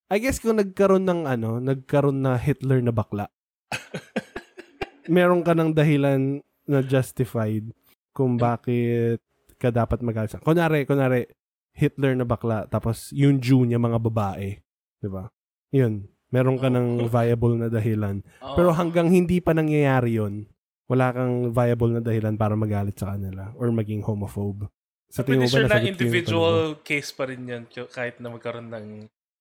I 0.08 0.16
guess 0.24 0.40
kung 0.40 0.56
nagkaroon 0.56 1.04
ng 1.04 1.28
ano, 1.28 1.60
nagkaroon 1.60 2.24
na 2.24 2.40
Hitler 2.40 2.80
na 2.80 2.96
bakla, 2.96 3.28
meron 5.08 5.44
ka 5.44 5.52
ng 5.52 5.76
dahilan 5.76 6.40
na 6.64 6.80
justified 6.80 7.68
kung 8.16 8.40
bakit 8.40 9.20
ka 9.60 9.68
dapat 9.68 10.00
magalit 10.00 10.32
sa. 10.32 10.40
Kunwari, 10.40 10.88
kunwari, 10.88 11.28
Hitler 11.76 12.16
na 12.16 12.24
bakla, 12.24 12.64
tapos 12.66 13.12
yung 13.12 13.36
Jew 13.36 13.68
niya 13.68 13.76
mga 13.76 14.00
babae. 14.00 14.58
Ba? 15.04 15.28
Yun. 15.76 16.08
Meron 16.32 16.56
ka 16.56 16.72
ng 16.72 17.08
viable 17.08 17.56
na 17.56 17.68
dahilan. 17.68 18.24
Pero 18.40 18.72
hanggang 18.72 19.08
hindi 19.12 19.40
pa 19.40 19.52
nangyayari 19.52 20.16
yun, 20.16 20.48
wala 20.88 21.12
kang 21.12 21.52
viable 21.52 22.00
na 22.00 22.02
dahilan 22.02 22.34
para 22.36 22.56
magalit 22.56 22.96
sa 22.96 23.12
kanila 23.12 23.52
or 23.60 23.68
maging 23.68 24.00
homophobe. 24.00 24.72
Sa 25.08 25.24
Pretty 25.24 25.44
tingin 25.44 25.44
mo 25.44 25.48
ba 25.48 25.56
sure 25.56 25.68
na 25.68 25.80
individual 25.84 26.58
case 26.84 27.12
pa 27.12 27.28
rin 27.28 27.44
yan 27.44 27.64
kahit 27.68 28.20
na 28.20 28.28
magkaroon 28.28 28.68
ng 28.68 28.86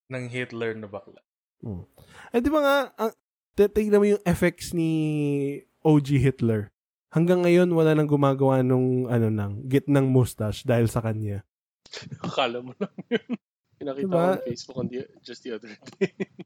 ng 0.07 0.25
Hitler 0.31 0.75
na 0.75 0.87
bakla. 0.87 1.21
Eh, 2.31 2.39
di 2.39 2.49
ba 2.51 2.61
nga, 2.61 2.77
ang, 2.95 3.11
tignan 3.57 3.99
mo 3.99 4.07
yung 4.07 4.23
effects 4.23 4.71
ni 4.71 4.91
OG 5.81 6.21
Hitler. 6.21 6.71
Hanggang 7.11 7.41
ngayon, 7.41 7.71
wala 7.71 7.95
nang 7.95 8.09
gumagawa 8.09 8.61
nung, 8.61 9.07
ano 9.07 9.31
nang, 9.31 9.63
git 9.65 9.87
ng 9.87 10.05
mustache 10.05 10.67
dahil 10.67 10.91
sa 10.91 10.99
kanya. 11.01 11.41
Akala 12.27 12.59
mo 12.59 12.75
lang 12.77 12.93
yun. 13.07 13.27
Pinakita 13.77 14.03
Diba? 14.09 14.17
ko 14.17 14.33
on 14.33 14.43
Facebook 14.43 14.77
on 14.77 14.87
the, 14.91 14.99
just 15.23 15.41
the 15.45 15.55
other 15.55 15.71
day. 15.71 16.11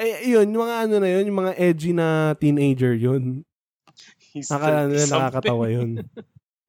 Eh, 0.00 0.32
yun, 0.32 0.48
yung 0.48 0.64
mga 0.64 0.88
ano 0.88 0.96
na 0.96 1.12
yun, 1.12 1.28
yung 1.28 1.40
mga 1.44 1.60
edgy 1.60 1.92
na 1.92 2.32
teenager 2.40 2.96
yun. 2.96 3.44
He's 4.32 4.48
Akala 4.48 4.88
30 4.88 4.96
nila 4.96 5.04
something. 5.04 5.12
nakakatawa 5.12 5.64
yun. 5.68 5.90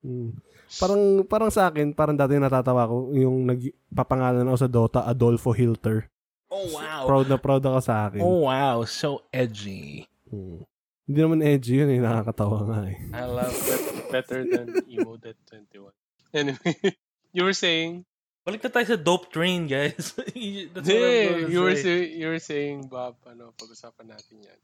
Hmm. 0.01 0.33
Parang, 0.81 1.01
parang 1.29 1.51
sa 1.53 1.69
akin, 1.69 1.93
parang 1.93 2.17
dati 2.17 2.33
natatawa 2.33 2.89
ko, 2.89 3.13
yung 3.13 3.45
nagpapangalan 3.45 4.49
ako 4.49 4.57
sa 4.57 4.65
Dota, 4.65 4.99
Adolfo 5.05 5.53
Hilter. 5.53 6.09
Oh 6.51 6.67
wow. 6.75 7.07
Proud 7.07 7.31
na 7.31 7.39
proud 7.39 7.63
ako 7.63 7.79
sa 7.79 8.11
akin. 8.11 8.19
wow, 8.19 8.83
so 8.83 9.23
edgy. 9.31 10.11
Hmm. 10.27 10.67
Hindi 11.07 11.19
naman 11.23 11.39
edgy 11.39 11.79
yun 11.79 11.91
eh, 11.95 12.03
nakakatawa 12.03 12.59
nga 12.67 12.79
eh. 12.91 12.99
I 13.15 13.23
love 13.23 13.55
that 13.55 13.83
better 14.11 14.43
than 14.43 14.83
Emo 14.91 15.15
Dead 15.23 15.39
21. 15.47 15.95
Anyway, 16.35 16.75
you 17.35 17.43
were 17.47 17.55
saying, 17.55 18.03
Balik 18.41 18.65
na 18.65 18.73
tayo 18.73 18.85
sa 18.89 18.97
dope 18.97 19.29
train, 19.29 19.69
guys. 19.69 20.17
That's 20.17 20.25
what 20.25 20.33
I'm 20.33 20.81
hey, 20.89 21.45
you 21.45 21.61
were 21.61 21.77
say. 21.77 22.09
say, 22.09 22.17
you 22.17 22.25
were 22.25 22.41
saying, 22.41 22.89
Bob, 22.89 23.21
ano, 23.29 23.53
pag-usapan 23.53 24.09
natin 24.09 24.41
yan. 24.41 24.59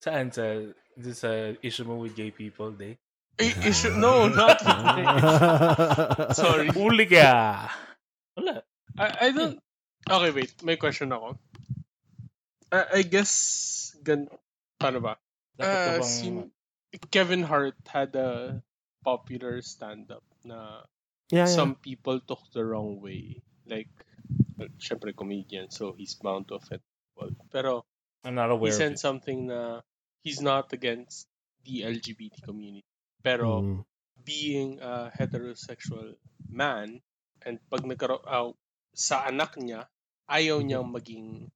Saan? 0.00 0.26
Sa, 0.32 0.44
dun 0.96 1.12
sa 1.12 1.52
issue 1.60 1.84
mo 1.84 2.00
with 2.00 2.16
gay 2.16 2.32
people 2.32 2.72
day? 2.72 2.96
Eh, 3.36 3.52
issue, 3.68 3.92
no, 3.92 4.32
not 4.32 4.64
Sorry. 6.32 6.72
Uli 6.72 7.04
ka! 7.04 7.68
Wala. 8.32 8.64
I, 8.96 9.28
I 9.28 9.28
don't, 9.36 9.60
okay, 10.06 10.30
wait, 10.30 10.52
may 10.62 10.76
question 10.76 11.10
ako. 11.12 11.38
I, 12.70 13.00
I 13.00 13.02
guess, 13.02 13.96
gan, 14.04 14.28
paano 14.78 15.00
ba? 15.02 15.16
Uh, 15.58 15.98
bang... 15.98 16.02
si- 16.04 16.50
Kevin 17.10 17.42
Hart 17.42 17.76
had 17.88 18.14
a 18.16 18.62
popular 19.04 19.60
stand-up 19.60 20.24
na 20.44 20.84
yeah, 21.32 21.44
yeah. 21.44 21.46
some 21.46 21.74
people 21.74 22.20
took 22.20 22.40
the 22.54 22.64
wrong 22.64 23.00
way. 23.00 23.42
Like, 23.66 23.90
well, 24.56 24.68
syempre 24.80 25.12
comedian, 25.16 25.68
so 25.70 25.92
he's 25.92 26.14
bound 26.16 26.48
to 26.48 26.56
offend 26.56 26.80
people. 26.80 27.36
Pero 27.52 27.84
I'm 28.24 28.34
not 28.34 28.48
he 28.48 28.56
aware 28.56 28.72
of 28.72 28.76
said 28.76 28.98
something 28.98 29.48
na 29.48 29.80
he's 30.24 30.40
not 30.40 30.72
against 30.72 31.28
the 31.64 31.84
LGBT 31.84 32.40
community. 32.44 32.84
Pero 33.20 33.60
Mm. 33.60 33.84
being 34.24 34.80
a 34.80 35.12
heterosexual 35.12 36.16
man, 36.48 37.00
And 37.46 37.62
pag 37.70 37.86
nagkaroon, 37.86 38.18
ah, 38.26 38.50
sa 38.98 39.22
anak 39.30 39.54
niya, 39.62 39.86
ayaw 40.26 40.58
niyang 40.58 40.90
maging 40.90 41.46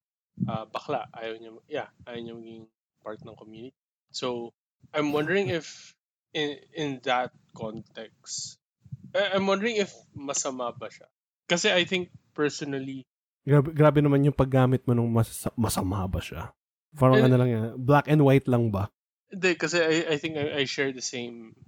ah, 0.46 0.62
bakla. 0.70 1.10
Ayaw 1.10 1.34
niya, 1.42 1.50
yeah, 1.66 1.88
ayaw 2.06 2.20
niya 2.22 2.34
maging 2.38 2.62
part 3.02 3.18
ng 3.26 3.34
community. 3.34 3.74
So, 4.14 4.54
I'm 4.94 5.10
wondering 5.10 5.50
if 5.50 5.98
in 6.30 6.62
in 6.70 6.90
that 7.02 7.34
context, 7.50 8.62
I'm 9.10 9.50
wondering 9.50 9.82
if 9.82 9.90
masama 10.14 10.70
ba 10.70 10.86
siya. 10.86 11.10
Kasi 11.50 11.74
I 11.74 11.82
think 11.82 12.14
personally, 12.32 13.02
Grabe, 13.42 13.74
grabe 13.74 13.98
naman 13.98 14.22
yung 14.22 14.38
paggamit 14.38 14.86
mo 14.86 14.94
nung 14.94 15.10
mas, 15.10 15.50
masama 15.58 16.06
ba 16.06 16.22
siya. 16.22 16.54
Parang 16.94 17.18
Eh, 17.18 17.26
ano 17.26 17.34
lang 17.34 17.50
yan, 17.50 17.64
black 17.74 18.06
and 18.06 18.22
white 18.22 18.46
lang 18.46 18.70
ba? 18.70 18.86
Hindi, 19.26 19.58
kasi 19.58 19.82
I, 19.82 20.14
I 20.14 20.16
think 20.22 20.38
I, 20.38 20.62
I 20.62 20.64
share 20.68 20.94
the 20.94 21.02
same 21.02 21.58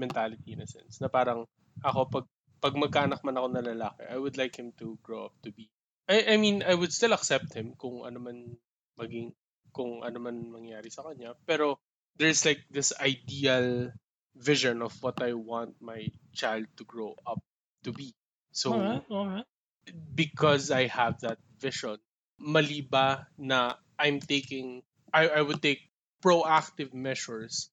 mentality 0.00 0.56
in 0.56 0.64
a 0.64 0.68
sense. 0.70 0.96
Na 0.96 1.12
parang 1.12 1.44
ako, 1.84 2.00
pag, 2.08 2.24
pag 2.60 2.76
magkaanak 2.76 3.24
man 3.24 3.40
ako 3.40 3.48
na 3.48 3.64
lalaki, 3.64 4.04
I 4.04 4.16
would 4.20 4.36
like 4.36 4.54
him 4.56 4.72
to 4.78 5.00
grow 5.02 5.32
up 5.32 5.34
to 5.42 5.50
be. 5.50 5.72
I, 6.08 6.34
I 6.34 6.36
mean, 6.36 6.62
I 6.62 6.74
would 6.74 6.92
still 6.92 7.12
accept 7.12 7.54
him 7.56 7.74
kung 7.80 8.04
ano 8.04 8.20
man 8.20 8.56
maging, 9.00 9.32
kung 9.72 10.04
ano 10.04 10.18
man 10.20 10.52
mangyari 10.52 10.92
sa 10.92 11.02
kanya. 11.02 11.32
Pero 11.48 11.80
there's 12.20 12.44
like 12.44 12.60
this 12.68 12.92
ideal 13.00 13.90
vision 14.36 14.82
of 14.82 14.92
what 15.00 15.22
I 15.22 15.32
want 15.32 15.80
my 15.80 16.06
child 16.36 16.68
to 16.76 16.84
grow 16.84 17.16
up 17.26 17.40
to 17.84 17.92
be. 17.92 18.12
So, 18.52 18.74
alright, 18.74 19.06
alright. 19.10 19.48
because 20.14 20.70
I 20.70 20.86
have 20.86 21.20
that 21.20 21.38
vision, 21.58 21.96
mali 22.38 22.80
ba 22.82 23.26
na 23.38 23.74
I'm 23.98 24.20
taking, 24.20 24.82
I, 25.12 25.28
I 25.28 25.40
would 25.42 25.62
take 25.62 25.80
proactive 26.24 26.92
measures 26.92 27.70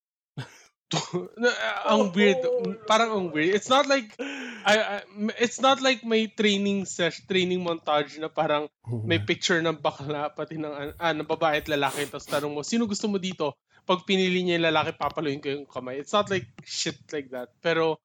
ang 1.91 2.15
weird, 2.15 2.39
parang 2.87 3.11
ang 3.11 3.27
weird. 3.35 3.51
It's 3.51 3.67
not 3.67 3.91
like, 3.91 4.15
I, 4.63 4.75
I, 4.79 4.97
it's 5.35 5.59
not 5.59 5.83
like 5.83 6.07
may 6.07 6.31
training 6.31 6.87
sesh, 6.87 7.27
training 7.27 7.59
montage 7.59 8.15
na 8.19 8.31
parang 8.31 8.71
may 9.03 9.19
picture 9.19 9.59
ng 9.59 9.83
bakla, 9.83 10.31
pati 10.31 10.55
ng, 10.55 10.95
ah, 10.95 11.11
ng 11.11 11.27
babae 11.27 11.59
at 11.59 11.67
lalaki, 11.67 12.07
tapos 12.07 12.27
tanong 12.31 12.51
mo, 12.55 12.61
sino 12.63 12.87
gusto 12.87 13.11
mo 13.11 13.19
dito? 13.19 13.59
Pag 13.83 14.07
pinili 14.07 14.43
niya 14.43 14.59
yung 14.59 14.67
lalaki, 14.71 14.95
papaluin 14.95 15.43
ko 15.43 15.47
yung 15.51 15.67
kamay. 15.67 15.99
It's 15.99 16.15
not 16.15 16.31
like 16.31 16.47
shit 16.63 16.99
like 17.11 17.31
that. 17.35 17.51
Pero, 17.59 17.99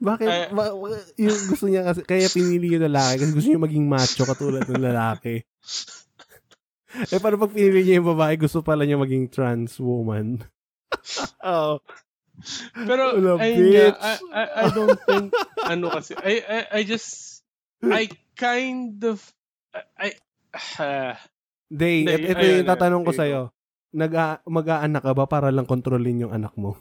Bakit? 0.00 0.26
Eh, 0.26 0.48
ba- 0.50 0.74
yung 1.20 1.40
gusto 1.52 1.70
niya 1.70 1.84
kasi, 1.86 2.02
kaya 2.02 2.26
pinili 2.32 2.74
yung 2.74 2.90
lalaki 2.90 3.22
kasi 3.22 3.32
gusto 3.36 3.48
niya 3.52 3.66
maging 3.68 3.86
macho 3.86 4.22
katulad 4.24 4.64
ng 4.66 4.82
lalaki. 4.82 5.44
eh, 7.12 7.20
paano 7.20 7.36
pag 7.38 7.54
pinili 7.54 7.84
niya 7.84 8.00
yung 8.00 8.10
babae, 8.16 8.34
gusto 8.40 8.64
pala 8.64 8.88
niya 8.88 8.96
maging 8.98 9.28
trans 9.28 9.76
woman? 9.78 10.42
oh. 11.46 11.78
Pero 12.72 13.20
Wala, 13.20 13.36
ayun 13.44 13.68
nga. 13.68 13.88
I, 14.00 14.14
I, 14.32 14.44
I 14.48 14.64
don't 14.72 15.00
think 15.04 15.28
ano 15.60 15.86
kasi 15.92 16.16
I 16.16 16.34
I, 16.40 16.58
I 16.72 16.80
just 16.88 17.40
I 17.84 18.08
kind 18.32 18.96
of 19.04 19.20
I 20.00 20.16
ah, 20.80 21.20
Day, 21.70 22.02
Hindi, 22.02 22.26
et- 22.26 22.34
ito 22.34 22.42
ayun, 22.42 22.56
yung 22.66 22.70
tatanong 22.74 23.02
ko 23.06 23.12
sa'yo. 23.14 23.42
Nag 23.94 24.42
mag-aanak 24.42 25.06
ka 25.06 25.12
ba 25.14 25.30
para 25.30 25.54
lang 25.54 25.70
kontrolin 25.70 26.26
yung 26.26 26.34
anak 26.34 26.50
mo? 26.58 26.74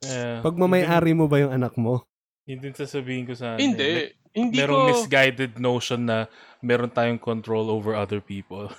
Yeah. 0.00 0.40
Pag 0.40 0.56
mamay-ari 0.56 1.12
mo 1.12 1.28
ba 1.28 1.44
yung 1.44 1.52
anak 1.52 1.76
mo? 1.76 2.08
Yun 2.48 2.64
din 2.64 2.72
sasabihin 2.72 3.28
ko 3.28 3.36
sa 3.36 3.60
hindi 3.60 4.16
hindi 4.32 4.56
merong 4.56 4.80
ko 4.80 4.88
misguided 4.96 5.60
notion 5.60 6.08
na 6.08 6.30
meron 6.64 6.88
tayong 6.88 7.20
control 7.20 7.68
over 7.68 7.92
other 7.92 8.24
people. 8.24 8.72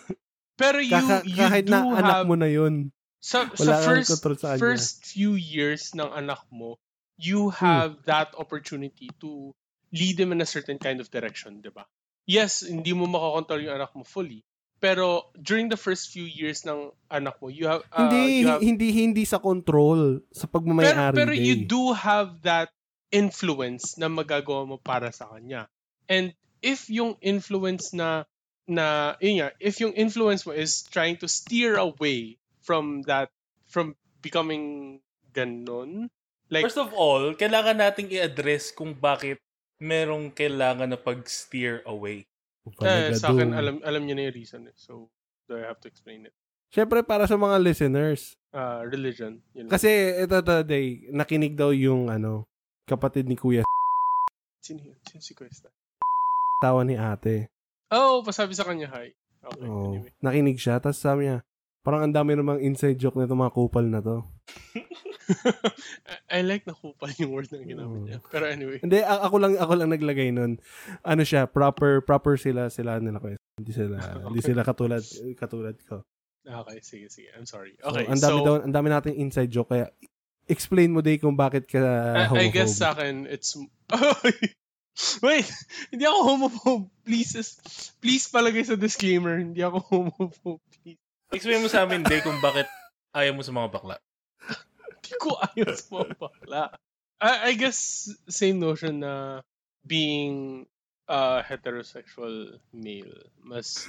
pero 0.61 0.82
you 0.82 0.97
Kaka- 0.97 1.25
you 1.29 1.38
kahit 1.38 1.69
do 1.69 1.73
na 1.77 1.79
anak 1.93 2.17
have 2.25 2.27
mo 2.27 2.34
na 2.34 2.49
yun. 2.49 2.89
Sa, 3.22 3.45
Wala 3.45 3.78
kang 3.78 4.01
first 4.01 4.11
first 4.57 5.05
few 5.05 5.38
years 5.38 5.93
ng 5.93 6.09
anak 6.09 6.41
mo 6.49 6.82
you 7.22 7.53
have 7.53 8.01
that 8.09 8.34
opportunity 8.34 9.13
to 9.22 9.53
lead 9.93 10.17
them 10.17 10.34
in 10.34 10.41
a 10.41 10.49
certain 10.49 10.82
kind 10.82 10.97
of 10.97 11.13
direction, 11.13 11.61
'di 11.61 11.69
ba? 11.69 11.86
Yes, 12.26 12.65
hindi 12.65 12.97
mo 12.97 13.05
makakontrol 13.05 13.61
yung 13.61 13.76
anak 13.78 13.93
mo 13.93 14.01
fully. 14.01 14.41
Pero 14.82 15.30
during 15.38 15.69
the 15.69 15.78
first 15.78 16.09
few 16.09 16.26
years 16.26 16.65
ng 16.65 16.89
anak 17.05 17.38
mo, 17.38 17.53
you 17.53 17.69
have 17.69 17.86
uh, 17.93 18.09
hindi, 18.09 18.41
you 18.41 18.49
have 18.49 18.65
hindi, 18.65 18.89
hindi 18.89 19.24
sa 19.30 19.38
control. 19.38 20.26
Sa 20.34 20.49
pero, 20.49 20.57
pagmamayari. 20.57 21.13
pero 21.13 21.34
Day. 21.38 21.45
you 21.45 21.55
do 21.69 21.93
have 21.93 22.41
that 22.41 22.74
influence 23.13 24.01
na 24.01 24.09
magagawa 24.09 24.65
mo 24.65 24.82
para 24.82 25.13
sa 25.13 25.30
kanya. 25.30 25.69
And 26.09 26.34
if 26.65 26.89
yung 26.89 27.22
influence 27.22 27.93
na 27.93 28.26
na 28.65 29.13
yun 29.22 29.45
nga, 29.45 29.53
if 29.61 29.78
yung 29.78 29.93
influence 29.93 30.49
mo 30.49 30.57
is 30.57 30.82
trying 30.89 31.22
to 31.22 31.30
steer 31.30 31.78
away 31.78 32.40
from 32.62 33.01
that 33.05 33.30
from 33.68 33.93
becoming 34.22 34.97
ganon, 35.32 36.07
like 36.47 36.64
First 36.64 36.78
of 36.78 36.93
all, 36.93 37.34
kailangan 37.34 37.80
nating 37.80 38.12
i-address 38.12 38.70
kung 38.72 38.93
bakit 38.93 39.39
merong 39.82 40.30
kailangan 40.30 40.91
na 40.91 40.99
pag-steer 40.99 41.82
away. 41.86 42.28
eh, 42.86 43.09
sa 43.18 43.34
akin 43.34 43.57
alam 43.57 43.82
alam 43.82 44.01
niyo 44.05 44.14
na 44.14 44.30
yung 44.30 44.38
reason 44.38 44.62
eh. 44.70 44.76
So 44.78 45.09
do 45.49 45.57
I 45.57 45.66
have 45.66 45.82
to 45.82 45.89
explain 45.89 46.30
it? 46.30 46.36
Siyempre, 46.72 47.03
para 47.03 47.28
sa 47.28 47.36
mga 47.36 47.59
listeners. 47.59 48.39
Uh, 48.55 48.80
religion. 48.88 49.43
Yun. 49.51 49.68
Kasi, 49.68 49.91
ito, 50.24 50.39
ito, 50.39 50.55
day, 50.64 51.03
nakinig 51.12 51.51
daw 51.51 51.76
yung, 51.76 52.07
ano, 52.07 52.47
kapatid 52.88 53.28
ni 53.28 53.36
Kuya 53.36 53.68
Sino 54.64 54.80
yun? 54.80 54.95
Sino 55.03 55.20
si 55.20 55.36
Cuesta? 55.36 55.68
tawa 56.62 56.86
ni 56.86 56.93
ate. 56.93 57.49
Oh, 57.89 58.22
pasabi 58.22 58.53
sa 58.53 58.64
kanya 58.64 58.88
hi. 58.88 59.09
Okay, 59.41 59.66
Oh, 59.66 59.97
anyway. 59.97 60.14
nakinig 60.22 60.62
siya. 60.62 60.78
Tapos 60.78 61.01
sabi 61.01 61.26
niya, 61.28 61.41
parang 61.82 62.05
ang 62.05 62.13
dami 62.13 62.34
namang 62.34 62.61
inside 62.61 62.95
joke 62.95 63.15
nito 63.15 63.34
mga 63.34 63.51
kupal 63.51 63.86
na 63.86 63.99
to. 63.99 64.21
I, 64.77 64.82
I 66.38 66.45
like 66.45 66.65
na 66.65 66.73
kupal 66.73 67.09
yung 67.17 67.32
word 67.32 67.49
na 67.49 67.61
ginamit 67.61 67.97
Oh. 67.97 68.05
niya. 68.05 68.17
Pero 68.27 68.45
anyway. 68.45 68.77
Hindi, 68.79 69.01
ako 69.01 69.36
lang 69.38 69.53
ako 69.55 69.73
lang 69.75 69.89
naglagay 69.89 70.29
nun. 70.29 70.61
Ano 71.01 71.21
siya, 71.21 71.45
proper 71.45 71.99
proper 71.99 72.36
sila 72.36 72.69
sila 72.69 72.97
nila 72.97 73.17
ko. 73.17 73.34
Hindi 73.34 73.71
sila 73.71 73.97
hindi 74.27 74.41
sila 74.41 74.61
katulad 74.61 75.01
katulad 75.36 75.75
ko. 75.84 76.05
Okay, 76.41 76.77
sige, 76.82 77.05
sige. 77.07 77.29
I'm 77.34 77.45
sorry. 77.45 77.77
So, 77.77 77.93
Okay, 77.93 78.05
ang 78.05 78.17
dami 78.17 78.34
so, 78.34 78.43
daw, 78.43 78.55
ang 78.59 78.73
dami 78.73 78.88
nating 78.89 79.13
inside 79.15 79.49
joke 79.49 79.69
kaya 79.69 79.93
explain 80.45 80.89
mo 80.89 80.99
day 80.99 81.15
kung 81.15 81.38
bakit 81.38 81.69
ka 81.69 81.77
I, 81.77 81.86
I 82.17 82.27
homophobe. 82.27 82.49
guess 82.51 82.73
sa 82.75 82.91
akin, 82.91 83.29
it's... 83.29 83.53
Wait, 85.23 85.47
hindi 85.89 86.03
ako 86.03 86.19
homophobe. 86.25 86.86
Please, 87.01 87.32
please 87.97 88.27
palagay 88.27 88.61
sa 88.61 88.75
disclaimer. 88.75 89.39
Hindi 89.39 89.61
ako 89.61 89.77
homophobe. 89.88 90.61
Explain 91.32 91.63
mo 91.63 91.71
sa 91.71 91.88
amin, 91.88 92.03
Day, 92.03 92.19
kung 92.19 92.38
bakit 92.43 92.67
ayaw 93.15 93.32
mo 93.36 93.41
sa 93.43 93.55
mga 93.55 93.71
bakla. 93.71 93.95
Hindi 94.99 95.13
ko 95.15 95.39
ayaw 95.39 95.71
sa 95.71 95.88
mga 95.95 96.11
bakla. 96.19 96.63
I, 97.21 97.32
I 97.49 97.51
guess, 97.55 98.11
same 98.27 98.59
notion 98.59 98.99
na 98.99 99.41
being 99.88 100.67
a 101.07 101.39
heterosexual 101.39 102.59
male, 102.75 103.32
mas, 103.39 103.88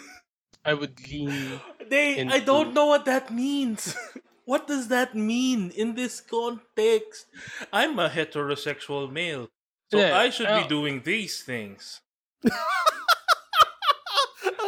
I 0.62 0.74
would 0.78 0.95
lean 1.11 1.59
Day, 1.90 2.22
I 2.22 2.38
Into- 2.38 2.47
don't 2.47 2.70
know 2.74 2.86
what 2.86 3.05
that 3.11 3.34
means. 3.34 3.99
What 4.43 4.66
does 4.66 4.90
that 4.90 5.14
mean 5.14 5.70
in 5.70 5.95
this 5.95 6.18
context? 6.18 7.30
I'm 7.70 7.99
a 8.03 8.11
heterosexual 8.11 9.07
male. 9.07 9.47
So 9.90 10.03
Yeah, 10.03 10.18
I 10.18 10.34
should 10.34 10.51
be 10.51 10.66
uh, 10.66 10.70
doing 10.70 11.03
these 11.07 11.47
things. 11.47 12.03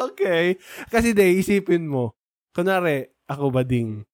okay. 0.07 0.63
Kasi 0.95 1.11
day 1.11 1.43
isipin 1.43 1.91
mo. 1.91 2.15
Kunwari, 2.55 3.11
ako 3.27 3.51
bading. 3.51 4.07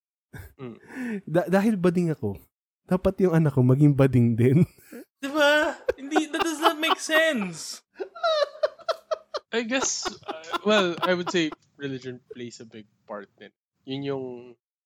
Mm. 0.57 0.77
Da- 1.35 1.51
dahil 1.51 1.77
bading 1.77 2.17
ako, 2.17 2.41
dapat 2.89 3.21
yung 3.21 3.37
anak 3.37 3.53
ko 3.53 3.61
maging 3.61 3.93
bading 3.93 4.35
din. 4.35 4.65
Diba? 5.23 5.77
Hindi, 6.01 6.33
that 6.33 6.41
does 6.41 6.59
not 6.59 6.81
make 6.81 6.97
sense. 6.97 7.85
I 9.53 9.67
guess, 9.67 10.07
uh, 10.25 10.63
well, 10.65 10.95
I 11.03 11.13
would 11.13 11.29
say 11.29 11.51
religion 11.77 12.23
plays 12.33 12.63
a 12.63 12.67
big 12.67 12.87
part 13.05 13.29
din. 13.37 13.51
Yun 13.85 14.03
yung 14.07 14.27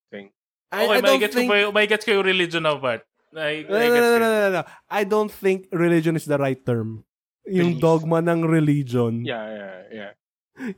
thing. 0.09 0.33
I, 0.73 0.89
Okay, 0.89 0.97
I 0.97 0.99
may 0.99 1.07
don't 1.07 1.21
gets 1.21 1.35
think... 1.37 1.47
ko 1.47 1.71
may 1.71 1.85
gets 1.87 2.03
ko 2.03 2.11
yung 2.19 2.25
religion 2.27 2.65
na 2.65 2.75
part. 2.75 3.05
I, 3.31 3.63
No, 3.67 3.75
I 3.77 3.87
no, 3.87 3.95
no, 3.95 4.09
no, 4.09 4.17
no, 4.17 4.29
no, 4.31 4.49
no. 4.59 4.63
I 4.89 5.05
don't 5.05 5.29
think 5.29 5.69
religion 5.69 6.15
is 6.17 6.25
the 6.25 6.39
right 6.39 6.57
term. 6.57 7.05
Yung 7.45 7.77
Belief. 7.77 7.83
dogma 7.83 8.25
ng 8.25 8.41
religion. 8.43 9.21
Yeah, 9.21 9.45
yeah, 9.53 9.77
yeah. 9.93 10.11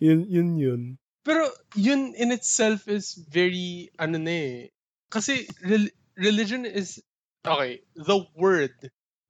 Yun, 0.03 0.27
yun, 0.27 0.49
yun. 0.59 0.81
Pero 1.27 1.43
yun 1.75 2.15
in 2.15 2.31
itself 2.31 2.87
is 2.87 3.19
very, 3.27 3.91
ano 3.99 4.15
na 4.15 4.31
eh. 4.31 4.71
Kasi 5.11 5.43
rel- 5.59 5.91
religion 6.15 6.63
is, 6.63 7.03
okay, 7.43 7.83
the 7.99 8.23
word 8.31 8.71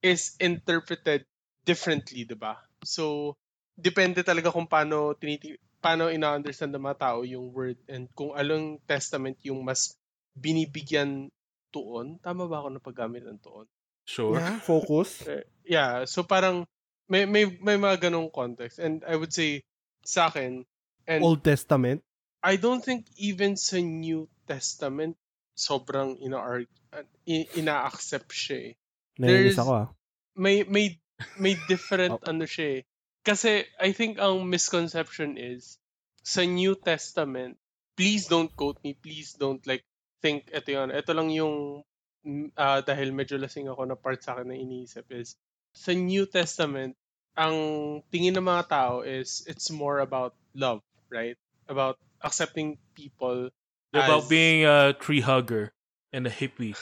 is 0.05 0.37
interpreted 0.37 1.25
differently, 1.65 2.21
di 2.29 2.37
ba? 2.37 2.61
So, 2.85 3.33
depende 3.73 4.21
talaga 4.21 4.53
kung 4.53 4.69
paano 4.69 5.17
tiniti 5.17 5.57
paano 5.81 6.09
ina-understand 6.09 6.73
ng 6.73 6.85
mga 6.85 6.99
tao 7.01 7.17
yung 7.21 7.53
word 7.53 7.77
and 7.85 8.09
kung 8.17 8.33
anong 8.33 8.81
testament 8.89 9.37
yung 9.45 9.61
mas 9.61 9.93
binibigyan 10.33 11.29
tuon. 11.69 12.17
Tama 12.21 12.49
ba 12.49 12.61
ako 12.61 12.67
na 12.73 12.81
paggamit 12.81 13.25
ng 13.25 13.41
tuon? 13.41 13.65
Sure. 14.05 14.41
Yeah, 14.41 14.57
focus. 14.61 15.25
Eh, 15.29 15.45
yeah, 15.65 16.05
so 16.09 16.25
parang 16.25 16.65
may 17.05 17.29
may 17.29 17.45
may 17.61 17.77
mga 17.77 18.09
ganong 18.09 18.33
context 18.33 18.81
and 18.81 19.05
I 19.05 19.15
would 19.15 19.31
say 19.31 19.61
sa 20.01 20.33
akin 20.33 20.65
and 21.07 21.23
Old 21.23 21.41
Testament. 21.41 22.03
I 22.43 22.59
don't 22.59 22.83
think 22.83 23.07
even 23.17 23.57
sa 23.57 23.79
New 23.81 24.29
Testament 24.45 25.17
sobrang 25.57 26.21
ina 26.21 26.37
ina-accept 27.25 28.29
siya 28.29 28.57
eh. 28.71 28.73
Nainis 29.17 29.57
ako 29.57 29.71
ah. 29.73 29.87
May 30.37 30.61
may 30.69 31.01
may 31.41 31.57
different 31.65 32.21
ano 32.29 32.45
siya 32.45 32.79
eh. 32.79 32.81
Kasi 33.25 33.65
I 33.81 33.91
think 33.91 34.21
ang 34.21 34.45
misconception 34.47 35.35
is 35.35 35.81
sa 36.21 36.45
New 36.45 36.77
Testament, 36.77 37.57
please 37.97 38.29
don't 38.29 38.53
quote 38.53 38.77
me, 38.85 38.93
please 38.95 39.33
don't 39.35 39.63
like 39.65 39.83
think 40.21 40.47
ito 40.53 40.69
yun. 40.69 40.93
Ito 40.93 41.11
lang 41.11 41.33
yung 41.33 41.83
uh, 42.55 42.79
dahil 42.85 43.11
medyo 43.11 43.39
lasing 43.39 43.67
ako 43.67 43.81
na 43.87 43.97
part 43.97 44.21
sa 44.21 44.37
akin 44.37 44.53
na 44.53 44.57
iniisip 44.59 45.09
is 45.11 45.35
sa 45.73 45.93
New 45.93 46.25
Testament, 46.25 46.97
ang 47.37 47.55
tingin 48.09 48.33
ng 48.33 48.47
mga 48.47 48.63
tao 48.67 48.93
is 49.05 49.45
it's 49.45 49.69
more 49.69 50.01
about 50.01 50.33
love, 50.57 50.81
right? 51.09 51.37
About 51.67 51.97
accepting 52.23 52.77
people 52.95 53.49
about 53.93 54.23
as, 54.23 54.29
being 54.29 54.65
a 54.65 54.93
tree 54.93 55.21
hugger 55.21 55.71
and 56.13 56.27
a 56.27 56.31
hippie. 56.33 56.75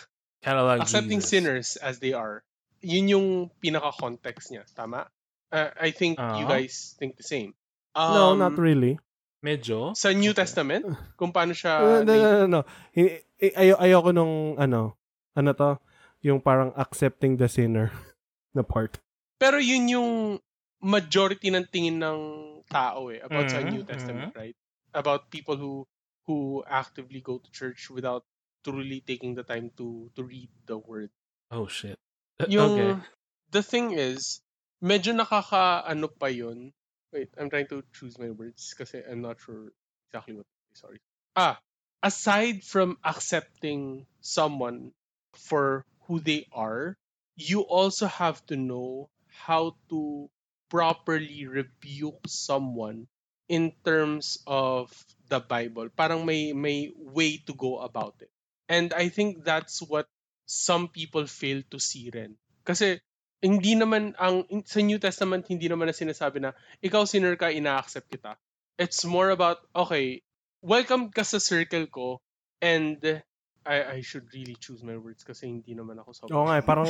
Kind 0.44 0.58
of 0.60 0.66
like 0.68 0.82
accepting 0.82 1.20
Jesus. 1.20 1.30
sinners 1.30 1.68
as 1.78 2.00
they 2.00 2.14
are. 2.14 2.44
Yun 2.86 3.08
yung 3.10 3.28
pinaka-context 3.62 4.52
niya. 4.54 4.64
Tama? 4.76 5.10
Uh, 5.50 5.70
I 5.80 5.90
think 5.90 6.18
you 6.20 6.46
Ah. 6.46 6.50
guys 6.50 6.94
think 7.00 7.18
the 7.18 7.26
same. 7.26 7.54
no, 7.96 8.36
Um, 8.36 8.40
not 8.40 8.58
really. 8.58 9.00
Medyo. 9.42 9.94
Sa 9.98 10.10
New 10.12 10.34
Okay. 10.34 10.42
Testament, 10.46 10.86
kung 11.20 11.30
paano 11.34 11.54
siya... 11.54 12.02
no, 12.02 12.02
no, 12.06 12.14
no, 12.18 12.46
no. 12.48 12.62
I- 12.94 13.22
Ayo, 13.36 13.76
ayoko 13.78 14.10
nung, 14.16 14.56
ano, 14.58 14.96
ano 15.36 15.50
to, 15.54 15.76
yung 16.24 16.40
parang 16.40 16.72
accepting 16.80 17.36
the 17.38 17.46
sinner 17.52 17.92
na 18.56 18.64
part. 18.64 18.98
Pero 19.38 19.60
yun 19.60 19.86
yung 19.92 20.12
majority 20.86 21.50
ng 21.50 21.66
tingin 21.74 21.98
ng 21.98 22.22
tao 22.70 23.10
eh 23.10 23.18
about 23.26 23.50
sa 23.50 23.60
Mhm, 23.66 23.70
New 23.74 23.84
Testament, 23.84 24.30
right? 24.38 24.54
About 24.94 25.34
people 25.34 25.58
who 25.58 25.90
who 26.30 26.62
actively 26.70 27.22
go 27.22 27.42
to 27.42 27.50
church 27.52 27.90
without 27.90 28.22
truly 28.62 29.02
taking 29.02 29.34
the 29.34 29.46
time 29.46 29.74
to 29.82 30.10
to 30.14 30.22
read 30.22 30.50
the 30.70 30.78
word. 30.78 31.10
Oh 31.50 31.66
shit. 31.68 31.98
Uh, 32.40 32.46
Yung 32.50 32.74
Okay. 32.74 32.92
the 33.52 33.64
thing 33.64 33.94
is, 33.98 34.42
medyo 34.84 35.14
nakaka 35.16 35.82
ano 35.86 36.08
pa 36.08 36.28
yun. 36.30 36.70
Wait, 37.14 37.32
I'm 37.38 37.50
trying 37.50 37.68
to 37.72 37.82
choose 37.96 38.20
my 38.20 38.30
words 38.30 38.74
kasi 38.78 39.02
I'm 39.02 39.22
not 39.26 39.40
sure 39.42 39.72
exactly 40.10 40.36
what 40.38 40.46
sorry. 40.78 41.00
Ah, 41.36 41.58
aside 42.04 42.62
from 42.64 42.98
accepting 43.04 44.06
someone 44.22 44.92
for 45.34 45.86
who 46.06 46.20
they 46.20 46.46
are, 46.52 46.98
you 47.36 47.62
also 47.66 48.06
have 48.08 48.44
to 48.52 48.56
know 48.60 49.10
how 49.48 49.76
to 49.90 50.30
properly 50.70 51.48
rebuke 51.48 52.26
someone 52.28 53.08
in 53.48 53.74
terms 53.86 54.42
of 54.48 54.92
the 55.30 55.40
Bible. 55.40 55.90
Parang 55.94 56.26
may 56.26 56.54
may 56.54 56.92
way 56.96 57.38
to 57.46 57.54
go 57.54 57.80
about 57.80 58.18
it. 58.22 58.32
And 58.70 58.94
I 58.94 59.10
think 59.10 59.46
that's 59.46 59.82
what 59.82 60.10
some 60.46 60.90
people 60.90 61.26
fail 61.30 61.62
to 61.70 61.78
see 61.78 62.10
rin. 62.14 62.38
Kasi 62.66 62.98
hindi 63.46 63.78
naman 63.78 64.18
ang 64.18 64.46
sa 64.66 64.82
New 64.82 64.98
Testament 64.98 65.46
hindi 65.46 65.70
naman 65.70 65.90
na 65.90 65.96
sinasabi 65.96 66.42
na 66.42 66.58
ikaw 66.82 67.06
sinner 67.06 67.38
ka 67.38 67.54
ina-accept 67.54 68.10
kita. 68.10 68.38
It's 68.82 69.06
more 69.06 69.30
about 69.30 69.62
okay, 69.74 70.26
welcome 70.66 71.14
ka 71.14 71.22
sa 71.22 71.38
circle 71.38 71.86
ko 71.88 72.08
and 72.62 72.98
I 73.66 73.98
I 73.98 74.00
should 74.00 74.30
really 74.30 74.54
choose 74.56 74.86
my 74.86 74.94
words 74.94 75.26
kasi 75.26 75.50
hindi 75.50 75.74
naman 75.74 75.98
ako 75.98 76.10
sobrang 76.14 76.38
Oo 76.38 76.46
nga, 76.46 76.58
eh, 76.62 76.66
parang 76.70 76.90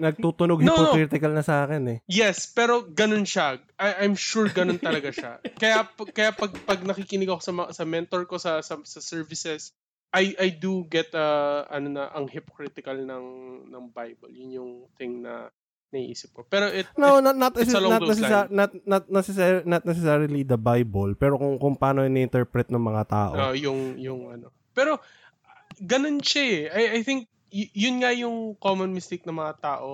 nagtutunog 0.00 0.58
No, 0.60 0.64
no. 0.64 0.74
hypocritical 0.96 1.32
na 1.32 1.44
sa 1.44 1.68
akin 1.68 1.82
eh. 1.86 1.98
Yes, 2.08 2.48
pero 2.48 2.82
ganun 2.84 3.28
siya. 3.28 3.60
I, 3.76 4.04
I'm 4.04 4.16
sure 4.16 4.48
ganun 4.48 4.80
talaga 4.80 5.12
siya. 5.12 5.38
Kaya 5.60 5.84
kaya 6.10 6.32
pag 6.32 6.52
pag 6.64 6.80
nakikinig 6.82 7.28
ako 7.28 7.40
sa 7.44 7.52
sa 7.72 7.84
mentor 7.84 8.24
ko 8.24 8.40
sa 8.40 8.64
sa, 8.64 8.80
sa 8.80 9.00
services, 9.00 9.76
I 10.10 10.34
I 10.40 10.48
do 10.50 10.88
get 10.88 11.12
uh, 11.12 11.68
ano 11.68 11.92
na 11.92 12.08
ang 12.10 12.26
hypocritical 12.26 12.96
ng 12.96 13.26
ng 13.68 13.84
Bible. 13.92 14.32
Yun 14.32 14.50
yung 14.50 14.72
thing 14.96 15.22
na 15.22 15.52
naiisip 15.90 16.30
ko. 16.30 16.46
Pero 16.46 16.70
it, 16.70 16.86
No, 16.94 17.18
it 17.18 17.26
not 17.26 17.34
not, 17.34 17.52
it's 17.58 17.74
along 17.74 17.98
not, 17.98 18.00
those 18.06 18.22
necessar- 18.22 18.50
not 18.50 18.70
not 18.86 19.04
necessarily 19.10 19.64
not 19.66 19.82
necessarily 19.82 20.42
the 20.46 20.58
Bible, 20.58 21.18
pero 21.18 21.34
kung 21.34 21.58
kung 21.58 21.74
paano 21.74 22.06
ini-interpret 22.06 22.70
ng 22.70 22.78
mga 22.80 23.02
tao. 23.10 23.32
uh, 23.34 23.54
yung 23.58 23.98
yung 23.98 24.30
ano. 24.30 24.54
Pero 24.70 25.02
ganun 25.80 26.20
siya 26.22 26.44
eh. 26.44 26.62
I 26.70 26.82
I 26.98 27.02
think 27.02 27.28
y- 27.52 27.72
yun 27.74 28.00
nga 28.04 28.12
yung 28.14 28.54
common 28.60 28.92
mistake 28.94 29.24
ng 29.26 29.36
mga 29.36 29.54
tao 29.64 29.88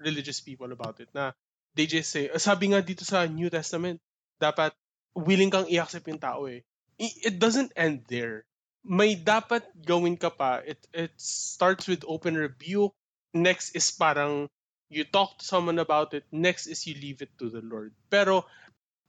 religious 0.00 0.40
people 0.42 0.68
about 0.72 0.98
it 1.00 1.08
na 1.14 1.32
they 1.76 1.86
just 1.86 2.10
say 2.10 2.28
"Ah, 2.30 2.40
sabi 2.42 2.72
nga 2.74 2.80
dito 2.82 3.04
sa 3.06 3.24
New 3.28 3.48
Testament 3.52 4.00
dapat 4.42 4.74
willing 5.14 5.50
kang 5.52 5.68
i-accept 5.70 6.06
yung 6.10 6.20
tao 6.22 6.46
eh. 6.50 6.62
It 6.98 7.38
doesn't 7.42 7.74
end 7.78 8.06
there. 8.10 8.46
May 8.84 9.14
dapat 9.18 9.64
gawin 9.82 10.14
ka 10.18 10.30
pa. 10.30 10.60
It 10.62 10.78
it 10.94 11.14
starts 11.18 11.86
with 11.90 12.04
open 12.06 12.34
rebuke. 12.38 12.94
Next 13.34 13.74
is 13.74 13.90
parang 13.90 14.46
you 14.92 15.02
talk 15.08 15.38
to 15.40 15.44
someone 15.46 15.80
about 15.82 16.14
it. 16.14 16.22
Next 16.30 16.66
is 16.70 16.86
you 16.86 16.94
leave 16.98 17.18
it 17.24 17.34
to 17.42 17.50
the 17.50 17.62
Lord. 17.64 17.94
Pero 18.12 18.46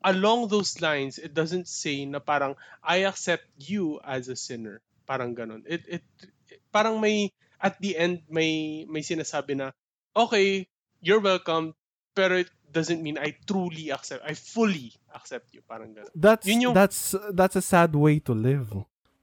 along 0.04 0.48
those 0.50 0.80
lines, 0.82 1.18
it 1.20 1.34
doesn't 1.34 1.68
say 1.68 2.06
na 2.06 2.20
parang 2.24 2.56
I 2.84 3.04
accept 3.10 3.46
you 3.60 4.00
as 4.04 4.28
a 4.32 4.36
sinner. 4.40 4.82
Parang 5.06 5.32
ganun. 5.38 5.62
It, 5.66 5.86
it, 5.88 6.04
parang 6.74 7.00
may, 7.00 7.32
at 7.62 7.78
the 7.80 7.96
end, 7.98 8.26
may, 8.30 8.84
may 8.90 9.02
sinasabi 9.02 9.58
na, 9.58 9.72
okay, 10.18 10.68
you're 11.02 11.22
welcome, 11.22 11.74
pero 12.14 12.42
it 12.42 12.50
doesn't 12.72 13.02
mean 13.02 13.18
I 13.18 13.38
truly 13.48 13.92
accept, 13.92 14.26
I 14.26 14.34
fully 14.34 14.92
accept 15.14 15.54
you. 15.54 15.62
Parang 15.64 15.96
ganun. 15.96 16.12
That's 16.16 16.48
Yun 16.48 16.72
yung- 16.72 16.76
that's 16.76 17.16
that's 17.32 17.56
a 17.56 17.64
sad 17.64 17.96
way 17.96 18.20
to 18.26 18.34
live. 18.34 18.74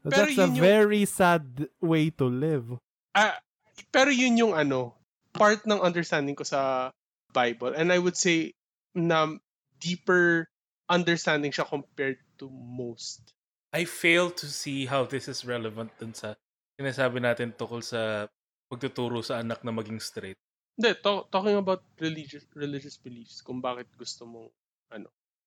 That's 0.05 0.33
a 0.33 0.49
yun 0.49 0.57
yung- 0.57 0.64
very 0.64 1.05
sad 1.05 1.68
way 1.80 2.11
to 2.16 2.26
live. 2.26 2.80
Ah, 3.12 3.37
pero 3.93 4.09
yun 4.09 4.41
yung 4.41 4.55
ano, 4.57 4.97
part 5.37 5.64
ng 5.68 5.80
understanding 5.80 6.37
ko 6.37 6.45
sa 6.45 6.93
Bible. 7.33 7.76
And 7.76 7.93
I 7.93 7.99
would 8.01 8.16
say 8.16 8.57
na 8.93 9.28
deeper 9.80 10.49
understanding 10.89 11.53
siya 11.53 11.68
compared 11.68 12.20
to 12.41 12.49
most. 12.53 13.20
I 13.72 13.88
fail 13.88 14.28
to 14.30 14.46
see 14.46 14.84
how 14.84 15.04
this 15.04 15.26
is 15.26 15.48
relevant 15.48 15.90
dun 15.96 16.12
sa 16.12 16.36
sinasabi 16.76 17.20
natin 17.20 17.56
tukol 17.56 17.80
sa 17.80 18.28
pagtuturo 18.68 19.20
sa 19.20 19.40
anak 19.40 19.64
na 19.64 19.72
maging 19.72 20.00
straight. 20.00 20.36
Hindi, 20.76 20.96
to- 21.00 21.28
talking 21.28 21.56
about 21.56 21.84
religious 21.96 22.44
religious 22.52 22.96
beliefs, 22.96 23.40
kung 23.40 23.60
bakit 23.60 23.88
gusto 23.96 24.24
mong, 24.24 24.48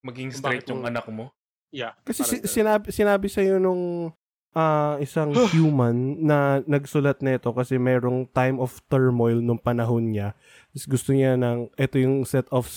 Maging 0.06 0.30
Kung 0.30 0.42
straight 0.42 0.66
yung 0.70 0.86
mo- 0.86 0.90
anak 0.90 1.06
mo. 1.10 1.26
yeah. 1.74 1.98
Kasi 2.06 2.22
si- 2.22 2.46
sinabi 2.46 2.94
sinabi 2.94 3.26
sa 3.26 3.42
nung 3.58 4.14
ah, 4.54 5.02
isang 5.02 5.34
human 5.54 6.22
na 6.22 6.62
nagsulat 6.66 7.26
nito 7.26 7.50
kasi 7.54 7.82
merong 7.82 8.30
time 8.30 8.62
of 8.62 8.78
turmoil 8.86 9.42
nung 9.42 9.58
panahon 9.58 10.14
niya. 10.14 10.38
Tapos 10.72 10.86
gusto 10.86 11.10
niya 11.10 11.34
ng 11.36 11.74
ito 11.74 11.98
yung 11.98 12.22
set 12.22 12.46
of 12.54 12.70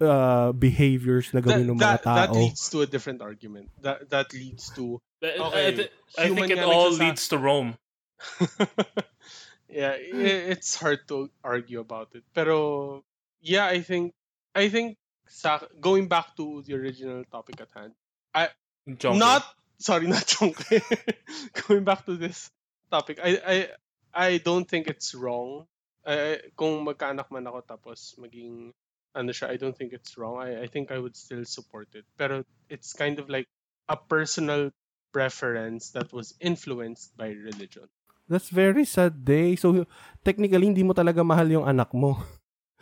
uh, 0.00 0.52
behaviors 0.52 1.32
na 1.32 1.40
gawin 1.40 1.66
ng 1.66 1.76
mga 1.76 1.80
that, 1.80 2.02
that 2.04 2.28
tao. 2.32 2.38
leads 2.38 2.68
to 2.70 2.82
a 2.82 2.86
different 2.86 3.22
argument. 3.22 3.70
That 3.80 4.08
that 4.10 4.32
leads 4.32 4.68
to 4.76 5.00
I- 5.22 5.40
Okay, 5.40 5.64
I, 5.66 5.70
th- 5.72 5.92
I 6.18 6.24
human 6.28 6.48
think 6.48 6.60
it 6.60 6.64
all 6.64 6.92
nagsasa- 6.92 7.00
leads 7.00 7.22
to 7.32 7.36
Rome. 7.38 7.70
yeah, 9.68 9.92
i- 9.96 10.42
it's 10.52 10.76
hard 10.76 11.06
to 11.08 11.30
argue 11.44 11.80
about 11.80 12.12
it. 12.14 12.24
Pero 12.34 13.02
yeah, 13.40 13.66
I 13.66 13.80
think 13.80 14.12
I 14.54 14.68
think 14.68 14.96
sa 15.28 15.60
going 15.80 16.08
back 16.08 16.36
to 16.36 16.62
the 16.64 16.74
original 16.74 17.24
topic 17.30 17.60
at 17.60 17.70
hand. 17.74 17.92
Chonky. 18.86 19.18
Not 19.18 19.42
sorry, 19.78 20.06
not 20.12 20.24
chunky. 20.26 20.78
going 21.66 21.82
back 21.82 22.06
to 22.06 22.14
this 22.16 22.50
topic, 22.90 23.18
I 23.18 23.30
I 23.42 23.56
I 24.14 24.30
don't 24.38 24.64
think 24.68 24.86
it's 24.86 25.10
wrong. 25.14 25.66
I, 26.06 26.38
I- 26.38 26.42
kung 26.54 26.86
magkaanak 26.86 27.26
man 27.34 27.50
ako 27.50 27.66
tapos 27.66 28.14
maging 28.22 28.70
ano 29.16 29.32
siya, 29.32 29.48
I 29.48 29.56
don't 29.56 29.72
think 29.72 29.96
it's 29.96 30.14
wrong. 30.14 30.36
I 30.36 30.62
I 30.62 30.68
think 30.68 30.92
I 30.92 31.00
would 31.00 31.16
still 31.16 31.42
support 31.42 31.88
it. 31.96 32.04
Pero 32.14 32.44
it's 32.68 32.92
kind 32.92 33.16
of 33.16 33.32
like 33.32 33.48
a 33.88 33.96
personal 33.96 34.70
preference 35.10 35.96
that 35.96 36.12
was 36.12 36.36
influenced 36.38 37.16
by 37.16 37.32
religion. 37.32 37.88
That's 38.28 38.50
very 38.50 38.84
sad 38.84 39.24
day. 39.24 39.54
So, 39.56 39.86
technically, 40.20 40.66
hindi 40.66 40.82
mo 40.82 40.92
talaga 40.92 41.22
mahal 41.22 41.46
yung 41.48 41.64
anak 41.64 41.94
mo. 41.94 42.18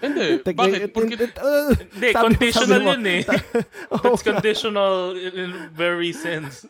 Hindi. 0.00 0.40
Tec- 0.46 0.56
Bakit? 0.56 0.80
it- 0.88 0.94
Porque, 0.96 1.14
it- 1.14 1.38
uh, 1.38 1.70
Hindi, 1.76 2.08
sabi- 2.10 2.24
conditional 2.34 2.66
sabi 2.66 2.84
mo- 2.84 2.94
yun 2.96 3.04
eh. 3.06 3.22
That's 4.02 4.22
nga. 4.24 4.30
conditional 4.34 4.94
in, 5.14 5.32
in 5.36 5.50
very 5.70 6.10
sense. 6.10 6.64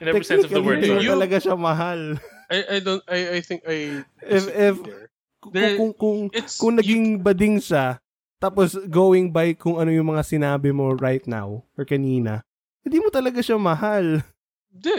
In 0.00 0.08
every 0.08 0.24
sense 0.24 0.46
of 0.46 0.54
the 0.54 0.62
word. 0.62 0.80
Hindi 0.80 0.94
mo 0.96 1.02
You- 1.02 1.14
talaga 1.18 1.36
siya 1.42 1.58
mahal. 1.58 2.16
I, 2.48 2.78
I 2.78 2.78
don't, 2.80 3.02
I, 3.10 3.20
I 3.36 3.40
think 3.42 3.66
I 3.66 4.06
If- 4.22 4.48
if- 4.48 4.80
there. 4.80 5.10
Kung, 5.42 5.52
There- 5.52 5.76
kung, 5.76 5.92
kung, 5.92 6.18
It's, 6.32 6.56
kung 6.56 6.72
you- 6.72 6.80
naging 6.80 7.04
bading 7.20 7.60
siya, 7.60 7.98
tapos 8.44 8.76
going 8.92 9.32
by 9.32 9.56
kung 9.56 9.80
ano 9.80 9.88
yung 9.88 10.12
mga 10.12 10.20
sinabi 10.20 10.68
mo 10.68 10.92
right 11.00 11.24
now 11.24 11.64
or 11.80 11.88
kanina, 11.88 12.44
hindi 12.84 13.00
mo 13.00 13.08
talaga 13.08 13.40
siya 13.40 13.56
mahal. 13.56 14.20
Hindi, 14.68 14.92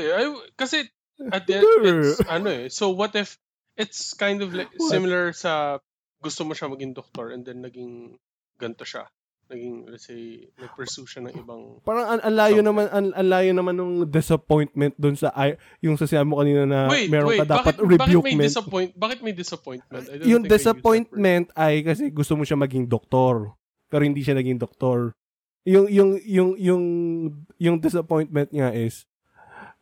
kasi 0.57 0.89
at 1.29 1.45
the 1.45 1.61
end, 1.61 1.69
it's, 1.85 2.25
ano 2.25 2.49
eh, 2.49 2.73
so 2.73 2.89
what 2.89 3.13
if, 3.13 3.37
it's 3.77 4.17
kind 4.17 4.41
of 4.41 4.49
like 4.49 4.73
What? 4.73 4.89
similar 4.89 5.29
sa 5.29 5.77
gusto 6.25 6.41
mo 6.41 6.57
siya 6.57 6.73
maging 6.73 6.97
doktor 6.97 7.29
and 7.29 7.45
then 7.45 7.61
naging 7.61 8.17
ganto 8.57 8.81
siya. 8.81 9.05
Naging, 9.45 9.85
let's 9.85 10.09
say, 10.09 10.49
nag-pursue 10.57 11.05
siya 11.05 11.21
ng 11.21 11.37
ibang, 11.37 11.77
Parang 11.85 12.17
ang, 12.17 12.33
layo 12.33 12.59
Something. 12.59 12.65
naman 12.65 12.85
ang, 12.89 13.07
ang 13.13 13.27
layo 13.29 13.51
naman 13.53 13.75
ng 13.77 13.91
disappointment 14.09 14.97
doon 14.97 15.13
sa 15.13 15.29
ay, 15.37 15.53
yung 15.85 15.93
sa 15.95 16.09
sinabi 16.09 16.25
mo 16.25 16.41
kanina 16.41 16.65
na 16.65 16.89
wait, 16.89 17.13
meron 17.13 17.29
wait, 17.29 17.45
ka 17.45 17.53
dapat 17.53 17.77
bakit, 17.77 17.77
bakit 17.77 17.85
may 17.85 18.09
rebukement. 18.09 18.41
disappoint, 18.41 18.91
bakit 18.97 19.19
may 19.21 19.33
disappointment? 19.37 20.03
I 20.09 20.15
don't 20.17 20.25
yung 20.25 20.43
disappointment 20.43 21.45
ay 21.53 21.85
kasi 21.85 22.09
gusto 22.09 22.33
mo 22.33 22.41
siya 22.41 22.57
maging 22.57 22.89
doktor. 22.89 23.53
Pero 23.85 24.01
hindi 24.01 24.25
siya 24.25 24.33
naging 24.33 24.57
doktor. 24.57 25.13
Yung, 25.61 25.85
yung, 25.93 26.17
yung, 26.25 26.49
yung, 26.57 26.83
yung 27.61 27.77
disappointment 27.77 28.49
niya 28.49 28.73
is, 28.73 29.05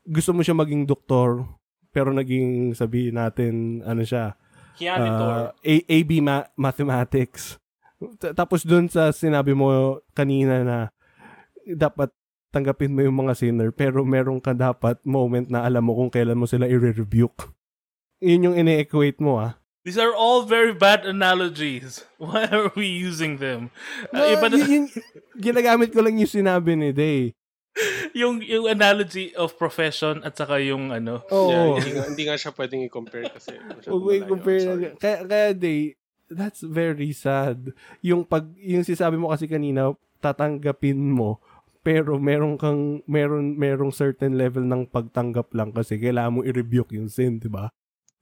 gusto 0.04 0.36
mo 0.36 0.44
siya 0.44 0.56
maging 0.56 0.84
doktor, 0.84 1.48
pero 1.88 2.12
naging, 2.12 2.76
sabihin 2.76 3.16
natin, 3.16 3.80
ano 3.84 4.04
siya, 4.04 4.36
Janitor. 4.76 5.56
uh, 5.56 5.56
A- 5.56 5.88
AB 5.88 6.20
ma- 6.20 6.52
Mathematics. 6.60 7.63
Tapos 8.34 8.64
dun 8.64 8.88
sa 8.88 9.12
sinabi 9.12 9.52
mo 9.54 10.00
kanina 10.12 10.64
na 10.64 10.78
dapat 11.64 12.12
tanggapin 12.54 12.94
mo 12.94 13.02
yung 13.02 13.18
mga 13.26 13.34
sinner, 13.34 13.74
pero 13.74 14.06
meron 14.06 14.38
ka 14.38 14.54
dapat 14.54 15.02
moment 15.02 15.50
na 15.50 15.66
alam 15.66 15.82
mo 15.82 15.98
kung 15.98 16.14
kailan 16.14 16.38
mo 16.38 16.46
sila 16.46 16.70
i-rebuke. 16.70 17.50
Yun 18.22 18.54
yung 18.54 18.56
ine-equate 18.56 19.18
mo 19.18 19.42
ah. 19.42 19.58
These 19.84 20.00
are 20.00 20.16
all 20.16 20.48
very 20.48 20.72
bad 20.72 21.04
analogies. 21.04 22.08
Why 22.22 22.48
are 22.48 22.72
we 22.72 22.88
using 22.88 23.42
them? 23.44 23.68
No, 24.16 24.24
Uh, 24.24 24.32
iba 24.32 24.48
na- 24.48 24.88
ginagamit 25.36 25.92
ko 25.92 26.00
lang 26.00 26.16
yung 26.16 26.30
sinabi 26.32 26.80
ni 26.80 26.96
Day. 26.96 27.36
yung 28.22 28.40
yung 28.46 28.70
analogy 28.70 29.34
of 29.34 29.58
profession 29.58 30.22
at 30.22 30.38
saka 30.38 30.62
yung 30.62 30.94
ano. 30.94 31.26
Oo. 31.34 31.50
Yeah, 31.50 31.66
hindi, 31.82 31.92
nga, 31.92 32.04
hindi 32.06 32.24
nga 32.30 32.38
siya 32.38 32.52
pwedeng 32.54 32.86
i-compare 32.86 33.34
kasi 33.34 33.58
Huwag 33.90 34.04
mo 34.06 34.12
i-compare 34.14 34.94
kaya, 35.02 35.26
kaya 35.26 35.52
Day, 35.58 35.98
that's 36.34 36.62
very 36.66 37.14
sad. 37.14 37.72
Yung 38.02 38.26
pag, 38.26 38.50
yung 38.60 38.84
sinasabi 38.84 39.16
mo 39.16 39.30
kasi 39.30 39.48
kanina, 39.48 39.94
tatanggapin 40.20 41.00
mo, 41.00 41.40
pero 41.84 42.16
meron 42.16 42.56
kang, 42.56 43.04
meron, 43.06 43.60
merong 43.60 43.92
certain 43.92 44.40
level 44.40 44.64
ng 44.64 44.88
pagtanggap 44.88 45.52
lang 45.52 45.76
kasi 45.76 46.00
kailangan 46.00 46.40
mo 46.40 46.42
i-rebuke 46.42 46.96
yung 46.96 47.12
sin, 47.12 47.38
di 47.38 47.52
ba? 47.52 47.70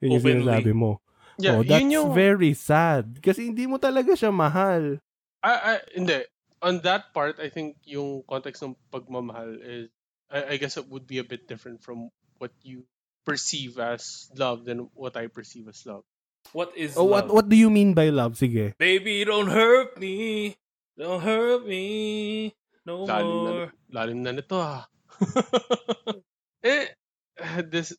Yun 0.02 0.18
yung 0.18 0.24
Openly. 0.26 0.42
sinasabi 0.42 0.72
mo. 0.74 0.90
Yeah, 1.38 1.56
oh, 1.58 1.64
that's 1.64 1.80
yun 1.80 1.94
yung, 1.94 2.10
very 2.12 2.52
sad. 2.52 3.22
Kasi 3.22 3.48
hindi 3.48 3.64
mo 3.64 3.78
talaga 3.78 4.12
siya 4.12 4.34
mahal. 4.34 5.00
I, 5.40 5.54
I, 5.54 5.74
hindi. 5.96 6.18
On 6.62 6.78
that 6.82 7.14
part, 7.14 7.38
I 7.38 7.48
think 7.50 7.78
yung 7.86 8.22
context 8.26 8.62
ng 8.62 8.74
pagmamahal 8.90 9.58
is, 9.62 9.88
I, 10.30 10.54
I 10.54 10.56
guess 10.58 10.76
it 10.76 10.90
would 10.90 11.06
be 11.06 11.18
a 11.18 11.26
bit 11.26 11.46
different 11.46 11.82
from 11.82 12.10
what 12.38 12.52
you 12.62 12.84
perceive 13.24 13.78
as 13.78 14.26
love 14.34 14.66
than 14.66 14.90
what 14.98 15.14
I 15.14 15.30
perceive 15.30 15.70
as 15.70 15.86
love. 15.86 16.02
What 16.50 16.74
is 16.74 16.98
Oh, 16.98 17.06
what 17.06 17.30
love? 17.30 17.34
what 17.38 17.46
do 17.48 17.54
you 17.56 17.70
mean 17.70 17.94
by 17.94 18.10
love? 18.10 18.34
Sige. 18.34 18.74
Baby, 18.76 19.22
don't 19.24 19.48
hurt 19.48 19.94
me. 19.96 20.56
Don't 20.98 21.22
hurt 21.22 21.62
me. 21.64 22.52
No 22.84 23.06
Lalim 23.06 23.38
na, 23.46 23.50
more. 23.54 23.68
lalim 23.94 24.18
na 24.26 24.30
nito 24.34 24.58
ah. 24.58 24.90
eh, 26.66 26.90
this, 27.70 27.94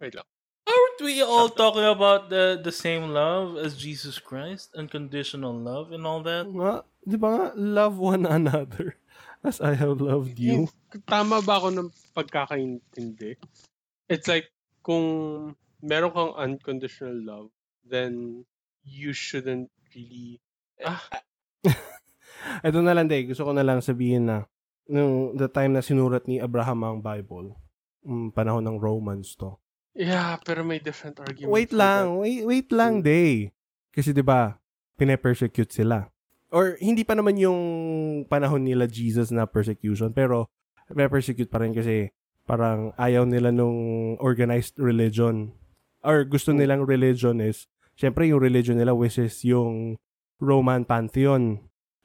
wait 0.00 0.14
lang. 0.14 0.24
Aren't 0.64 1.00
we 1.02 1.20
all 1.20 1.50
talking 1.52 1.84
about 1.84 2.30
the 2.30 2.56
the 2.56 2.72
same 2.72 3.10
love 3.12 3.58
as 3.60 3.76
Jesus 3.76 4.16
Christ? 4.16 4.72
Unconditional 4.72 5.52
love 5.52 5.92
and 5.92 6.06
all 6.08 6.22
that? 6.24 6.46
Nga, 6.48 6.86
di 7.04 7.16
ba 7.20 7.28
nga, 7.36 7.46
love 7.58 7.98
one 8.00 8.24
another 8.24 8.96
as 9.44 9.60
I 9.60 9.74
have 9.76 10.00
loved 10.00 10.38
you. 10.40 10.70
Tama 11.04 11.44
ba 11.44 11.60
ako 11.60 11.68
ng 11.74 11.88
pagkakaintindi? 12.16 13.36
It's 14.08 14.24
like, 14.24 14.48
kung 14.80 15.52
meron 15.84 16.14
kang 16.16 16.32
unconditional 16.38 17.18
love, 17.20 17.48
then 17.86 18.44
you 18.82 19.12
shouldn't 19.12 19.68
really... 19.94 20.40
Ah, 20.80 21.00
Ito 22.64 22.80
na 22.84 22.92
lang, 22.92 23.08
Day. 23.08 23.24
Gusto 23.24 23.48
ko 23.48 23.52
na 23.56 23.64
lang 23.64 23.80
sabihin 23.80 24.28
na 24.28 24.44
nung 24.84 25.32
the 25.36 25.48
time 25.48 25.72
na 25.72 25.80
sinurat 25.80 26.28
ni 26.28 26.36
Abraham 26.36 26.84
ang 26.84 26.98
Bible, 27.00 27.56
um, 28.04 28.28
panahon 28.28 28.60
ng 28.64 28.76
Romans 28.76 29.32
to. 29.32 29.56
yeah, 29.96 30.36
pero 30.44 30.60
may 30.60 30.76
different 30.76 31.16
argument. 31.22 31.48
Wait 31.48 31.72
lang, 31.72 32.20
wait, 32.20 32.44
wait 32.44 32.68
lang, 32.68 33.00
Day. 33.00 33.54
Kasi 33.94 34.12
'di 34.12 34.20
ba, 34.20 34.58
pine-persecute 35.00 35.72
sila. 35.72 36.10
Or 36.52 36.76
hindi 36.84 37.00
pa 37.00 37.16
naman 37.16 37.40
yung 37.40 37.60
panahon 38.28 38.66
nila 38.66 38.84
Jesus 38.84 39.32
na 39.32 39.48
persecution, 39.48 40.12
pero 40.12 40.52
pine-persecute 40.90 41.48
pa 41.48 41.64
rin 41.64 41.72
kasi 41.72 42.12
parang 42.44 42.92
ayaw 43.00 43.24
nila 43.24 43.54
nung 43.54 44.14
organized 44.20 44.76
religion. 44.76 45.54
Or 46.04 46.28
gusto 46.28 46.52
nilang 46.52 46.84
religion 46.84 47.40
is, 47.40 47.64
syempre 47.94 48.26
yung 48.30 48.42
religion 48.42 48.78
nila 48.78 48.94
which 48.94 49.18
is 49.18 49.42
yung 49.46 49.98
Roman 50.42 50.84
pantheon. 50.84 51.62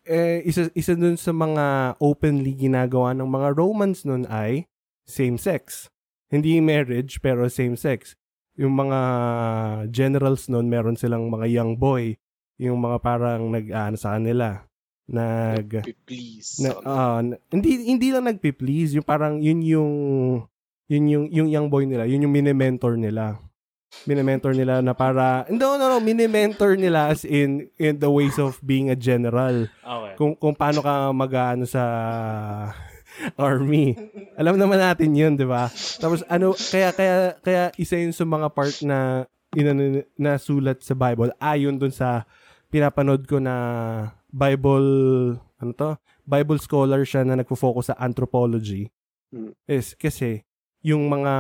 Eh, 0.09 0.41
isa, 0.47 0.71
isa 0.73 0.97
dun 0.97 1.19
sa 1.19 1.35
mga 1.35 1.97
openly 2.01 2.55
ginagawa 2.55 3.13
ng 3.13 3.29
mga 3.29 3.49
Romans 3.53 4.07
nun 4.07 4.25
ay 4.25 4.65
same-sex. 5.05 5.89
Hindi 6.29 6.61
marriage, 6.61 7.21
pero 7.21 7.49
same-sex. 7.49 8.13
Yung 8.57 8.77
mga 8.77 8.99
generals 9.89 10.45
nun, 10.49 10.69
meron 10.69 10.97
silang 10.97 11.29
mga 11.29 11.49
young 11.49 11.77
boy. 11.77 12.17
Yung 12.61 12.81
mga 12.81 12.97
parang 13.01 13.49
nag-ano 13.49 13.97
sa 13.97 14.17
kanila. 14.17 14.69
Nag... 15.09 15.81
that. 15.81 15.89
Please. 16.05 16.61
Na, 16.61 16.77
na- 17.25 17.41
hindi 17.49 17.89
hindi 17.89 18.13
lang 18.13 18.29
nagpi-please, 18.29 18.93
yung 18.93 19.07
parang 19.07 19.41
yun 19.41 19.65
yung 19.65 19.93
yun 20.85 21.03
yung 21.09 21.25
yung 21.33 21.49
young 21.49 21.67
boy 21.69 21.89
nila, 21.89 22.05
yun 22.05 22.21
yung 22.21 22.33
mini-mentor 22.33 22.93
nila. 22.93 23.41
Mini-mentor 24.05 24.53
nila 24.53 24.85
na 24.85 24.93
para 24.93 25.49
no 25.49 25.75
no 25.75 25.89
no, 25.89 25.97
mini-mentor 25.97 26.77
nila 26.77 27.09
as 27.09 27.25
in 27.25 27.67
in 27.81 27.97
the 27.97 28.09
ways 28.09 28.37
of 28.37 28.61
being 28.61 28.87
a 28.89 28.97
general. 28.97 29.65
Okay. 29.65 30.13
Kung 30.15 30.37
kung 30.37 30.53
paano 30.53 30.85
ka 30.85 31.09
mag-ano 31.09 31.65
sa 31.65 31.83
army. 33.35 33.97
Alam 34.37 34.55
naman 34.55 34.79
natin 34.79 35.11
'yun, 35.11 35.33
'di 35.35 35.47
ba? 35.49 35.67
Tapos 35.99 36.21
ano 36.29 36.53
kaya 36.55 36.93
kaya 36.93 37.35
kaya 37.41 37.63
isa 37.75 37.97
yun 37.97 38.13
sa 38.13 38.23
mga 38.23 38.47
part 38.53 38.77
na 38.85 39.25
inano 39.57 40.05
na 40.15 40.37
sulat 40.37 40.85
sa 40.85 40.93
Bible 40.93 41.33
ayon 41.41 41.81
dun 41.81 41.89
sa 41.89 42.29
pinapanood 42.69 43.25
ko 43.25 43.41
na 43.41 43.55
Bible 44.29 44.87
ano 45.59 45.71
to? 45.73 45.97
Bible 46.29 46.61
scholar 46.61 47.01
siya 47.03 47.25
na 47.25 47.41
nagfo-focus 47.41 47.91
sa 47.91 47.97
anthropology. 47.97 48.93
Hmm. 49.33 49.57
Is 49.65 49.97
kasi 49.97 50.45
yung 50.85 51.09
mga 51.09 51.33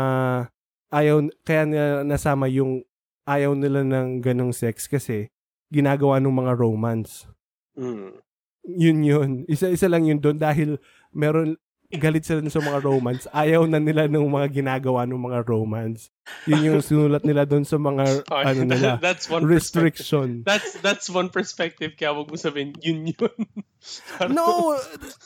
ayaw 0.89 1.25
kaya 1.45 1.63
nila 1.65 1.87
nasama 2.05 2.49
yung 2.49 2.85
ayaw 3.29 3.53
nila 3.53 3.85
ng 3.85 4.25
ganong 4.25 4.53
sex 4.53 4.89
kasi 4.89 5.29
ginagawa 5.69 6.17
ng 6.17 6.33
mga 6.33 6.53
Romans. 6.57 7.29
Mm. 7.77 8.17
Yun 8.65 8.99
yun. 9.05 9.29
Isa-isa 9.45 9.85
lang 9.85 10.05
yun 10.09 10.17
doon 10.17 10.41
dahil 10.41 10.81
meron 11.13 11.57
galit 11.97 12.21
sila 12.21 12.45
sa 12.53 12.61
mga 12.61 12.85
Romans. 12.85 13.25
Ayaw 13.33 13.65
na 13.65 13.81
nila 13.81 14.05
ng 14.05 14.21
mga 14.29 14.61
ginagawa 14.61 15.09
ng 15.09 15.17
mga 15.17 15.41
Romans. 15.49 16.13
Yun 16.45 16.61
yung 16.69 16.81
sinulat 16.85 17.25
nila 17.25 17.49
doon 17.49 17.65
sa 17.65 17.81
mga 17.81 18.21
Okay, 18.29 18.45
ano 18.45 18.61
nila 18.61 19.01
that's 19.01 19.25
one 19.25 19.41
restriction. 19.41 20.45
That's 20.45 20.77
that's 20.85 21.09
one 21.09 21.33
perspective 21.33 21.97
kaya 21.97 22.13
wag 22.13 22.29
mo 22.29 22.37
sabihin 22.37 22.77
yun 22.85 23.09
yun. 23.09 23.33
No, 24.29 24.75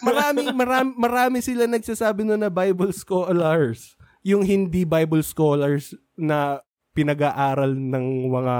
marami 0.05 0.53
marami 0.53 0.93
marami 0.93 1.37
sila 1.41 1.65
nagsasabi 1.65 2.23
no 2.23 2.39
na 2.39 2.53
Bible 2.53 2.93
scholars. 2.95 3.97
Yung 4.23 4.47
hindi 4.47 4.87
Bible 4.87 5.21
scholars 5.21 5.91
na 6.15 6.63
pinag-aaral 6.93 7.73
ng 7.73 8.31
mga 8.31 8.55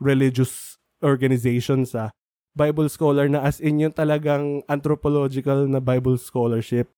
religious 0.00 0.80
organizations 1.04 1.94
ah. 1.94 2.10
Bible 2.56 2.88
scholar 2.88 3.28
na 3.28 3.44
as 3.44 3.60
in 3.60 3.84
yung 3.84 3.92
talagang 3.92 4.64
anthropological 4.64 5.68
na 5.68 5.76
Bible 5.76 6.16
scholarship. 6.16 6.88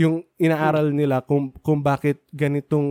Yung 0.00 0.24
inaaral 0.40 0.88
nila 0.92 1.20
kung 1.20 1.52
kung 1.60 1.84
bakit 1.84 2.24
ganitong 2.32 2.88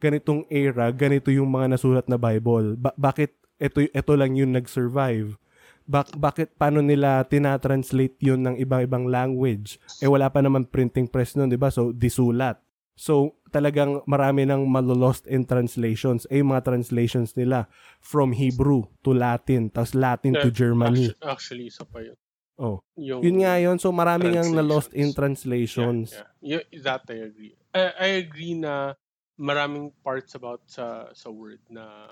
ganitong 0.00 0.48
era, 0.48 0.88
ganito 0.88 1.28
yung 1.28 1.52
mga 1.52 1.76
nasulat 1.76 2.08
na 2.08 2.16
Bible. 2.16 2.72
Ba- 2.80 2.96
bakit 2.96 3.36
ito 3.60 3.84
ito 3.84 4.12
lang 4.16 4.32
yung 4.32 4.56
nag-survive? 4.56 5.36
Bak- 5.84 6.16
bakit 6.16 6.56
paano 6.56 6.80
nila 6.80 7.20
tinatranslate 7.28 8.16
yun 8.24 8.40
ng 8.40 8.56
ibang-ibang 8.56 9.04
language? 9.04 9.76
Eh 10.00 10.08
wala 10.08 10.32
pa 10.32 10.40
naman 10.40 10.64
printing 10.64 11.04
press 11.04 11.36
noon, 11.36 11.52
'di 11.52 11.60
ba? 11.60 11.68
So 11.68 11.92
disulat. 11.92 12.56
So 12.96 13.36
talagang 13.50 14.00
marami 14.06 14.46
nang 14.46 14.64
malo-lost 14.70 15.26
in 15.26 15.42
translations. 15.42 16.24
Eh 16.30 16.38
yung 16.38 16.54
mga 16.54 16.70
translations 16.70 17.34
nila 17.34 17.66
from 17.98 18.30
Hebrew 18.30 18.86
to 19.02 19.10
Latin, 19.10 19.68
tapos 19.68 19.92
Latin 19.98 20.38
to 20.38 20.48
Yeah, 20.48 20.56
Germany. 20.56 21.04
Actually, 21.10 21.26
actually 21.28 21.64
isa 21.68 21.84
pa 21.84 22.00
yun. 22.00 22.18
Oh. 22.60 22.84
Yung, 23.00 23.24
Yun 23.24 23.40
nga 23.40 23.56
yun. 23.56 23.80
So 23.80 23.88
marami 23.88 24.36
ngang 24.36 24.52
na-lost 24.52 24.92
in 24.92 25.16
Translations. 25.16 26.12
Yeah, 26.12 26.60
yeah. 26.60 26.62
Y- 26.68 26.84
that 26.84 27.08
I 27.08 27.24
agree. 27.24 27.56
I, 27.72 27.82
I 27.96 28.08
agree 28.20 28.52
na 28.52 28.92
maraming 29.40 29.96
parts 30.04 30.36
about 30.36 30.60
sa 30.68 31.08
sa 31.16 31.32
word 31.32 31.64
na 31.72 32.04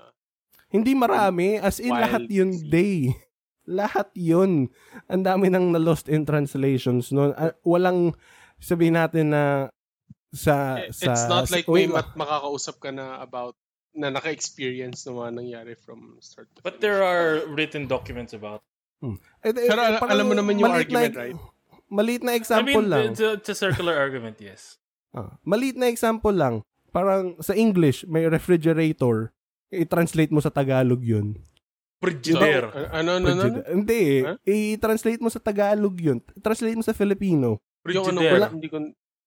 Hindi 0.73 0.97
marami. 0.97 1.61
As 1.61 1.77
in, 1.77 1.93
lahat 1.93 2.29
yun 2.29 2.53
day. 2.69 3.13
Lahat 3.69 4.09
yun. 4.17 4.73
Ang 5.05 5.21
dami 5.21 5.45
nang 5.53 5.69
na-lost 5.69 6.09
in 6.09 6.25
translations 6.25 7.13
noon. 7.13 7.37
Ah, 7.37 7.53
walang, 7.61 8.17
sabihin 8.57 8.97
natin 8.97 9.29
na 9.29 9.69
sa... 10.33 10.77
it's 10.83 11.01
sa 11.01 11.27
not 11.27 11.49
like 11.49 11.65
Uy, 11.65 11.85
may 11.85 11.99
mat- 11.99 12.15
makakausap 12.15 12.79
ka 12.79 12.89
na 12.93 13.17
about 13.21 13.57
na 13.97 14.13
naka-experience 14.13 15.03
ng 15.09 15.17
mga 15.17 15.31
nangyari 15.33 15.73
from 15.73 16.15
start 16.21 16.45
to 16.53 16.61
But 16.61 16.77
finish. 16.77 16.83
there 16.85 17.01
are 17.01 17.43
written 17.49 17.89
documents 17.89 18.37
about. 18.37 18.61
eh, 19.01 19.49
eh, 19.49 19.53
Pero 19.65 19.81
al- 19.81 19.97
parang 19.97 20.13
alam 20.13 20.25
mo 20.29 20.35
naman 20.37 20.61
yung 20.61 20.69
argument, 20.69 21.13
na, 21.17 21.21
right? 21.25 21.37
Maliit 21.89 22.21
na 22.21 22.37
I 22.37 22.37
example 22.37 22.85
mean, 22.85 22.93
lang. 22.93 23.03
it's 23.09 23.23
a, 23.23 23.41
it's 23.41 23.49
a 23.49 23.57
circular 23.57 23.97
argument, 23.97 24.37
yes. 24.37 24.77
Ah, 25.09 25.41
maliit 25.41 25.73
na 25.73 25.89
example 25.89 26.29
lang. 26.29 26.61
Parang 26.93 27.33
sa 27.41 27.57
English, 27.57 28.05
may 28.05 28.29
refrigerator. 28.29 29.33
I-translate 29.73 30.29
mo 30.29 30.37
sa 30.41 30.53
Tagalog 30.53 31.01
yun. 31.01 31.37
Frigidaire. 31.99 32.69
Ano, 32.93 33.17
ano, 33.17 33.25
ano? 33.29 33.41
ano? 33.43 33.59
Hindi. 33.67 34.23
Huh? 34.23 34.37
I-translate 34.45 35.21
mo 35.21 35.29
sa 35.33 35.41
Tagalog 35.41 35.97
yun. 35.99 36.21
Translate 36.39 36.77
mo 36.77 36.85
sa 36.85 36.95
Filipino. 36.95 37.57
Yung 37.85 38.05
ano, 38.05 38.21
Frigidaire. 38.21 38.33
wala, 38.37 38.47
hindi 38.53 38.69
ko... 38.69 38.77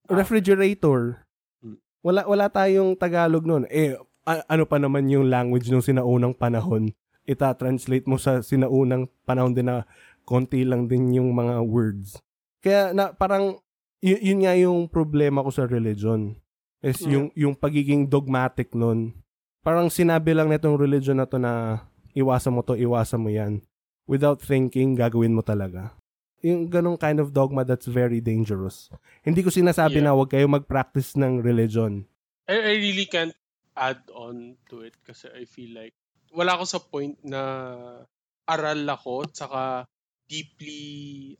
Ah. 0.06 0.18
Refrigerator. 0.18 1.22
Hmm. 1.58 1.78
Wala 2.00 2.26
wala 2.26 2.46
tayong 2.48 2.94
Tagalog 2.94 3.44
noon. 3.44 3.64
Eh 3.68 3.94
a- 4.22 4.44
ano 4.46 4.64
pa 4.64 4.78
naman 4.78 5.06
yung 5.06 5.26
language 5.26 5.68
nung 5.68 5.84
sinaunang 5.84 6.34
panahon? 6.34 6.90
Ita-translate 7.22 8.04
mo 8.04 8.18
sa 8.18 8.42
sinaunang 8.42 9.06
panahon 9.22 9.54
din 9.54 9.70
na 9.70 9.86
konti 10.22 10.66
lang 10.66 10.86
din 10.86 11.14
yung 11.14 11.30
mga 11.30 11.62
words. 11.62 12.18
Kaya 12.58 12.90
na 12.90 13.10
parang 13.10 13.62
y- 13.98 14.22
yun 14.22 14.42
nga 14.42 14.54
yung 14.54 14.86
problema 14.86 15.40
ko 15.40 15.50
sa 15.50 15.64
religion. 15.64 16.34
Is 16.82 16.98
Yeah. 16.98 17.14
yung 17.14 17.26
yung 17.32 17.54
pagiging 17.54 18.10
dogmatic 18.10 18.74
nun. 18.74 19.14
Parang 19.62 19.86
sinabi 19.86 20.34
lang 20.34 20.50
nitong 20.50 20.74
religion 20.74 21.14
na 21.14 21.26
to 21.26 21.38
na 21.38 21.78
iwasan 22.12 22.50
mo 22.50 22.66
to, 22.66 22.74
iwasan 22.74 23.22
mo 23.22 23.30
yan. 23.30 23.62
Without 24.04 24.42
thinking, 24.42 24.98
gagawin 24.98 25.30
mo 25.30 25.46
talaga. 25.46 25.94
Yung 26.42 26.66
ganong 26.66 26.98
kind 26.98 27.22
of 27.22 27.30
dogma 27.30 27.62
that's 27.62 27.86
very 27.86 28.18
dangerous. 28.18 28.90
Hindi 29.22 29.42
ko 29.42 29.50
sinasabi 29.50 30.02
Yeah. 30.02 30.10
na 30.10 30.14
huwag 30.14 30.30
kayo 30.30 30.46
mag-practice 30.46 31.14
ng 31.14 31.38
religion. 31.38 32.04
I, 32.50 32.58
I 32.58 32.74
really 32.76 33.06
can't 33.06 33.34
add 33.72 34.02
on 34.10 34.58
to 34.68 34.82
it 34.82 34.98
kasi 35.00 35.30
I 35.30 35.46
feel 35.46 35.72
like 35.72 35.94
wala 36.34 36.58
ako 36.58 36.64
sa 36.66 36.80
point 36.82 37.16
na 37.24 37.40
aral 38.44 38.82
ako 38.84 39.30
tsaka 39.30 39.86
deeply 40.26 40.80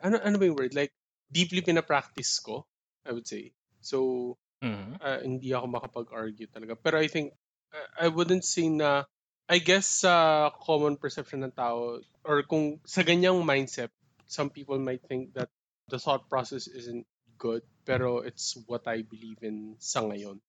ano 0.01 0.17
ano 0.21 0.37
ba 0.39 0.45
yung 0.47 0.57
word 0.57 0.73
like 0.73 0.93
deeply 1.29 1.61
pina-practice 1.61 2.41
ko 2.41 2.65
I 3.05 3.13
would 3.13 3.27
say 3.27 3.51
so 3.83 4.33
Mhm. 4.63 5.03
uh, 5.03 5.19
hindi 5.27 5.51
ako 5.51 5.67
makapag-argue 5.67 6.47
talaga 6.47 6.79
pero 6.79 7.03
I 7.03 7.11
think 7.11 7.35
uh, 7.75 7.89
I 7.99 8.07
wouldn't 8.07 8.47
say 8.47 8.71
na 8.71 9.03
I 9.51 9.59
guess 9.59 10.07
sa 10.07 10.49
common 10.55 10.95
perception 10.97 11.43
ng 11.43 11.53
tao 11.53 11.99
or 12.23 12.37
kung 12.47 12.79
sa 12.87 13.03
ganyang 13.03 13.43
mindset 13.43 13.91
some 14.33 14.49
people 14.49 14.81
might 14.81 15.05
think 15.05 15.37
that 15.37 15.53
the 15.93 16.01
thought 16.01 16.25
process 16.33 16.65
isn't 16.65 17.05
good 17.37 17.61
pero 17.85 18.25
it's 18.25 18.57
what 18.65 18.89
I 18.89 19.05
believe 19.05 19.45
in 19.45 19.77
sa 19.77 20.01
ngayon 20.01 20.41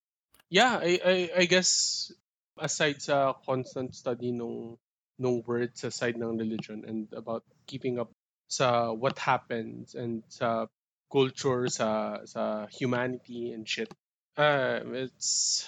yeah, 0.54 0.78
I, 0.80 1.00
I, 1.04 1.16
I 1.38 1.44
guess 1.46 2.12
aside 2.58 3.02
sa 3.02 3.34
constant 3.42 3.94
study 3.94 4.30
nung 4.30 4.78
nung 5.18 5.42
words 5.46 5.82
sa 5.82 5.90
side 5.90 6.18
ng 6.18 6.38
religion 6.38 6.86
and 6.86 7.10
about 7.14 7.42
keeping 7.66 7.98
up 7.98 8.10
sa 8.46 8.94
what 8.94 9.18
happens 9.18 9.94
and 9.98 10.22
sa 10.30 10.66
culture 11.10 11.66
sa 11.66 12.22
sa 12.26 12.66
humanity 12.70 13.50
and 13.50 13.66
shit. 13.66 13.90
Uh, 14.38 14.82
it's 15.06 15.66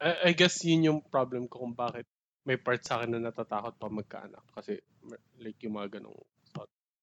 I, 0.00 0.28
I 0.28 0.36
guess 0.36 0.64
yun 0.64 0.84
yung 0.84 1.00
problem 1.04 1.48
ko 1.48 1.64
kung 1.64 1.76
bakit 1.76 2.04
may 2.48 2.56
part 2.56 2.80
sa 2.84 3.00
akin 3.00 3.16
na 3.16 3.28
natatakot 3.28 3.76
pa 3.76 3.88
magkaanak 3.92 4.44
kasi 4.52 4.80
like 5.40 5.60
yung 5.64 5.76
mga 5.76 6.00
ganong. 6.00 6.20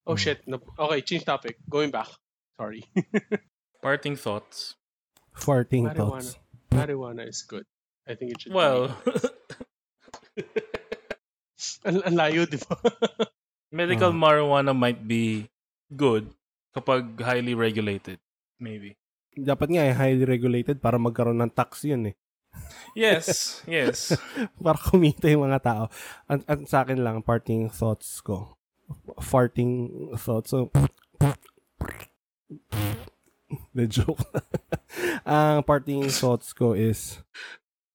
Oh 0.06 0.14
Mm. 0.14 0.22
shit. 0.22 0.39
No, 0.45 0.62
okay, 0.78 1.01
change 1.01 1.26
topic. 1.26 1.58
Going 1.66 1.89
back. 1.89 2.10
Sorry. 2.56 2.86
Parting 3.86 4.16
thoughts. 4.16 4.78
Farting 5.34 5.89
Marijuana. 5.89 5.97
thoughts. 5.97 6.38
Marijuana 6.72 7.24
is 7.28 7.41
good. 7.41 7.66
I 8.06 8.14
think 8.14 8.32
it 8.32 8.41
should 8.41 8.53
be 8.53 8.58
Well, 8.58 8.93
Ang, 11.86 12.01
ang 12.03 12.16
layo, 12.18 12.45
di 12.45 12.58
ba? 12.60 12.76
medical 13.76 14.12
Oh. 14.12 14.18
marijuana 14.18 14.74
might 14.74 15.01
be 15.01 15.49
good 15.89 16.30
kapag 16.74 17.18
highly 17.22 17.53
regulated. 17.53 18.18
Maybe. 18.58 18.97
Dapat 19.36 19.68
nga 19.70 19.84
eh, 19.86 19.93
highly 19.93 20.26
regulated 20.26 20.80
para 20.80 20.95
magkaroon 20.97 21.39
ng 21.39 21.51
tax 21.51 21.84
yun 21.84 22.14
eh. 22.14 22.16
Yes, 22.95 23.60
yes. 23.68 24.16
para 24.56 24.80
kumita 24.80 25.28
yung 25.28 25.43
mga 25.43 25.60
tao. 25.60 25.84
Ang, 26.32 26.39
ang 26.47 26.62
sa 26.64 26.88
akin 26.88 27.03
lang, 27.03 27.20
parting 27.20 27.68
thoughts 27.68 28.24
ko. 28.24 28.56
Farting 29.21 30.17
thoughts. 30.19 30.51
So, 30.51 30.71
the 33.75 33.88
joke. 33.88 34.19
ang 35.25 35.63
parting 35.63 36.09
thoughts 36.09 36.53
ko 36.53 36.73
is, 36.73 37.19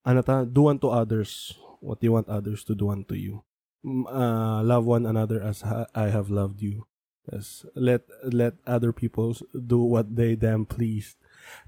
ano 0.05 0.22
ta, 0.22 0.45
do 0.45 0.68
unto 0.68 0.88
others 0.88 1.59
what 1.80 2.05
you 2.05 2.12
want 2.12 2.28
others 2.28 2.64
to 2.64 2.74
do 2.76 2.93
unto 2.93 3.16
you. 3.16 3.41
Mm, 3.80 4.05
Uh, 4.05 4.61
love 4.61 4.84
one 4.84 5.09
another 5.09 5.41
as 5.41 5.64
I 5.97 6.12
have 6.12 6.28
loved 6.28 6.61
you. 6.61 6.84
Yes, 7.28 7.66
let 7.76 8.09
let 8.24 8.57
other 8.66 8.93
people 8.93 9.36
do 9.53 9.80
what 9.80 10.16
they 10.16 10.36
them 10.36 10.68
please. 10.68 11.16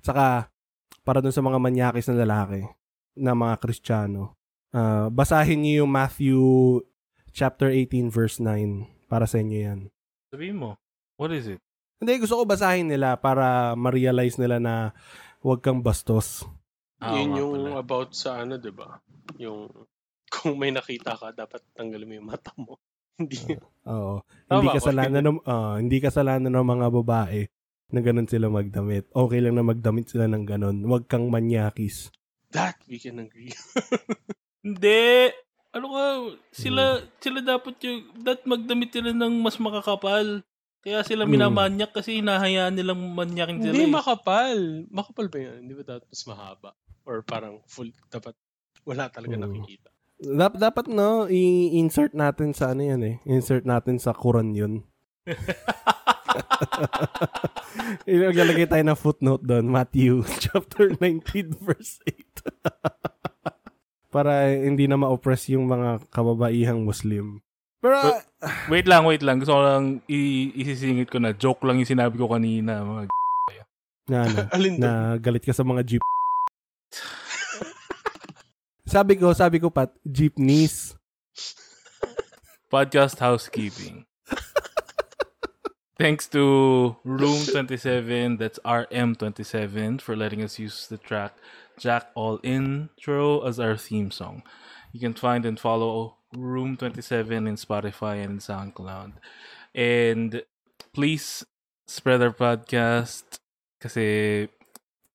Tsaka, 0.04 0.52
para 1.04 1.24
dun 1.24 1.32
sa 1.32 1.44
mga 1.44 1.60
manyakis 1.60 2.08
na 2.08 2.24
lalaki, 2.24 2.68
na 3.16 3.32
mga 3.32 3.60
Kristiyano, 3.60 4.36
ah, 4.76 5.08
basahin 5.08 5.64
niyo 5.64 5.84
yung 5.84 5.92
Matthew 5.92 6.40
chapter 7.32 7.72
18 7.72 8.12
verse 8.12 8.36
9 8.36 8.91
para 9.12 9.28
sa 9.28 9.36
inyo 9.44 9.58
yan. 9.60 9.80
Sabihin 10.32 10.56
mo, 10.56 10.80
what 11.20 11.28
is 11.36 11.44
it? 11.44 11.60
Hindi, 12.00 12.24
gusto 12.24 12.40
ko 12.40 12.48
basahin 12.48 12.88
nila 12.88 13.20
para 13.20 13.76
ma-realize 13.76 14.40
nila 14.40 14.56
na 14.56 14.96
huwag 15.44 15.60
kang 15.60 15.84
bastos. 15.84 16.48
Ah, 16.96 17.20
Yun 17.20 17.28
nga 17.28 17.38
yung 17.44 17.54
pala. 17.68 17.84
about 17.84 18.10
sa 18.16 18.40
ano, 18.40 18.56
di 18.56 18.72
ba? 18.72 18.96
Yung 19.36 19.68
kung 20.32 20.56
may 20.56 20.72
nakita 20.72 21.12
ka, 21.12 21.36
dapat 21.36 21.60
tanggalin 21.76 22.08
mo 22.08 22.14
yung 22.16 22.28
mata 22.32 22.56
mo. 22.56 22.80
Hindi. 23.20 23.60
Oo. 23.84 24.24
Tama 24.48 24.56
hindi 24.64 24.68
kasalanan 24.72 25.22
ng 25.22 25.38
ah, 25.44 25.76
hindi 25.76 26.00
kasalanan 26.00 26.48
ng 26.48 26.64
mga 26.64 26.86
babae 26.88 27.40
na 27.92 28.00
ganun 28.00 28.24
sila 28.24 28.48
magdamit. 28.48 29.04
Okay 29.12 29.38
lang 29.44 29.60
na 29.60 29.62
magdamit 29.62 30.08
sila 30.08 30.24
ng 30.24 30.48
ganun. 30.48 30.80
Huwag 30.88 31.04
kang 31.12 31.28
manyakis. 31.28 32.08
That 32.56 32.80
we 32.88 32.96
can 32.96 33.20
agree. 33.20 33.52
Hindi. 34.66 35.28
Ano 35.72 35.88
ka, 35.88 36.04
sila, 36.52 37.00
sila 37.16 37.40
dapat 37.40 37.80
yung, 37.80 38.12
that 38.20 38.44
magdamit 38.44 38.92
sila 38.92 39.10
ng 39.10 39.40
mas 39.40 39.56
makakapal. 39.56 40.44
Kaya 40.82 41.00
sila 41.00 41.24
Hmm. 41.24 41.32
minamanyak 41.32 41.94
kasi 41.94 42.20
hinahayaan 42.20 42.74
nilang 42.74 43.00
manyakin 43.14 43.62
sila. 43.62 43.72
Hindi 43.72 43.86
eh. 43.88 43.90
makapal. 43.92 44.58
Makapal 44.92 45.26
ba 45.32 45.38
yan? 45.40 45.64
Hindi 45.64 45.72
ba 45.78 45.96
dapat 45.96 46.04
mas 46.10 46.22
mahaba? 46.26 46.70
Or 47.06 47.22
parang 47.22 47.62
full, 47.64 47.88
dapat 48.10 48.34
wala 48.84 49.08
talaga 49.08 49.38
Oo. 49.38 49.42
nakikita. 49.48 49.88
Dap- 50.22 50.60
dapat 50.60 50.86
no, 50.86 51.26
i-insert 51.26 52.14
natin 52.14 52.52
sa 52.52 52.74
ano 52.74 52.82
yan 52.84 53.02
eh. 53.02 53.16
Insert 53.26 53.64
natin 53.64 53.98
sa 53.98 54.12
Quran 54.12 54.54
yun. 54.54 54.84
Ilalagay 58.06 58.66
tayo 58.66 58.82
ng 58.82 58.98
footnote 58.98 59.42
doon. 59.42 59.66
Matthew 59.66 60.22
chapter 60.44 60.94
19 60.98 61.58
verse 61.62 61.98
8. 62.06 62.12
Para 64.12 64.52
hindi 64.52 64.84
na 64.84 65.00
ma-oppress 65.00 65.48
yung 65.50 65.64
mga 65.66 66.04
kababaihang 66.12 66.84
Muslim. 66.84 67.40
Pero, 67.80 67.96
But- 67.98 68.28
Wait 68.68 68.86
lang, 68.86 69.08
wait 69.08 69.24
lang. 69.24 69.40
Gusto 69.40 69.56
ko 69.56 69.62
lang 69.64 69.84
i- 70.06 70.52
isisingit 70.54 71.08
ko 71.08 71.18
na. 71.18 71.32
Joke 71.32 71.64
lang 71.64 71.80
yung 71.80 71.88
sinabi 71.88 72.14
ko 72.14 72.28
kanina. 72.28 72.84
Mga 72.84 73.02
g- 73.08 73.20
na, 74.02 74.18
ano, 74.22 74.38
Alin 74.54 74.72
doon? 74.76 74.82
na 74.82 74.92
galit 75.16 75.42
ka 75.42 75.54
sa 75.54 75.62
mga 75.62 75.82
jeep. 75.82 76.02
sabi 78.84 79.16
ko, 79.16 79.32
sabi 79.32 79.56
ko 79.58 79.70
pat, 79.70 79.90
jeepneys. 80.04 80.94
podcast 82.68 83.18
housekeeping. 83.18 84.04
Thanks 86.00 86.26
to 86.34 86.42
Room 87.04 87.38
27, 87.46 88.36
that's 88.36 88.58
RM27, 88.66 90.00
for 90.00 90.16
letting 90.16 90.42
us 90.42 90.58
use 90.58 90.88
the 90.88 90.98
track 90.98 91.30
Jack 91.78 92.10
All 92.14 92.40
Intro 92.42 93.42
as 93.46 93.58
our 93.60 93.76
theme 93.76 94.10
song. 94.10 94.42
You 94.92 95.00
can 95.00 95.14
find 95.14 95.44
and 95.46 95.58
follow 95.58 96.20
Room 96.36 96.76
27 96.76 97.46
in 97.46 97.56
Spotify 97.56 98.24
and 98.24 98.40
SoundCloud. 98.40 99.16
And 99.74 100.42
please 100.92 101.44
spread 101.88 102.20
our 102.20 102.32
podcast 102.32 103.40
kasi 103.80 104.48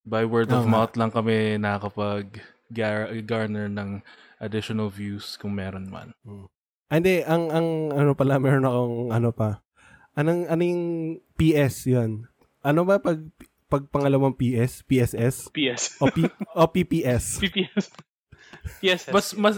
by 0.05 0.25
word 0.25 0.49
of 0.51 0.65
nga. 0.65 0.71
mouth 0.71 0.93
lang 0.97 1.11
kami 1.13 1.57
nakakapag 1.61 2.41
gar- 2.73 3.11
garner 3.25 3.69
ng 3.69 4.01
additional 4.41 4.89
views 4.89 5.37
kung 5.37 5.53
meron 5.57 5.89
man. 5.89 6.13
Ah, 6.87 6.97
Hindi, 6.97 7.19
ang, 7.25 7.51
ang 7.51 7.67
ano 7.91 8.11
pala, 8.15 8.39
meron 8.39 8.63
akong 8.65 8.97
ano 9.11 9.29
pa. 9.35 9.59
Anong, 10.17 10.47
anong 10.49 10.81
PS 11.37 11.85
yun? 11.91 12.25
Ano 12.63 12.87
ba 12.87 12.97
pag, 12.97 13.21
pag 13.67 13.83
pangalawang 13.91 14.35
PS? 14.35 14.83
PSS? 14.87 15.51
PS. 15.51 15.99
O, 15.99 16.07
P, 16.07 16.23
o 16.55 16.63
PPS? 16.67 17.37
PPS. 17.43 17.85
PSS. 18.79 19.11
Mas 19.11 19.25
mas 19.35 19.55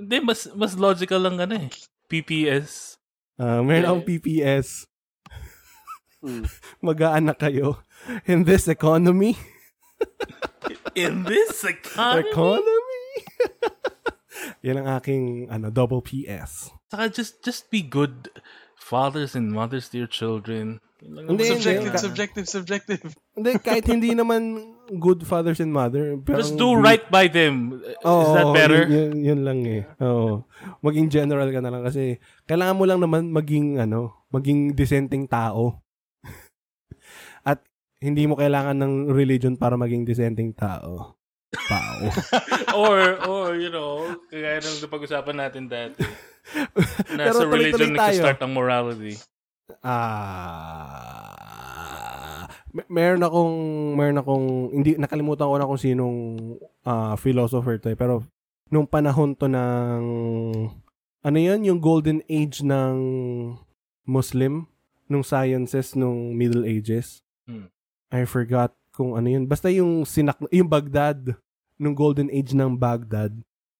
hindi 0.00 0.16
mas 0.24 0.48
mas 0.56 0.72
logical 0.76 1.20
lang 1.20 1.36
ano 1.40 1.54
eh. 1.56 1.68
PPS. 2.08 2.96
Ah, 3.38 3.60
meron 3.60 4.00
akong 4.00 4.06
PPS. 4.08 4.88
Mm. 6.24 6.44
Mag-aanak 6.88 7.38
kayo. 7.38 7.78
In 8.26 8.42
this 8.42 8.66
economy? 8.66 9.38
In 10.98 11.22
this 11.22 11.62
economy. 11.62 12.26
Economy? 12.32 13.06
Yan 14.66 14.82
ang 14.82 14.88
aking 14.98 15.46
ano, 15.50 15.70
double 15.70 16.02
PS. 16.02 16.74
Saka 16.90 17.12
just 17.12 17.44
just 17.44 17.70
be 17.70 17.84
good 17.84 18.32
fathers 18.74 19.36
and 19.36 19.52
mothers 19.52 19.92
to 19.92 20.00
your 20.02 20.10
children. 20.10 20.80
Hindi, 20.98 21.44
subjective, 21.46 21.94
hindi. 21.94 22.02
subjective, 22.02 22.46
subjective. 22.50 23.02
Hindi, 23.38 23.50
kahit 23.62 23.86
hindi 23.86 24.18
naman 24.18 24.74
good 24.98 25.22
fathers 25.22 25.62
and 25.62 25.70
mother. 25.70 26.18
Pero 26.18 26.42
Just 26.42 26.58
do 26.58 26.74
right 26.74 27.06
by 27.06 27.30
them. 27.30 27.78
Oo, 28.02 28.22
Is 28.26 28.30
that 28.34 28.50
better? 28.50 28.82
Yun, 28.82 28.90
yun, 28.90 29.12
yun 29.22 29.40
lang 29.46 29.58
eh. 29.62 29.86
Oo. 30.02 30.42
Maging 30.82 31.06
general 31.06 31.46
ka 31.54 31.62
na 31.62 31.70
lang 31.70 31.86
kasi 31.86 32.18
kailangan 32.50 32.74
mo 32.74 32.84
lang 32.90 32.98
naman 32.98 33.30
maging 33.30 33.78
ano, 33.78 34.26
maging 34.34 34.74
dissenting 34.74 35.30
tao. 35.30 35.78
At 37.46 37.62
hindi 38.02 38.26
mo 38.26 38.34
kailangan 38.34 38.74
ng 38.82 39.14
religion 39.14 39.54
para 39.54 39.78
maging 39.78 40.02
dissenting 40.02 40.50
tao. 40.50 41.14
Tao. 41.54 42.10
or, 42.82 43.22
or, 43.22 43.46
you 43.54 43.70
know, 43.70 44.18
kagaya 44.34 44.58
ng 44.58 44.82
napag-usapan 44.82 45.36
natin 45.46 45.70
dati. 45.70 46.02
Na 47.14 47.30
Pero 47.30 47.46
religion 47.46 47.94
tayo. 47.94 48.18
nag-start 48.18 48.42
ang 48.42 48.50
morality. 48.50 49.14
Ah, 49.84 51.34
may- 52.72 52.88
meron 52.88 53.22
akong 53.24 53.56
meron 53.96 54.20
akong 54.20 54.46
hindi 54.72 54.96
nakalimutan 54.96 55.48
ko 55.48 55.56
na 55.56 55.68
kung 55.68 55.80
sinong 55.80 56.18
ah, 56.84 57.14
philosopher 57.20 57.76
to 57.76 57.92
eh, 57.92 57.98
pero 57.98 58.24
nung 58.68 58.88
panahon 58.88 59.36
to 59.36 59.48
ng 59.48 60.02
ano 61.20 61.36
'yan 61.36 61.64
yung 61.68 61.80
golden 61.80 62.24
age 62.28 62.64
ng 62.64 62.96
Muslim 64.08 64.64
nung 65.08 65.24
sciences 65.24 65.96
nung 65.96 66.36
Middle 66.36 66.64
Ages. 66.64 67.24
Hmm. 67.48 67.72
I 68.08 68.24
forgot 68.24 68.72
kung 68.92 69.16
ano 69.16 69.28
yun. 69.28 69.44
Basta 69.48 69.68
yung 69.68 70.04
sinak 70.04 70.40
yung 70.52 70.68
Baghdad 70.68 71.36
nung 71.80 71.96
golden 71.96 72.28
age 72.32 72.52
ng 72.56 72.76
Baghdad. 72.76 73.32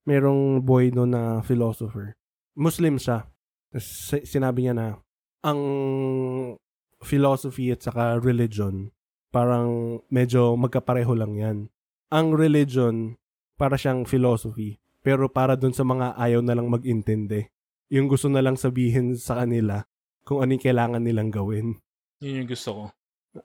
Merong 0.08 0.60
boy 0.64 0.88
doon 0.88 1.12
na 1.12 1.22
philosopher. 1.44 2.16
Muslim 2.56 2.96
siya. 2.96 3.28
Si- 3.76 4.24
sinabi 4.24 4.64
niya 4.64 4.74
na 4.76 4.86
ang 5.42 5.60
philosophy 6.98 7.70
at 7.70 7.82
saka 7.82 8.18
religion 8.18 8.90
parang 9.28 10.00
medyo 10.08 10.56
magkapareho 10.56 11.12
lang 11.14 11.32
yan. 11.36 11.58
Ang 12.08 12.34
religion 12.34 13.20
para 13.60 13.76
siyang 13.76 14.08
philosophy 14.08 14.80
pero 15.04 15.30
para 15.30 15.54
dun 15.54 15.72
sa 15.72 15.86
mga 15.86 16.16
ayaw 16.18 16.40
na 16.42 16.56
lang 16.56 16.68
mag-intindi. 16.68 17.48
Yung 17.88 18.08
gusto 18.10 18.28
na 18.28 18.44
lang 18.44 18.58
sabihin 18.58 19.16
sa 19.16 19.40
kanila 19.40 19.84
kung 20.26 20.44
ano 20.44 20.52
yung 20.52 20.64
kailangan 20.64 21.00
nilang 21.00 21.32
gawin. 21.32 21.80
Yun 22.20 22.44
yung 22.44 22.50
gusto 22.50 22.70
ko. 22.74 22.84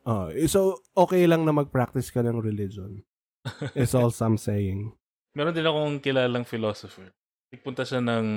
Ah, 0.03 0.27
so, 0.49 0.81
okay 0.97 1.23
lang 1.29 1.45
na 1.47 1.55
mag-practice 1.55 2.09
ka 2.11 2.23
ng 2.25 2.41
religion. 2.41 3.03
It's 3.77 3.95
all 3.95 4.11
I'm 4.11 4.39
saying. 4.39 4.91
Meron 5.35 5.55
din 5.55 5.67
akong 5.67 6.03
kilalang 6.03 6.43
philosopher. 6.47 7.11
Nagpunta 7.53 7.87
siya 7.87 8.01
ng, 8.01 8.27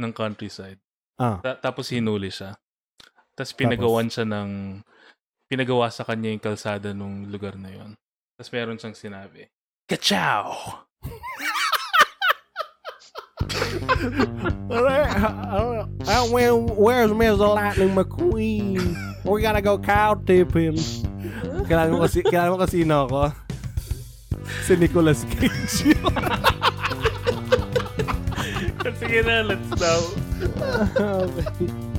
ng 0.00 0.12
countryside. 0.14 0.80
Ah, 1.20 1.40
Ta- 1.44 1.60
tapos 1.60 1.90
hinuli 1.92 2.30
siya. 2.32 2.56
Tapos 3.34 3.52
pinagawan 3.54 4.06
siya 4.06 4.24
ng... 4.26 4.80
Pinagawa 5.50 5.90
sa 5.92 6.06
kanya 6.06 6.32
yung 6.32 6.42
kalsada 6.42 6.94
nung 6.96 7.28
lugar 7.28 7.58
na 7.58 7.68
yon. 7.68 7.92
Tapos 8.34 8.50
meron 8.50 8.78
siyang 8.80 8.96
sinabi, 8.96 9.46
Kachow! 9.84 10.56
where, 16.32 16.56
where's 16.56 17.12
Mr. 17.12 17.54
Lightning 17.54 17.94
McQueen? 17.94 18.96
We 19.24 19.42
gotta 19.42 19.60
go 19.60 19.78
cow 19.78 20.14
tip 20.14 20.56
him. 20.56 20.74
Kailangan 21.68 21.90
mo 21.92 21.98
kasi, 22.04 22.24
kailangan 22.24 22.52
mo 22.52 22.58
kasi 22.58 22.82
sino 22.82 23.06
ako? 23.06 23.32
Si 24.64 24.72
Nicolas 24.76 25.24
Cage. 25.28 25.92
Sige 29.04 29.20
na, 29.26 29.42
let's 29.42 29.68
now. 29.80 30.00
okay. 31.24 31.93